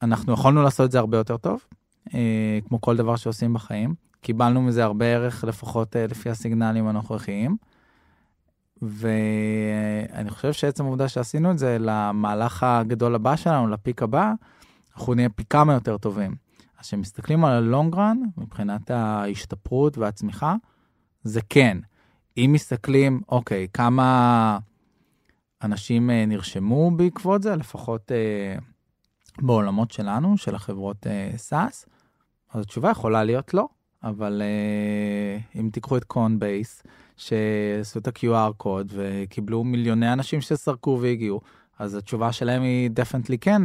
אנחנו 0.01 0.33
יכולנו 0.33 0.63
לעשות 0.63 0.85
את 0.85 0.91
זה 0.91 0.99
הרבה 0.99 1.17
יותר 1.17 1.37
טוב, 1.37 1.59
אה, 2.13 2.59
כמו 2.67 2.81
כל 2.81 2.97
דבר 2.97 3.15
שעושים 3.15 3.53
בחיים. 3.53 3.95
קיבלנו 4.23 4.61
מזה 4.61 4.83
הרבה 4.83 5.05
ערך, 5.05 5.43
לפחות 5.43 5.95
לפי 5.95 6.29
הסיגנלים 6.29 6.87
הנוכחיים. 6.87 7.57
ואני 8.81 10.29
חושב 10.29 10.53
שעצם 10.53 10.85
העובדה 10.85 11.07
שעשינו 11.07 11.51
את 11.51 11.57
זה 11.57 11.77
למהלך 11.79 12.63
הגדול 12.63 13.15
הבא 13.15 13.35
שלנו, 13.35 13.67
לפיק 13.67 14.03
הבא, 14.03 14.33
אנחנו 14.95 15.13
נהיה 15.13 15.29
פי 15.29 15.43
כמה 15.49 15.73
יותר 15.73 15.97
טובים. 15.97 16.35
אז 16.79 16.85
כשמסתכלים 16.85 17.45
על 17.45 17.51
הלונג 17.51 17.95
רן, 17.95 18.17
מבחינת 18.37 18.91
ההשתפרות 18.91 19.97
והצמיחה, 19.97 20.55
זה 21.23 21.41
כן. 21.49 21.77
אם 22.37 22.49
מסתכלים, 22.53 23.21
אוקיי, 23.29 23.67
כמה 23.73 24.57
אנשים 25.63 26.09
אה, 26.09 26.25
נרשמו 26.25 26.91
בעקבות 26.91 27.43
זה, 27.43 27.55
לפחות 27.55 28.11
אה, 28.11 28.55
בעולמות 29.41 29.91
שלנו, 29.91 30.37
של 30.37 30.55
החברות 30.55 31.07
אה, 31.07 31.31
SaaS, 31.49 31.87
אז 32.53 32.61
התשובה 32.61 32.89
יכולה 32.89 33.23
להיות 33.23 33.53
לא. 33.53 33.67
אבל 34.03 34.41
אה, 34.41 35.59
אם 35.61 35.69
תיקחו 35.73 35.97
את 35.97 36.03
קונבייס, 36.03 36.83
שעשו 37.17 37.99
את 37.99 38.07
ה-QR 38.07 38.53
קוד 38.57 38.91
וקיבלו 38.95 39.63
מיליוני 39.63 40.13
אנשים 40.13 40.41
שסרקו 40.41 40.99
והגיעו, 41.01 41.41
אז 41.79 41.95
התשובה 41.95 42.31
שלהם 42.31 42.61
היא 42.61 42.89
definitely 42.91 43.37
כן, 43.37 43.61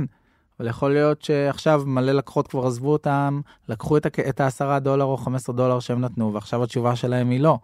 אבל 0.61 0.69
יכול 0.69 0.93
להיות 0.93 1.23
שעכשיו 1.23 1.83
מלא 1.87 2.13
לקוחות 2.13 2.49
כבר 2.49 2.67
עזבו 2.67 2.93
אותם, 2.93 3.41
לקחו 3.69 3.97
את 3.97 4.41
ה-10 4.41 4.79
דולר 4.79 5.05
או 5.05 5.17
15 5.17 5.55
דולר 5.55 5.81
שהם 5.81 6.01
נתנו, 6.01 6.35
ועכשיו 6.35 6.63
התשובה 6.63 6.97
שלהם 6.97 7.31
היא 7.31 7.41
לא. 7.41 7.59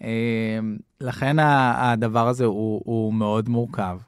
אמ, 0.00 0.06
לכן 1.00 1.36
הדבר 1.38 2.28
הזה 2.28 2.44
הוא, 2.44 2.82
הוא 2.84 3.14
מאוד 3.14 3.48
מורכב. 3.48 3.98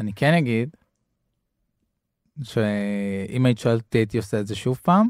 אני 0.00 0.12
כן 0.12 0.34
אגיד, 0.34 0.76
שאם 2.42 3.46
היית 3.46 3.58
שואלת 3.58 3.82
אותי 3.82 3.98
הייתי 3.98 4.16
עושה 4.16 4.40
את 4.40 4.46
זה 4.46 4.54
שוב 4.54 4.80
פעם, 4.82 5.08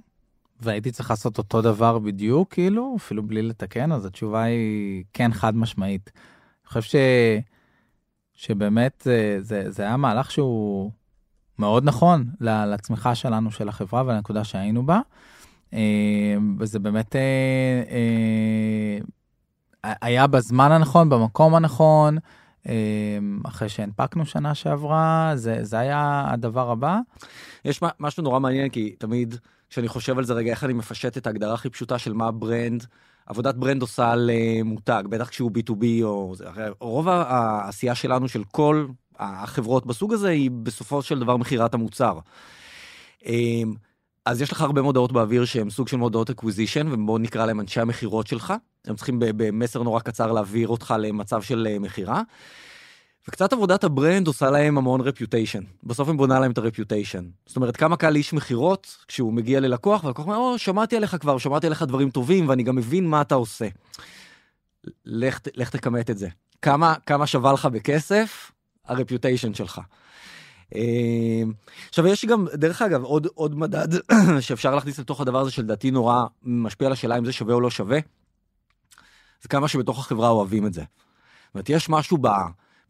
והייתי 0.60 0.90
צריך 0.90 1.10
לעשות 1.10 1.38
אותו 1.38 1.62
דבר 1.62 1.98
בדיוק, 1.98 2.52
כאילו, 2.52 2.94
אפילו 2.98 3.22
בלי 3.22 3.42
לתקן, 3.42 3.92
אז 3.92 4.04
התשובה 4.04 4.42
היא 4.42 5.04
כן 5.12 5.32
חד 5.32 5.56
משמעית. 5.56 6.10
אני 6.14 6.68
חושב 6.68 6.82
ש... 6.82 6.96
שבאמת 8.36 9.02
זה, 9.04 9.38
זה, 9.40 9.70
זה 9.70 9.82
היה 9.82 9.96
מהלך 9.96 10.30
שהוא 10.30 10.90
מאוד 11.58 11.84
נכון 11.84 12.24
לצמיחה 12.40 13.14
שלנו, 13.14 13.50
של 13.50 13.68
החברה 13.68 14.02
ולנקודה 14.06 14.44
שהיינו 14.44 14.86
בה. 14.86 15.00
אה, 15.74 16.36
וזה 16.58 16.78
באמת 16.78 17.16
אה, 17.16 17.82
אה, 19.84 19.92
היה 20.02 20.26
בזמן 20.26 20.72
הנכון, 20.72 21.08
במקום 21.08 21.54
הנכון. 21.54 22.18
אחרי 23.44 23.68
שהנפקנו 23.68 24.26
שנה 24.26 24.54
שעברה, 24.54 25.32
זה, 25.34 25.64
זה 25.64 25.78
היה 25.78 26.24
הדבר 26.28 26.70
הבא. 26.70 26.98
יש 27.64 27.80
משהו 28.00 28.22
נורא 28.22 28.40
מעניין, 28.40 28.68
כי 28.68 28.94
תמיד 28.98 29.34
כשאני 29.70 29.88
חושב 29.88 30.18
על 30.18 30.24
זה 30.24 30.34
רגע, 30.34 30.50
איך 30.50 30.64
אני 30.64 30.72
מפשט 30.72 31.16
את 31.16 31.26
ההגדרה 31.26 31.54
הכי 31.54 31.70
פשוטה 31.70 31.98
של 31.98 32.12
מה 32.12 32.30
brand, 32.30 32.86
עבודת 33.26 33.54
brand 33.54 33.82
עושה 33.82 34.10
על 34.12 34.30
מותג, 34.64 35.02
בטח 35.08 35.28
כשהוא 35.28 35.50
B2B 35.50 35.84
או... 36.02 36.34
רוב 36.80 37.08
העשייה 37.08 37.94
שלנו, 37.94 38.28
של 38.28 38.44
כל 38.44 38.86
החברות 39.18 39.86
בסוג 39.86 40.12
הזה 40.12 40.28
היא 40.28 40.50
בסופו 40.50 41.02
של 41.02 41.18
דבר 41.18 41.36
מכירת 41.36 41.74
המוצר. 41.74 42.18
אמ, 43.26 43.74
אז 44.24 44.42
יש 44.42 44.52
לך 44.52 44.60
הרבה 44.60 44.82
מודעות 44.82 45.12
באוויר 45.12 45.44
שהם 45.44 45.70
סוג 45.70 45.88
של 45.88 45.96
מודעות 45.96 46.30
acquisition, 46.30 46.92
ובואו 46.92 47.18
נקרא 47.18 47.46
להם 47.46 47.60
אנשי 47.60 47.80
המכירות 47.80 48.26
שלך. 48.26 48.54
הם 48.84 48.96
צריכים 48.96 49.16
במסר 49.20 49.82
נורא 49.82 50.00
קצר 50.00 50.32
להעביר 50.32 50.68
אותך 50.68 50.94
למצב 50.98 51.42
של 51.42 51.68
אה, 51.70 51.78
מכירה. 51.78 52.22
וקצת 53.28 53.52
עבודת 53.52 53.84
ה 53.84 53.91
brand 53.91 54.26
עושה 54.26 54.50
להם 54.50 54.78
המון 54.78 55.00
reputation. 55.00 55.62
בסוף 55.84 56.08
הם 56.08 56.16
בונה 56.16 56.40
להם 56.40 56.50
את 56.50 56.58
ה 56.58 56.64
reputation. 56.64 57.24
זאת 57.46 57.56
אומרת, 57.56 57.76
כמה 57.76 57.96
קל 57.96 58.10
לאיש 58.10 58.32
מכירות 58.32 58.96
כשהוא 59.08 59.32
מגיע 59.32 59.60
ללקוח, 59.60 60.04
והלקוח 60.04 60.26
אומר, 60.26 60.36
או, 60.36 60.58
שמעתי 60.58 60.96
עליך 60.96 61.16
כבר, 61.20 61.38
שמעתי 61.38 61.66
עליך 61.66 61.82
דברים 61.82 62.10
טובים, 62.10 62.48
ואני 62.48 62.62
גם 62.62 62.76
מבין 62.76 63.06
מה 63.06 63.20
אתה 63.20 63.34
עושה. 63.34 63.68
לך, 65.04 65.40
לך 65.54 65.70
תכמת 65.70 66.10
את 66.10 66.18
זה. 66.18 66.28
כמה, 66.62 66.94
כמה 67.06 67.26
שווה 67.26 67.52
לך 67.52 67.66
בכסף, 67.66 68.52
ה 68.84 68.91
reputation 68.91 69.54
שלך. 69.54 69.80
אמ, 70.74 71.52
עכשיו 71.88 72.06
יש 72.06 72.24
גם 72.24 72.46
דרך 72.54 72.82
אגב 72.82 73.04
עוד 73.04 73.26
עוד 73.34 73.58
מדד 73.58 73.88
שאפשר 74.40 74.74
להכניס 74.74 74.98
לתוך 74.98 75.20
הדבר 75.20 75.40
הזה 75.40 75.50
שלדעתי 75.50 75.90
נורא 75.90 76.24
משפיע 76.42 76.86
על 76.86 76.92
השאלה 76.92 77.18
אם 77.18 77.24
זה 77.24 77.32
שווה 77.32 77.54
או 77.54 77.60
לא 77.60 77.70
שווה. 77.70 77.98
זה 79.42 79.48
כמה 79.48 79.68
שבתוך 79.68 79.98
החברה 79.98 80.28
אוהבים 80.28 80.66
את 80.66 80.72
זה. 80.72 80.80
זאת 80.80 81.54
אומרת 81.54 81.70
יש 81.70 81.88
משהו 81.88 82.18
ב... 82.20 82.28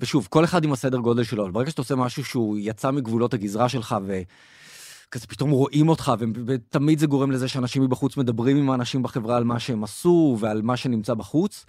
ושוב 0.01 0.27
כל 0.31 0.45
אחד 0.45 0.65
עם 0.65 0.73
הסדר 0.73 0.99
גודל 0.99 1.25
שלו 1.25 1.43
אבל 1.43 1.53
ברגע 1.53 1.71
שאתה 1.71 1.83
עושה 1.83 1.95
משהו 1.95 2.25
שהוא 2.25 2.57
יצא 2.61 2.91
מגבולות 2.91 3.35
הגזרה 3.35 3.69
שלך 3.69 3.97
וכזה 4.07 5.27
פתאום 5.27 5.51
רואים 5.51 5.89
אותך 5.89 6.13
ותמיד 6.47 6.99
זה 6.99 7.07
גורם 7.07 7.31
לזה 7.31 7.49
שאנשים 7.49 7.83
מבחוץ 7.83 8.17
מדברים 8.17 8.57
עם 8.57 8.71
האנשים 8.71 9.03
בחברה 9.03 9.37
על 9.37 9.45
מה 9.45 9.59
שהם 9.59 9.85
עשו 9.85 10.37
ועל 10.41 10.63
מה 10.63 10.77
שנמצא 10.77 11.15
בחוץ. 11.15 11.65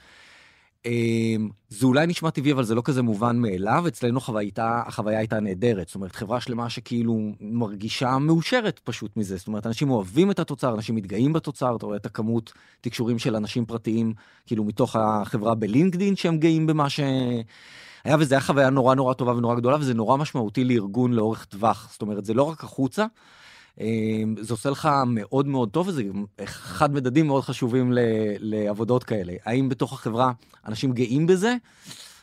אמ, 0.86 1.50
זה 1.70 1.86
אולי 1.86 2.08
נשמע 2.08 2.30
טבעי, 2.30 2.52
אבל 2.52 2.64
זה 2.64 2.76
לא 2.76 2.82
כזה 2.86 3.02
מובן 3.02 3.38
מאליו. 3.38 3.88
אצלנו 3.88 4.22
חווייתה, 4.22 4.82
החוויה 4.86 5.20
הייתה 5.20 5.40
נהדרת. 5.40 5.88
זאת 5.88 5.96
אומרת, 5.96 6.16
חברה 6.16 6.42
שלמה 6.42 6.70
שכאילו 6.70 7.32
מרגישה 7.42 8.18
מאושרת 8.18 8.80
פשוט 8.84 9.18
מזה. 9.18 9.38
זאת 9.38 9.48
אומרת, 9.48 9.68
אנשים 9.68 9.90
אוהבים 9.90 10.32
את 10.32 10.40
התוצר, 10.40 10.74
אנשים 10.74 10.96
מתגאים 10.96 11.34
בתוצר, 11.34 11.76
אתה 11.76 11.86
רואה 11.86 11.98
את 11.98 12.06
הכמות 12.06 12.54
תקשורים 12.82 13.20
של 13.20 13.36
אנשים 13.36 13.66
פרטיים, 13.66 14.14
כאילו 14.46 14.64
מתוך 14.64 14.96
החברה 14.96 15.56
בלינקדין, 15.56 16.16
שהם 16.16 16.38
גאים 16.38 16.68
במה 16.68 16.90
ש... 16.90 17.00
היה 18.04 18.16
וזה 18.20 18.36
היה 18.36 18.42
חוויה 18.42 18.70
נורא 18.70 18.96
נורא 18.96 19.14
טובה 19.14 19.32
ונורא 19.32 19.56
גדולה, 19.56 19.78
וזה 19.80 19.94
נורא 19.94 20.18
משמעותי 20.18 20.64
לארגון 20.64 21.14
לאורך 21.14 21.46
טווח. 21.46 21.90
זאת 21.92 22.02
אומרת, 22.02 22.26
זה 22.26 22.34
לא 22.34 22.44
רק 22.44 22.64
החוצה, 22.64 23.06
אמ, 23.82 24.36
זה 24.40 24.54
עושה 24.54 24.70
לך 24.70 24.90
מאוד 25.08 25.48
מאוד 25.48 25.70
טוב, 25.70 25.88
וזה 25.88 26.04
אחד 26.44 26.94
מדדים 26.94 27.28
מאוד 27.28 27.44
חשובים 27.44 27.94
ל, 27.94 28.00
לעבודות 28.40 29.04
כאלה. 29.04 29.34
האם 29.46 29.70
בתוך 29.70 29.94
החברה 29.94 30.32
אנשים 30.66 30.92
גאים 30.92 31.28
בזה, 31.28 31.56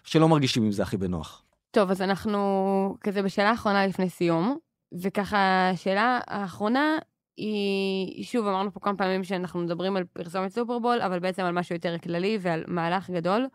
שלא 0.04 0.28
מרגישים 0.28 0.62
עם 0.62 0.72
זה 0.72 0.82
הכי 0.82 0.96
בנוח? 0.96 1.42
טוב, 1.70 1.90
אז 1.90 2.02
אנחנו 2.02 2.96
כזה 3.00 3.22
בשאלה 3.22 3.50
האחרונה 3.50 3.86
לפני 3.86 4.10
סיום, 4.10 4.56
וככה, 5.02 5.70
השאלה 5.70 6.20
האחרונה 6.26 6.98
היא, 7.36 8.24
שוב, 8.24 8.46
אמרנו 8.46 8.72
פה 8.72 8.80
כמה 8.80 8.96
פעמים 8.96 9.24
שאנחנו 9.24 9.60
מדברים 9.60 9.96
על 9.96 10.04
פרסומת 10.12 10.52
סופרבול, 10.52 11.00
אבל 11.00 11.18
בעצם 11.18 11.42
על 11.42 11.52
משהו 11.52 11.74
יותר 11.74 11.98
כללי 11.98 12.38
ועל 12.40 12.64
מהלך 12.66 13.10
גדול. 13.10 13.46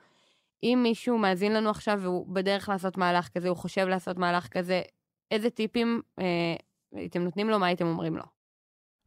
אם 0.63 0.79
מישהו 0.83 1.17
מאזין 1.17 1.53
לנו 1.53 1.69
עכשיו 1.69 1.99
והוא 2.01 2.27
בדרך 2.27 2.69
לעשות 2.69 2.97
מהלך 2.97 3.29
כזה, 3.29 3.49
הוא 3.49 3.57
חושב 3.57 3.87
לעשות 3.87 4.17
מהלך 4.17 4.47
כזה, 4.47 4.81
איזה 5.31 5.49
טיפים 5.49 6.01
אה, 6.19 6.55
הייתם 6.95 7.21
נותנים 7.21 7.49
לו, 7.49 7.59
מה 7.59 7.65
הייתם 7.65 7.85
אומרים 7.85 8.17
לו? 8.17 8.23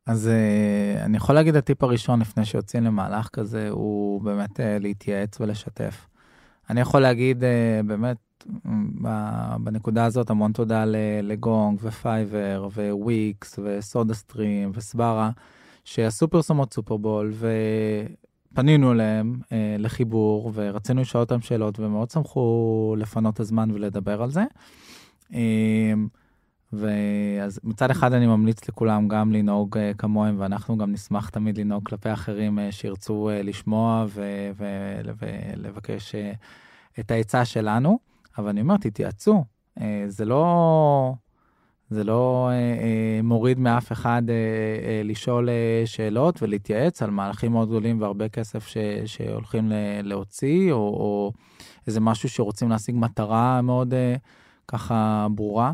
אז 0.07 0.31
uh, 0.31 1.05
אני 1.05 1.17
יכול 1.17 1.35
להגיד, 1.35 1.57
הטיפ 1.57 1.83
הראשון 1.83 2.21
לפני 2.21 2.45
שיוצאים 2.45 2.85
למהלך 2.85 3.29
כזה, 3.29 3.69
הוא 3.71 4.23
באמת 4.23 4.61
uh, 4.61 4.63
להתייעץ 4.81 5.41
ולשתף. 5.41 6.07
אני 6.71 6.81
יכול 6.81 7.01
להגיד 7.01 7.43
uh, 7.43 7.87
באמת, 7.87 8.17
בנקודה 9.61 10.05
הזאת 10.05 10.31
המון 10.31 10.53
תודה 10.53 10.85
לגונג 11.23 11.79
ופייבר 11.83 12.69
וויקס 12.93 13.59
וסודה 13.63 14.15
סטרים 14.15 14.71
וסברה, 14.75 15.31
שעשו 15.85 16.29
פרסומות 16.29 16.75
סופרבול 16.75 17.33
ופנינו 18.53 18.93
אליהם 18.93 19.41
אה, 19.53 19.77
לחיבור 19.79 20.51
ורצינו 20.55 21.01
לשאול 21.01 21.23
אותם 21.23 21.41
שאלות 21.41 21.81
ומאוד 21.81 22.11
שמחו 22.11 22.95
לפנות 22.99 23.41
הזמן 23.41 23.71
ולדבר 23.71 24.23
על 24.23 24.31
זה. 24.31 24.45
אה, 25.35 25.93
ואז 26.73 27.61
מצד 27.65 27.91
אחד 27.91 28.13
אני 28.13 28.27
ממליץ 28.27 28.69
לכולם 28.69 29.09
גם 29.09 29.33
לנהוג 29.33 29.77
uh, 29.77 29.81
כמוהם, 29.99 30.37
ואנחנו 30.39 30.79
גם 30.79 30.93
נשמח 30.93 31.29
תמיד 31.29 31.59
לנהוג 31.59 31.89
כלפי 31.89 32.13
אחרים 32.13 32.59
uh, 32.59 32.63
שירצו 32.73 33.31
uh, 33.31 33.43
לשמוע 33.47 34.07
ולבקש 34.57 36.15
uh, 36.15 36.99
את 37.01 37.11
העצה 37.11 37.45
שלנו. 37.45 37.99
אבל 38.39 38.49
אני 38.49 38.61
אומר, 38.61 38.77
תתייעצו. 38.77 39.45
Uh, 39.79 39.83
זה 40.09 40.25
לא, 40.25 41.15
זה 41.93 42.05
לא 42.05 42.51
uh, 42.51 42.79
uh, 42.81 43.27
מוריד 43.27 43.59
מאף 43.59 43.93
אחד 43.93 44.23
uh, 44.27 44.29
uh, 44.29 45.09
לשאול 45.09 45.49
uh, 45.49 45.87
שאלות 45.87 46.43
ולהתייעץ 46.43 47.03
על 47.03 47.11
מהלכים 47.11 47.53
מאוד 47.53 47.69
גדולים 47.69 48.01
והרבה 48.01 48.29
כסף 48.29 48.67
ש, 48.67 48.77
שהולכים 49.07 49.73
להוציא, 50.03 50.73
או, 50.73 50.77
או 50.79 51.33
איזה 51.87 52.01
משהו 52.01 52.29
שרוצים 52.29 52.71
להשיג 52.71 52.95
מטרה 52.99 53.63
מאוד 53.63 53.93
uh, 53.93 54.19
ככה 54.69 55.27
ברורה. 55.35 55.73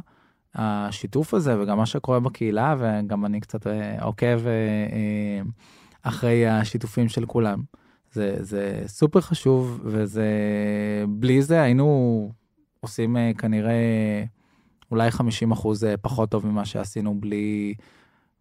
השיתוף 0.55 1.35
הזה 1.35 1.63
וגם 1.63 1.77
מה 1.79 1.87
שקורה 1.87 2.21
בקהילה, 2.21 2.75
וגם 2.79 3.25
אני 3.25 3.41
קצת 3.41 3.67
אה, 3.67 4.03
עוקב 4.03 4.47
אה, 4.47 4.53
אה, 4.93 5.43
אחרי 6.03 6.49
השיתופים 6.49 7.09
של 7.09 7.27
כולם. 7.27 7.63
זה, 8.13 8.37
זה 8.41 8.83
סופר 8.87 9.21
חשוב, 9.21 9.81
וזה, 9.85 10.27
בלי 11.09 11.43
זה 11.43 11.63
היינו 11.63 12.31
עושים 12.81 13.17
כנראה 13.39 13.75
אולי 14.91 15.11
50 15.11 15.53
אחוז 15.53 15.85
פחות 16.03 16.31
טוב 16.31 16.47
ממה 16.47 16.65
שעשינו 16.65 17.21
בלי, 17.21 17.75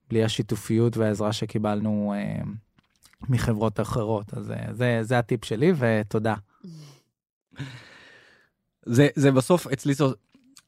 בלי 0.10 0.24
השיתופיות 0.24 0.98
והעזרה 0.98 1.34
שקיבלנו 1.34 2.14
מחברות 3.30 3.80
אחרות. 3.80 4.34
אז 4.34 4.54
זה, 4.72 5.00
זה 5.02 5.20
הטיפ 5.20 5.46
שלי, 5.46 5.72
ותודה. 5.78 6.36
זה, 8.86 9.08
זה 9.16 9.32
בסוף, 9.32 9.68
אצלי 9.68 9.94
זאת 9.94 10.18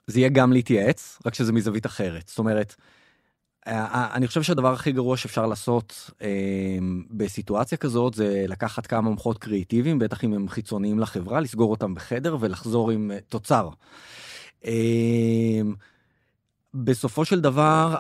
זה 0.07 0.19
יהיה 0.19 0.29
גם 0.29 0.53
להתייעץ, 0.53 1.19
רק 1.25 1.33
שזה 1.33 1.53
מזווית 1.53 1.85
אחרת. 1.85 2.27
זאת 2.27 2.39
אומרת, 2.39 2.75
אה, 3.67 3.85
אה, 3.85 4.09
אני 4.13 4.27
חושב 4.27 4.43
שהדבר 4.43 4.73
הכי 4.73 4.91
גרוע 4.91 5.17
שאפשר 5.17 5.45
לעשות 5.45 6.11
אה, 6.21 6.77
בסיטואציה 7.11 7.77
כזאת 7.77 8.13
זה 8.13 8.45
לקחת 8.47 8.87
כמה 8.87 9.09
מוחות 9.09 9.37
קריאיטיביים, 9.37 9.99
בטח 9.99 10.23
אם 10.23 10.33
הם 10.33 10.49
חיצוניים 10.49 10.99
לחברה, 10.99 11.39
לסגור 11.39 11.71
אותם 11.71 11.93
בחדר 11.93 12.37
ולחזור 12.39 12.91
עם 12.91 13.11
אה, 13.11 13.17
תוצר. 13.29 13.69
אה, 14.65 15.61
בסופו 16.73 17.25
של 17.25 17.41
דבר, 17.41 17.95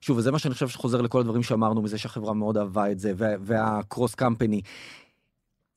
שוב, 0.00 0.18
וזה 0.18 0.32
מה 0.32 0.38
שאני 0.38 0.54
חושב 0.54 0.68
שחוזר 0.68 1.00
לכל 1.00 1.20
הדברים 1.20 1.42
שאמרנו 1.42 1.82
מזה 1.82 1.98
שהחברה 1.98 2.34
מאוד 2.34 2.56
אהבה 2.56 2.90
את 2.90 2.98
זה, 2.98 3.12
והקרוס 3.16 4.14
קמפני. 4.14 4.62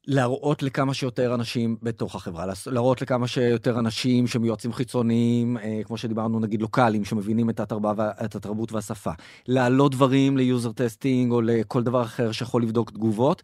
להראות 0.08 0.64
לכמה 0.64 0.94
שיותר 0.94 1.36
אנשים 1.36 1.78
בתוך 1.84 2.16
החברה, 2.16 2.46
להראות 2.68 3.02
לכמה 3.02 3.28
שיותר 3.28 3.80
אנשים 3.80 4.28
שהם 4.28 4.46
יועצים 4.46 4.74
חיצוניים, 4.74 5.58
אה, 5.58 5.82
כמו 5.84 5.98
שדיברנו 5.98 6.40
נגיד 6.40 6.62
לוקאליים, 6.62 7.06
שמבינים 7.06 7.50
את 7.50 8.36
התרבות 8.36 8.72
והשפה, 8.72 9.12
להעלות 9.48 9.92
דברים 9.92 10.38
ל 10.38 10.45
user 10.45 10.72
testing 10.72 11.32
או 11.32 11.42
לכל 11.42 11.84
דבר 11.84 12.02
אחר 12.02 12.32
שיכול 12.32 12.64
לבדוק 12.64 12.92
תגובות. 12.92 13.42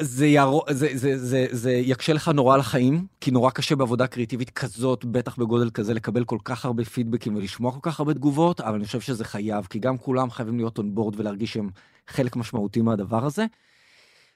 זה, 0.00 0.26
ירו, 0.26 0.62
זה, 0.70 0.88
זה, 0.94 1.18
זה, 1.18 1.46
זה 1.50 1.72
יקשה 1.72 2.12
לך 2.12 2.28
נורא 2.28 2.56
לחיים, 2.56 3.06
כי 3.20 3.30
נורא 3.30 3.50
קשה 3.50 3.76
בעבודה 3.76 4.06
קריאייטיבית 4.06 4.50
כזאת, 4.50 5.04
בטח 5.04 5.36
בגודל 5.36 5.70
כזה, 5.70 5.94
לקבל 5.94 6.24
כל 6.24 6.38
כך 6.44 6.64
הרבה 6.64 6.84
פידבקים 6.84 7.36
ולשמוע 7.36 7.72
כל 7.72 7.78
כך 7.82 8.00
הרבה 8.00 8.14
תגובות, 8.14 8.60
אבל 8.60 8.74
אני 8.74 8.84
חושב 8.84 9.00
שזה 9.00 9.24
חייב, 9.24 9.66
כי 9.70 9.78
גם 9.78 9.98
כולם 9.98 10.30
חייבים 10.30 10.56
להיות 10.56 10.78
on 10.78 10.90
board 10.90 11.20
ולהרגיש 11.20 11.52
שהם 11.52 11.70
חלק 12.08 12.36
משמעותי 12.36 12.80
מהדבר 12.80 13.26
הזה. 13.26 13.46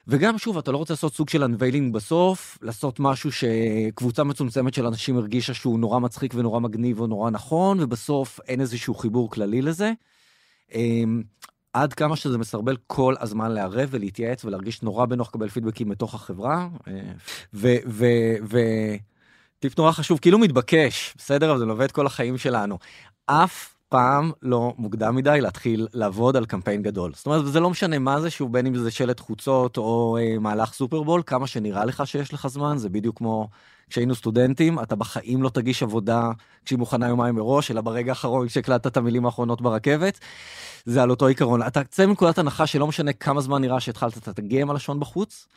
וגם 0.07 0.37
שוב, 0.37 0.57
אתה 0.57 0.71
לא 0.71 0.77
רוצה 0.77 0.93
לעשות 0.93 1.13
סוג 1.13 1.29
של 1.29 1.43
unveiling 1.43 1.93
בסוף, 1.93 2.57
לעשות 2.61 2.99
משהו 2.99 3.31
שקבוצה 3.31 4.23
מצומצמת 4.23 4.73
של 4.73 4.85
אנשים 4.85 5.17
הרגישה 5.17 5.53
שהוא 5.53 5.79
נורא 5.79 5.99
מצחיק 5.99 6.33
ונורא 6.35 6.59
מגניב 6.59 6.99
או 6.99 7.07
נורא 7.07 7.29
נכון, 7.29 7.79
ובסוף 7.79 8.39
אין 8.47 8.61
איזשהו 8.61 8.95
חיבור 8.95 9.29
כללי 9.29 9.61
לזה. 9.61 9.91
עד 11.75 11.93
כמה 11.93 12.15
שזה 12.15 12.37
מסרבל 12.37 12.77
כל 12.87 13.15
הזמן 13.19 13.51
לערב 13.51 13.87
ולהתייעץ 13.91 14.45
ולהרגיש 14.45 14.81
נורא 14.81 15.05
בנוח 15.05 15.27
לקבל 15.27 15.49
פידבקים 15.49 15.89
מתוך 15.89 16.13
החברה. 16.15 16.67
אה, 16.87 17.01
וטיפ 18.43 19.77
נורא 19.77 19.91
חשוב, 19.91 20.19
כאילו 20.19 20.39
מתבקש, 20.39 21.13
בסדר? 21.17 21.51
אבל 21.51 21.59
זה 21.59 21.65
מלווה 21.65 21.85
את 21.85 21.91
כל 21.91 22.05
החיים 22.05 22.37
שלנו. 22.37 22.77
אף 23.25 23.74
פעם 23.89 24.31
לא 24.41 24.73
מוקדם 24.77 25.15
מדי 25.15 25.41
להתחיל 25.41 25.87
לעבוד 25.93 26.35
על 26.35 26.45
קמפיין 26.45 26.81
גדול. 26.81 27.11
זאת 27.15 27.25
אומרת, 27.25 27.45
זה 27.51 27.59
לא 27.59 27.69
משנה 27.69 27.99
מה 27.99 28.21
זה, 28.21 28.29
שהוא 28.29 28.49
בין 28.49 28.65
אם 28.65 28.75
זה 28.75 28.91
שלט 28.91 29.19
חוצות 29.19 29.77
או 29.77 30.17
אה, 30.21 30.39
מהלך 30.39 30.73
סופרבול, 30.73 31.21
כמה 31.25 31.47
שנראה 31.47 31.85
לך 31.85 32.07
שיש 32.07 32.33
לך 32.33 32.47
זמן, 32.47 32.77
זה 32.77 32.89
בדיוק 32.89 33.17
כמו 33.17 33.49
כשהיינו 33.89 34.15
סטודנטים, 34.15 34.79
אתה 34.79 34.95
בחיים 34.95 35.43
לא 35.43 35.49
תגיש 35.49 35.83
עבודה 35.83 36.31
כשהיא 36.65 36.79
מוכנה 36.79 37.07
יומיים 37.07 37.35
מראש, 37.35 37.71
אלא 37.71 37.81
ברגע 37.81 38.11
האחרון 38.11 38.47
כשהקלטת 38.47 38.87
את 38.87 38.97
המילים 38.97 39.25
האחרונות 39.25 39.61
ברכבת. 39.61 40.19
זה 40.85 41.03
על 41.03 41.09
אותו 41.09 41.27
עיקרון. 41.27 41.61
אתה 41.61 41.83
צא 41.83 42.05
מנקודת 42.05 42.37
הנחה 42.37 42.67
שלא 42.67 42.87
משנה 42.87 43.13
כמה 43.13 43.41
זמן 43.41 43.61
נראה 43.61 43.79
שהתחלת, 43.79 44.17
אתה 44.17 44.33
תגיע 44.33 44.61
עם 44.61 44.69
הלשון 44.69 44.99
בחוץ, 44.99 45.47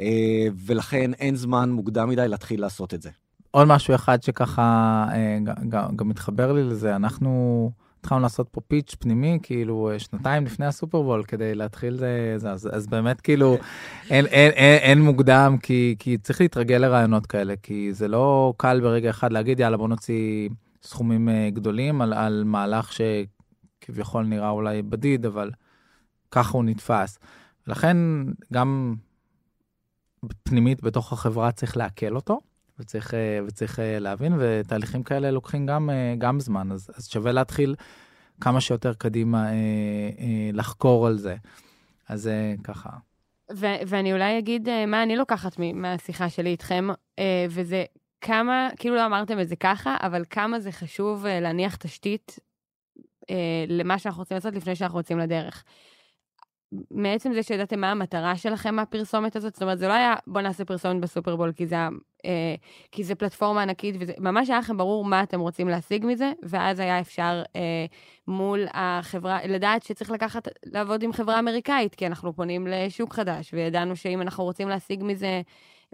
אה, 0.00 0.46
ולכן 0.66 1.14
אין 1.14 1.36
זמן 1.36 1.70
מוקדם 1.70 2.08
מדי 2.08 2.28
להתחיל 2.28 2.60
לעשות 2.60 2.94
את 2.94 3.02
זה. 3.02 3.10
עוד 3.52 3.68
משהו 3.68 3.94
אחד 3.94 4.22
שככה 4.22 5.06
אה, 5.12 5.38
גם, 5.68 6.08
מתחבר 6.08 6.52
לי 6.52 6.64
לזה, 6.64 6.96
אנחנו 6.96 7.70
התחלנו 8.00 8.20
לעשות 8.20 8.48
פה 8.50 8.60
פיץ' 8.60 8.94
פנימי, 8.98 9.38
כאילו 9.42 9.90
אה, 9.90 9.98
שנתיים 9.98 10.44
לפני 10.44 10.66
הסופרבול, 10.66 11.24
כדי 11.24 11.54
להתחיל 11.54 11.96
זה, 11.96 12.34
זה 12.36 12.50
אז, 12.50 12.68
אז 12.72 12.86
באמת 12.86 13.20
כאילו 13.20 13.56
אין, 14.10 14.26
אין, 14.26 14.50
אין, 14.50 14.78
אין 14.78 15.02
מוקדם, 15.02 15.56
כי, 15.62 15.96
כי 15.98 16.18
צריך 16.18 16.40
להתרגל 16.40 16.76
לרעיונות 16.76 17.26
כאלה, 17.26 17.54
כי 17.62 17.92
זה 17.92 18.08
לא 18.08 18.54
קל 18.56 18.80
ברגע 18.80 19.10
אחד 19.10 19.32
להגיד, 19.32 19.60
יאללה, 19.60 19.76
בוא 19.76 19.88
נוציא 19.88 20.48
סכומים 20.82 21.28
אה, 21.28 21.50
גדולים 21.52 22.02
על, 22.02 22.12
על 22.12 22.44
מהלך 22.46 22.90
שכביכול 22.92 24.24
נראה 24.24 24.50
אולי 24.50 24.82
בדיד, 24.82 25.26
אבל 25.26 25.50
ככה 26.30 26.56
הוא 26.56 26.64
נתפס. 26.64 27.18
לכן 27.66 27.96
גם 28.52 28.94
פנימית 30.42 30.82
בתוך 30.82 31.12
החברה 31.12 31.52
צריך 31.52 31.76
לעכל 31.76 32.16
אותו. 32.16 32.51
וצריך, 32.78 33.14
אה, 33.14 33.38
וצריך 33.46 33.80
אה, 33.80 33.98
להבין, 33.98 34.32
ותהליכים 34.38 35.02
כאלה 35.02 35.30
לוקחים 35.30 35.66
גם, 35.66 35.90
אה, 35.90 36.14
גם 36.18 36.40
זמן, 36.40 36.72
אז, 36.72 36.90
אז 36.94 37.08
שווה 37.08 37.32
להתחיל 37.32 37.74
כמה 38.40 38.60
שיותר 38.60 38.94
קדימה 38.94 39.46
לחקור 40.52 41.06
על 41.06 41.18
זה. 41.18 41.36
אז 42.08 42.30
ככה. 42.64 42.90
ו- 43.52 43.82
ואני 43.86 44.12
אולי 44.12 44.38
אגיד 44.38 44.68
מה 44.86 45.02
אני 45.02 45.16
לוקחת 45.16 45.58
מהשיחה 45.74 46.30
שלי 46.30 46.50
איתכם, 46.50 46.88
וזה 47.50 47.84
כמה, 48.20 48.68
כאילו 48.76 48.94
לא 48.96 49.06
אמרתם 49.06 49.40
את 49.40 49.48
זה 49.48 49.56
ככה, 49.56 49.96
אבל 50.00 50.24
כמה 50.30 50.60
זה 50.60 50.72
חשוב 50.72 51.26
להניח 51.26 51.76
תשתית 51.76 52.38
למה 53.68 53.98
שאנחנו 53.98 54.20
רוצים 54.20 54.34
לעשות 54.34 54.54
לפני 54.54 54.76
שאנחנו 54.76 54.98
יוצאים 54.98 55.18
לדרך. 55.18 55.64
מעצם 56.90 57.32
זה 57.32 57.42
שידעתם 57.42 57.80
מה 57.80 57.90
המטרה 57.90 58.36
שלכם 58.36 58.74
מהפרסומת 58.74 59.36
הזאת, 59.36 59.54
זאת 59.54 59.62
אומרת, 59.62 59.78
זה 59.78 59.88
לא 59.88 59.92
היה 59.92 60.14
בוא 60.26 60.40
נעשה 60.40 60.64
פרסומת 60.64 61.00
בסופרבול 61.00 61.52
כי 61.52 61.66
זה, 61.66 61.76
אה, 62.24 62.54
כי 62.92 63.04
זה 63.04 63.14
פלטפורמה 63.14 63.62
ענקית, 63.62 63.94
וזה 63.98 64.12
ממש 64.18 64.50
היה 64.50 64.58
לכם 64.58 64.76
ברור 64.76 65.04
מה 65.04 65.22
אתם 65.22 65.40
רוצים 65.40 65.68
להשיג 65.68 66.06
מזה, 66.06 66.32
ואז 66.42 66.78
היה 66.78 67.00
אפשר 67.00 67.42
אה, 67.56 67.86
מול 68.28 68.66
החברה, 68.72 69.38
לדעת 69.46 69.82
שצריך 69.82 70.10
לקחת, 70.10 70.48
לעבוד 70.64 71.02
עם 71.02 71.12
חברה 71.12 71.38
אמריקאית, 71.38 71.94
כי 71.94 72.06
אנחנו 72.06 72.32
פונים 72.32 72.66
לשוק 72.66 73.14
חדש, 73.14 73.54
וידענו 73.54 73.96
שאם 73.96 74.22
אנחנו 74.22 74.44
רוצים 74.44 74.68
להשיג 74.68 75.04
מזה 75.04 75.42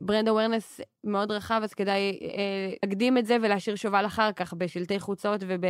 ברנד 0.01 0.29
אווירנס 0.29 0.81
מאוד 1.05 1.31
רחב, 1.31 1.61
אז 1.65 1.75
כדאי 1.75 2.19
אה, 2.23 2.73
להקדים 2.83 3.19
את 3.19 3.27
זה 3.27 3.37
ולהשאיר 3.43 3.77
שובל 3.77 4.07
אחר 4.07 4.33
כך 4.33 4.55
בשלטי 4.55 5.01
חוצות 5.01 5.41
וב... 5.47 5.65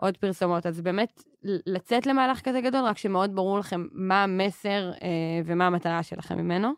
עוד 0.00 0.16
פרסומות. 0.16 0.66
אז 0.66 0.80
באמת, 0.80 1.22
לצאת 1.42 2.06
למהלך 2.06 2.40
כזה 2.40 2.60
גדול, 2.60 2.84
רק 2.84 2.98
שמאוד 2.98 3.34
ברור 3.34 3.58
לכם 3.58 3.86
מה 3.92 4.22
המסר 4.22 4.90
אה, 5.02 5.08
ומה 5.44 5.66
המטרה 5.66 6.02
שלכם 6.02 6.38
ממנו. 6.38 6.72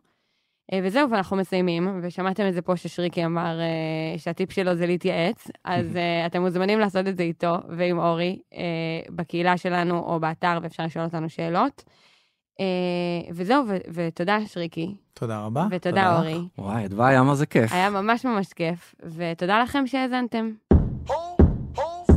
אה, 0.73 0.81
וזהו, 0.85 1.11
ואנחנו 1.11 1.37
מסיימים, 1.37 2.01
ושמעתם 2.03 2.49
את 2.49 2.55
זה 2.55 2.63
פה 2.63 2.77
ששריקי 2.77 3.25
אמר 3.25 3.61
אה, 3.61 4.19
שהטיפ 4.19 4.53
שלו 4.53 4.75
זה 4.75 4.87
להתייעץ, 4.87 5.51
אז 5.65 5.87
אה, 5.97 6.27
אתם 6.27 6.41
מוזמנים 6.43 6.79
לעשות 6.79 7.09
את 7.09 7.17
זה 7.17 7.23
איתו 7.23 7.57
ועם 7.69 7.99
אורי, 7.99 8.39
אה, 8.55 8.61
בקהילה 9.15 9.57
שלנו 9.57 9.99
או 9.99 10.21
באתר, 10.21 10.59
ואפשר 10.63 10.85
לשאול 10.85 11.05
אותנו 11.05 11.29
שאלות. 11.29 11.85
אה, 12.61 13.31
וזהו, 13.33 13.65
ו- 13.69 13.77
ותודה 13.93 14.39
שריקי, 14.47 14.95
תודה 15.15 15.45
רבה. 15.45 15.67
ותודה 15.71 16.13
לך. 16.13 16.19
אורי. 16.19 16.49
וואי, 16.59 16.85
אדווה, 16.85 17.09
היה 17.09 17.23
מה 17.23 17.35
זה 17.35 17.47
כיף. 17.47 17.73
היה 17.73 17.91
ממש 17.91 18.25
ממש 18.25 18.53
כיף, 18.53 18.95
ותודה 19.05 19.63
לכם 19.63 19.87
שהאזנתם. 19.87 20.51